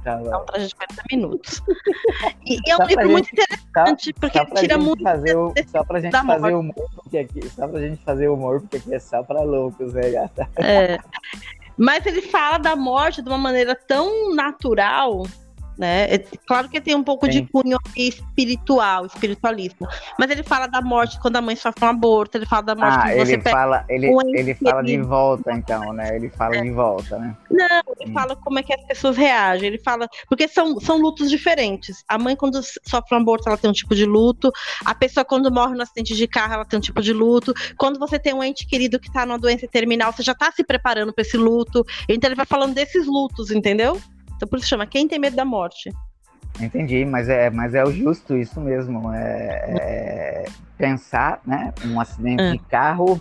Tá 0.05 0.17
bom. 0.17 0.33
É 0.33 0.37
um 0.37 0.45
trajeto 0.45 0.69
de 0.69 0.75
40 0.75 1.03
minutos. 1.11 1.63
E, 2.45 2.57
e 2.67 2.71
é 2.71 2.77
um 2.77 2.87
livro 2.87 3.03
gente, 3.03 3.13
muito 3.13 3.29
interessante, 3.33 4.05
só, 4.07 4.21
porque 4.21 4.39
só 4.39 4.55
tira 4.55 4.79
muito. 4.79 5.03
Fazer 5.03 5.37
o, 5.37 5.55
só 5.67 5.85
pra 5.85 6.01
gente 6.01 6.13
fazer 6.13 6.55
humor, 6.55 6.91
porque 6.95 7.19
aqui, 7.19 7.49
só 7.49 7.69
pra 7.69 7.81
gente 7.81 8.03
fazer 8.05 8.29
humor, 8.29 8.61
porque 8.61 8.77
aqui 8.77 8.95
é 8.95 8.99
só 8.99 9.23
pra 9.23 9.43
loucos, 9.43 9.93
né, 9.95 10.11
gata? 10.11 10.49
É. 10.57 10.99
Mas 11.77 12.07
ele 12.07 12.23
fala 12.23 12.59
da 12.59 12.75
morte 12.75 13.21
de 13.21 13.29
uma 13.29 13.39
maneira 13.39 13.75
tão 13.75 14.35
natural 14.35 15.27
né? 15.79 16.05
É, 16.15 16.19
claro 16.47 16.69
que 16.69 16.81
tem 16.81 16.95
um 16.95 17.05
pouco 17.05 17.27
Sim. 17.27 17.33
de 17.33 17.47
cunho 17.47 17.79
espiritual, 17.97 19.07
espiritualista, 19.07 19.87
mas 20.19 20.31
ele 20.31 20.43
fala 20.43 20.67
da 20.67 20.81
morte 20.81 21.19
quando 21.21 21.37
a 21.37 21.43
mãe 21.43 21.57
sofre 21.57 21.85
um 21.85 21.89
aborto, 21.89 22.39
ele 22.39 22.47
fala 22.47 22.63
da 22.63 22.75
morte 22.75 22.95
ah, 22.95 23.03
quando 23.03 23.13
ele 23.13 23.25
você 23.25 23.51
fala, 23.51 23.85
ele, 23.89 24.11
um 24.11 24.21
ele 24.35 24.55
fala 24.55 24.83
de 24.83 24.99
volta, 24.99 25.53
então, 25.53 25.93
né? 25.93 26.17
Ele 26.17 26.29
fala 26.31 26.57
é. 26.57 26.63
de 26.63 26.71
volta, 26.71 27.19
né? 27.19 27.37
Não, 27.51 27.95
ele 27.99 28.11
hum. 28.11 28.15
fala 28.15 28.37
como 28.37 28.59
é 28.59 28.63
que 28.63 28.73
as 28.73 28.85
pessoas 28.85 29.17
reagem, 29.17 29.69
ele 29.69 29.79
fala, 29.79 30.09
porque 30.29 30.49
são, 30.49 30.81
são 30.81 30.99
lutos 30.99 31.31
diferentes. 31.31 32.05
A 32.09 32.19
mãe 32.19 32.35
quando 32.35 32.61
sofre 32.63 33.15
um 33.15 33.19
aborto, 33.19 33.49
ela 33.49 33.59
tem 33.59 33.71
um 33.71 33.75
tipo 33.75 33.95
de 33.95 34.05
luto, 34.05 34.51
a 34.85 34.95
pessoa 34.95 35.25
quando 35.25 35.51
morre 35.53 35.75
no 35.75 35.83
acidente 35.83 36.15
de 36.15 36.27
carro, 36.27 36.55
ela 36.55 36.65
tem 36.65 36.79
um 36.79 36.83
tipo 36.83 37.03
de 37.03 37.13
luto. 37.13 37.53
Quando 37.77 37.99
você 37.99 38.19
tem 38.19 38.35
um 38.35 38.43
ente 38.43 38.67
querido 38.67 38.99
que 38.99 39.13
tá 39.13 39.27
numa 39.27 39.39
doença 39.39 39.67
terminal, 39.69 40.13
você 40.13 40.23
já 40.23 40.35
tá 40.35 40.51
se 40.51 40.65
preparando 40.65 41.13
para 41.13 41.23
esse 41.23 41.37
luto. 41.37 41.85
Então 42.09 42.29
ele 42.29 42.37
vai 42.37 42.47
falando 42.47 42.75
desses 42.75 43.07
lutos, 43.07 43.51
entendeu? 43.51 44.01
Então 44.37 44.49
por 44.49 44.59
isso 44.59 44.69
chama 44.69 44.87
Quem 44.87 45.09
Tem 45.09 45.19
Medo 45.19 45.37
da 45.37 45.45
Morte. 45.45 45.91
Entendi, 46.61 47.05
mas 47.05 47.29
é, 47.29 47.51
mas 47.51 47.75
é 47.75 47.85
o 47.85 47.91
justo 47.91 48.37
isso 48.37 48.61
mesmo. 48.61 49.13
É, 49.13 49.75
é 49.79 50.45
pensar, 50.79 51.41
né? 51.45 51.73
Um 51.85 52.01
acidente 52.01 52.43
é. 52.43 52.53
de 52.53 52.59
carro 52.59 53.21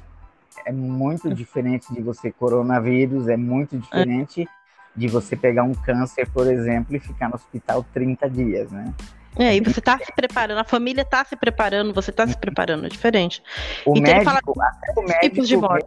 é 0.65 0.71
muito 0.71 1.33
diferente 1.33 1.93
de 1.93 2.01
você 2.01 2.31
coronavírus, 2.31 3.27
é 3.27 3.37
muito 3.37 3.77
diferente 3.77 4.47
de 4.95 5.07
você 5.07 5.35
pegar 5.35 5.63
um 5.63 5.73
câncer, 5.73 6.29
por 6.31 6.47
exemplo, 6.47 6.95
e 6.95 6.99
ficar 6.99 7.29
no 7.29 7.35
hospital 7.35 7.85
30 7.93 8.29
dias, 8.29 8.71
né? 8.71 8.93
É, 9.37 9.53
e 9.53 9.59
você 9.59 9.79
está 9.79 9.99
se 9.99 10.11
preparando, 10.13 10.59
a 10.59 10.63
família 10.63 11.01
está 11.01 11.23
se 11.25 11.35
preparando, 11.35 11.93
você 11.93 12.09
está 12.09 12.25
se 12.25 12.37
preparando, 12.37 12.85
é 12.85 12.89
diferente. 12.89 13.43
O 13.85 13.91
então, 13.91 14.03
médico, 14.03 14.23
fala 14.23 14.39
até 14.39 14.99
o 14.99 15.03
médico, 15.03 15.19
tipos 15.21 15.47
de 15.47 15.57
morte. 15.57 15.85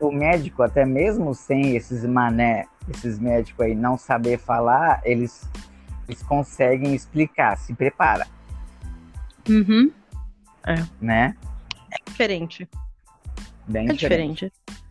O 0.00 0.10
médico, 0.10 0.62
até 0.62 0.84
mesmo 0.84 1.34
sem 1.34 1.76
esses 1.76 2.04
mané, 2.04 2.66
esses 2.88 3.18
médicos 3.18 3.64
aí 3.64 3.74
não 3.74 3.96
saber 3.96 4.38
falar, 4.38 5.00
eles, 5.04 5.48
eles 6.08 6.22
conseguem 6.22 6.94
explicar, 6.94 7.56
se 7.56 7.74
prepara. 7.74 8.26
Uhum. 9.48 9.92
É. 10.66 10.84
Né? 11.00 11.36
É 11.92 12.10
diferente. 12.10 12.68
Bem 13.66 13.88
é 13.88 13.92
diferente. 13.92 14.52
diferente. 14.52 14.86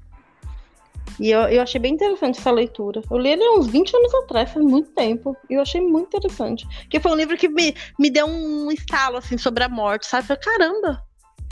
E 1.19 1.31
eu, 1.31 1.41
eu 1.43 1.61
achei 1.61 1.79
bem 1.79 1.93
interessante 1.93 2.39
essa 2.39 2.51
leitura. 2.51 3.01
Eu 3.09 3.17
li 3.17 3.29
ele 3.29 3.49
uns 3.57 3.67
20 3.67 3.95
anos 3.95 4.13
atrás, 4.15 4.51
faz 4.51 4.65
muito 4.65 4.91
tempo. 4.91 5.35
E 5.49 5.53
eu 5.53 5.61
achei 5.61 5.81
muito 5.81 6.07
interessante. 6.07 6.67
Que 6.89 6.99
foi 6.99 7.11
um 7.11 7.15
livro 7.15 7.37
que 7.37 7.47
me, 7.47 7.73
me 7.97 8.09
deu 8.09 8.27
um 8.27 8.71
estalo, 8.71 9.17
assim, 9.17 9.37
sobre 9.37 9.63
a 9.63 9.69
morte, 9.69 10.05
sabe? 10.05 10.27
Falei, 10.27 10.43
caramba, 10.43 11.03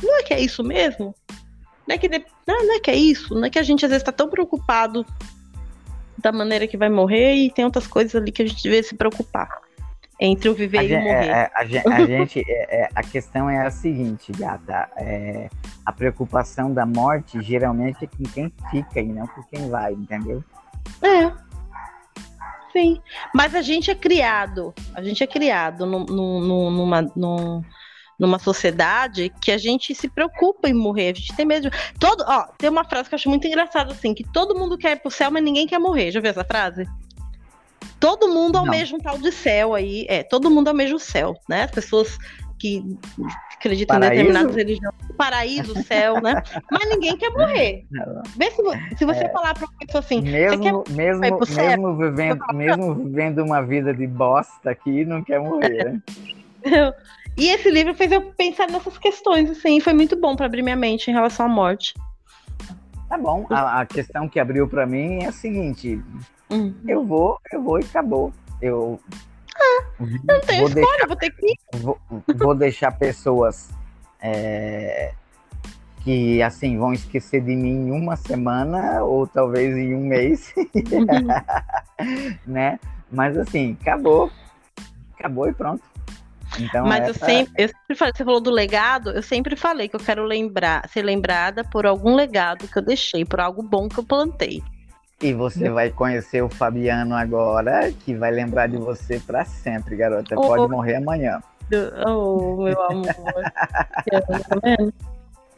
não 0.01 0.19
é 0.19 0.23
que 0.23 0.33
é 0.33 0.39
isso 0.39 0.63
mesmo? 0.63 1.15
Não 1.87 1.95
é 1.95 1.97
que, 1.97 2.07
não, 2.09 2.65
não 2.65 2.75
é 2.75 2.79
que 2.79 2.91
é 2.91 2.95
isso? 2.95 3.35
Não 3.35 3.45
é 3.45 3.49
que 3.49 3.59
a 3.59 3.63
gente 3.63 3.85
às 3.85 3.91
vezes 3.91 4.03
tá 4.03 4.11
tão 4.11 4.29
preocupado 4.29 5.05
da 6.17 6.31
maneira 6.31 6.67
que 6.67 6.77
vai 6.77 6.89
morrer 6.89 7.35
e 7.35 7.51
tem 7.51 7.65
outras 7.65 7.87
coisas 7.87 8.15
ali 8.15 8.31
que 8.31 8.41
a 8.41 8.47
gente 8.47 8.63
devia 8.63 8.81
se 8.81 8.95
preocupar 8.95 9.49
entre 10.19 10.47
o 10.47 10.53
viver 10.53 10.79
a 10.79 10.83
e 10.83 10.87
gente, 10.87 11.01
o 11.01 11.03
morrer. 11.03 11.27
É, 11.27 11.51
a, 11.53 11.59
a, 11.59 12.05
gente, 12.05 12.43
é, 12.47 12.83
é, 12.83 12.89
a 12.95 13.03
questão 13.03 13.49
é 13.49 13.65
a 13.65 13.69
seguinte, 13.71 14.31
gata. 14.31 14.89
É, 14.95 15.49
a 15.85 15.91
preocupação 15.91 16.73
da 16.73 16.85
morte 16.85 17.41
geralmente 17.41 18.05
é 18.05 18.07
com 18.07 18.23
quem 18.23 18.53
fica 18.71 19.01
e 19.01 19.07
não 19.07 19.27
com 19.27 19.43
quem 19.43 19.69
vai, 19.69 19.91
entendeu? 19.91 20.43
É. 21.01 21.31
Sim. 22.71 23.01
Mas 23.35 23.53
a 23.53 23.61
gente 23.61 23.91
é 23.91 23.95
criado, 23.95 24.73
a 24.95 25.01
gente 25.01 25.23
é 25.23 25.27
criado 25.27 25.85
num, 25.85 26.05
num, 26.05 26.71
numa, 26.71 27.01
num, 27.15 27.61
numa 28.19 28.39
sociedade 28.39 29.31
que 29.41 29.51
a 29.51 29.57
gente 29.57 29.93
se 29.95 30.07
preocupa 30.07 30.69
em 30.69 30.73
morrer, 30.73 31.11
a 31.11 31.13
gente 31.15 31.35
tem 31.35 31.45
medo. 31.45 31.69
De... 31.69 31.77
Todo, 31.99 32.23
ó, 32.27 32.45
tem 32.57 32.69
uma 32.69 32.83
frase 32.83 33.09
que 33.09 33.15
eu 33.15 33.17
acho 33.17 33.29
muito 33.29 33.47
engraçada 33.47 33.91
assim, 33.91 34.13
que 34.13 34.23
todo 34.23 34.57
mundo 34.57 34.77
quer 34.77 34.93
ir 34.93 34.99
pro 34.99 35.11
céu, 35.11 35.31
mas 35.31 35.43
ninguém 35.43 35.67
quer 35.67 35.79
morrer. 35.79 36.11
Já 36.11 36.19
viu 36.19 36.31
essa 36.31 36.43
frase? 36.43 36.87
Todo 37.99 38.27
mundo 38.27 38.57
almeja 38.57 38.95
um 38.95 38.99
tal 38.99 39.17
de 39.17 39.31
céu 39.31 39.73
aí. 39.73 40.05
É, 40.09 40.23
todo 40.23 40.51
mundo 40.51 40.67
almeja 40.67 40.95
o 40.95 40.99
céu, 40.99 41.35
né? 41.47 41.63
As 41.63 41.71
pessoas 41.71 42.17
que 42.59 42.97
acreditam 43.57 43.99
paraíso? 43.99 44.13
em 44.13 44.17
determinadas 44.17 44.55
religiões. 44.55 44.95
Paraíso, 45.17 45.83
céu, 45.83 46.21
né? 46.21 46.41
Mas 46.71 46.89
ninguém 46.89 47.17
quer 47.17 47.29
morrer. 47.31 47.85
Vê 48.37 48.51
se, 48.51 48.97
se 48.97 49.05
você 49.05 49.25
é, 49.25 49.29
falar 49.29 49.53
pra 49.53 49.65
uma 49.65 49.77
pessoa 49.79 49.99
assim. 49.99 50.21
Mesmo, 50.21 50.83
mesmo, 50.89 51.21
mesmo, 51.21 51.97
vivendo, 51.97 52.45
mesmo 52.53 52.95
vivendo 52.95 53.39
uma 53.39 53.61
vida 53.61 53.93
de 53.93 54.07
bosta 54.07 54.71
aqui, 54.71 55.05
não 55.05 55.23
quer 55.23 55.39
morrer, 55.39 55.85
né? 55.85 56.01
E 57.35 57.49
esse 57.49 57.69
livro 57.71 57.93
fez 57.95 58.11
eu 58.11 58.21
pensar 58.33 58.67
nessas 58.67 58.97
questões, 58.97 59.49
assim, 59.49 59.79
foi 59.79 59.93
muito 59.93 60.15
bom 60.15 60.35
para 60.35 60.45
abrir 60.45 60.61
minha 60.61 60.75
mente 60.75 61.09
em 61.09 61.13
relação 61.13 61.47
à 61.47 61.49
morte. 61.49 61.93
Tá 63.09 63.17
bom, 63.17 63.45
a, 63.49 63.81
a 63.81 63.85
questão 63.85 64.27
que 64.27 64.39
abriu 64.39 64.67
para 64.67 64.85
mim 64.85 65.23
é 65.23 65.27
a 65.27 65.31
seguinte: 65.31 66.01
Hum. 66.49 66.73
eu 66.87 67.05
vou, 67.05 67.39
eu 67.51 67.61
vou 67.61 67.79
e 67.79 67.83
acabou. 67.83 68.31
Eu 68.61 68.99
Não 69.99 70.39
tenho 70.41 70.61
vou, 70.61 70.67
escolha, 70.69 70.75
deixar, 70.75 71.07
vou 71.07 71.15
ter 71.15 71.31
que 71.31 71.45
ir. 71.45 71.57
vou, 71.79 71.99
vou 72.35 72.55
deixar 72.55 72.91
pessoas 72.91 73.69
é, 74.21 75.13
que 76.03 76.41
assim 76.41 76.77
vão 76.77 76.93
esquecer 76.93 77.41
de 77.41 77.55
mim 77.55 77.87
em 77.87 77.91
uma 77.91 78.15
semana 78.15 79.03
ou 79.03 79.27
talvez 79.27 79.75
em 79.75 79.95
um 79.95 80.07
mês, 80.07 80.53
né? 82.45 82.79
Mas 83.11 83.37
assim, 83.37 83.77
acabou, 83.81 84.31
acabou 85.17 85.47
e 85.47 85.53
pronto. 85.53 85.92
Então, 86.59 86.85
Mas 86.85 87.03
eu 87.05 87.11
essa- 87.11 87.25
sempre, 87.25 87.63
eu 87.63 87.67
sempre 87.67 87.95
falei, 87.95 88.13
você 88.15 88.23
falou 88.25 88.41
do 88.41 88.51
legado, 88.51 89.11
eu 89.11 89.23
sempre 89.23 89.55
falei 89.55 89.87
que 89.87 89.95
eu 89.95 89.99
quero 89.99 90.23
lembrar, 90.23 90.87
ser 90.89 91.01
lembrada 91.01 91.63
por 91.63 91.85
algum 91.85 92.15
legado 92.15 92.67
que 92.67 92.77
eu 92.77 92.81
deixei, 92.81 93.25
por 93.25 93.39
algo 93.39 93.61
bom 93.63 93.87
que 93.89 93.99
eu 93.99 94.03
plantei. 94.03 94.61
E 95.21 95.33
você 95.33 95.69
vai 95.69 95.89
conhecer 95.89 96.41
o 96.43 96.49
Fabiano 96.49 97.15
agora, 97.15 97.91
que 97.91 98.13
vai 98.13 98.29
lembrar 98.29 98.67
de 98.67 98.77
você 98.77 99.19
pra 99.19 99.45
sempre, 99.45 99.95
garota. 99.95 100.35
Oh. 100.37 100.41
Pode 100.41 100.69
morrer 100.71 100.95
amanhã. 100.95 101.41
Oh, 102.05 102.57
meu 102.63 102.81
amor. 102.83 103.13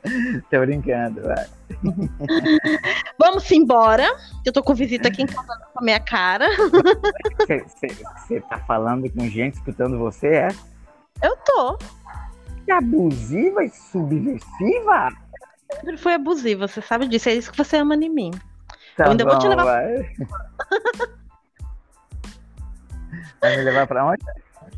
Tá? 0.05 0.11
Tô 0.51 0.59
brincando, 0.59 1.21
vai. 1.23 1.47
Vamos 3.19 3.49
embora. 3.51 4.05
Eu 4.45 4.53
tô 4.53 4.61
com 4.61 4.75
visita 4.75 5.07
aqui 5.07 5.23
em 5.23 5.25
casa 5.25 5.47
com 5.73 5.79
a 5.79 5.83
minha 5.83 5.99
cara. 5.99 6.47
Você 7.47 8.39
tá 8.41 8.59
falando 8.67 9.09
com 9.11 9.27
gente 9.27 9.55
escutando 9.55 9.97
você, 9.97 10.27
é? 10.27 10.47
Eu 11.21 11.35
tô. 11.37 11.77
Que 12.65 12.71
abusiva 12.71 13.63
e 13.63 13.69
subversiva? 13.69 15.09
Sempre 15.73 15.97
fui 15.97 16.13
abusiva, 16.13 16.67
você 16.67 16.81
sabe 16.81 17.07
disso. 17.07 17.29
É 17.29 17.33
isso 17.33 17.51
que 17.51 17.57
você 17.57 17.77
ama 17.77 17.95
em 17.95 18.09
mim. 18.09 18.31
Tá 18.97 19.05
Eu 19.05 19.11
ainda 19.11 19.25
vou 19.25 19.37
te 19.39 19.47
levar- 19.47 19.63
vai. 19.65 20.15
Vai 23.41 23.57
me 23.57 23.63
levar 23.63 23.87
pra 23.87 24.05
onde? 24.05 24.23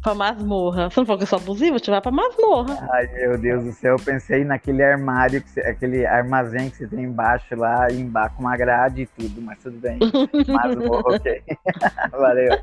Pra 0.08 0.16
masmorra. 0.16 0.89
Você 0.89 1.01
não 1.01 1.05
falou 1.05 1.18
que 1.18 1.24
eu 1.24 1.28
sou 1.28 1.38
abusiva? 1.39 1.72
Vou 1.72 1.80
te 1.82 1.89
levar 1.91 2.01
pra 2.01 2.12
masmorra. 2.12 2.88
Ai, 2.93 3.08
meu 3.08 3.38
Deus 3.38 3.66
do 3.66 3.74
céu, 3.74 3.97
eu 3.97 4.05
pensei 4.05 4.45
naquele 4.45 4.82
armário, 4.82 5.41
que 5.41 5.49
cê- 5.49 5.60
aquele 5.60 6.05
armazém 6.05 6.70
que 6.70 6.78
você 6.78 6.88
tem 6.88 7.03
embaixo 7.03 7.53
lá, 7.58 7.91
embaixo 7.91 8.36
com 8.36 8.43
uma 8.43 8.55
grade 8.55 9.01
e 9.01 9.05
tudo, 9.05 9.41
mas 9.41 9.60
tudo 9.60 9.78
bem. 9.78 9.99
Mas, 10.47 10.78
ok. 10.78 11.43
Valeu. 12.12 12.58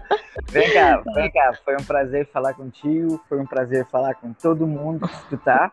Vem 0.48 0.72
cá, 0.72 1.02
vem 1.14 1.30
cá. 1.30 1.52
Foi 1.62 1.74
um 1.74 1.84
prazer 1.84 2.26
falar 2.32 2.54
contigo, 2.54 3.20
foi 3.28 3.38
um 3.38 3.46
prazer 3.46 3.84
falar 3.90 4.14
com 4.14 4.32
todo 4.32 4.66
mundo 4.66 5.06
que 5.06 5.14
escutar. 5.14 5.70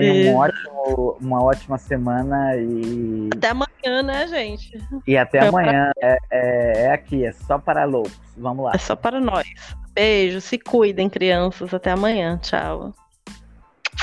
Tenha 0.00 0.32
um 0.32 0.36
ótimo, 0.36 1.16
uma 1.20 1.42
ótima 1.42 1.78
semana 1.78 2.56
e, 2.56 3.30
Até 3.34 3.48
amanhã, 3.50 4.02
né, 4.02 4.26
gente? 4.28 4.78
e 5.06 5.16
até 5.16 5.40
Foi 5.40 5.48
amanhã. 5.48 5.90
É, 6.00 6.18
é, 6.30 6.82
é 6.86 6.92
aqui, 6.92 7.24
é 7.24 7.32
só 7.32 7.58
para 7.58 7.84
loucos. 7.84 8.18
Vamos 8.36 8.64
lá. 8.64 8.72
É 8.74 8.78
só 8.78 8.94
para 8.94 9.20
nós. 9.20 9.46
Beijo, 9.94 10.40
se 10.40 10.58
cuidem, 10.58 11.08
crianças. 11.08 11.72
Até 11.72 11.90
amanhã. 11.90 12.38
Tchau. 12.42 12.92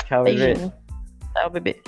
Tchau, 0.06 0.24
bebê. 0.24 0.46
Beijinho. 0.46 0.72
Tchau, 1.32 1.50
bebê. 1.50 1.80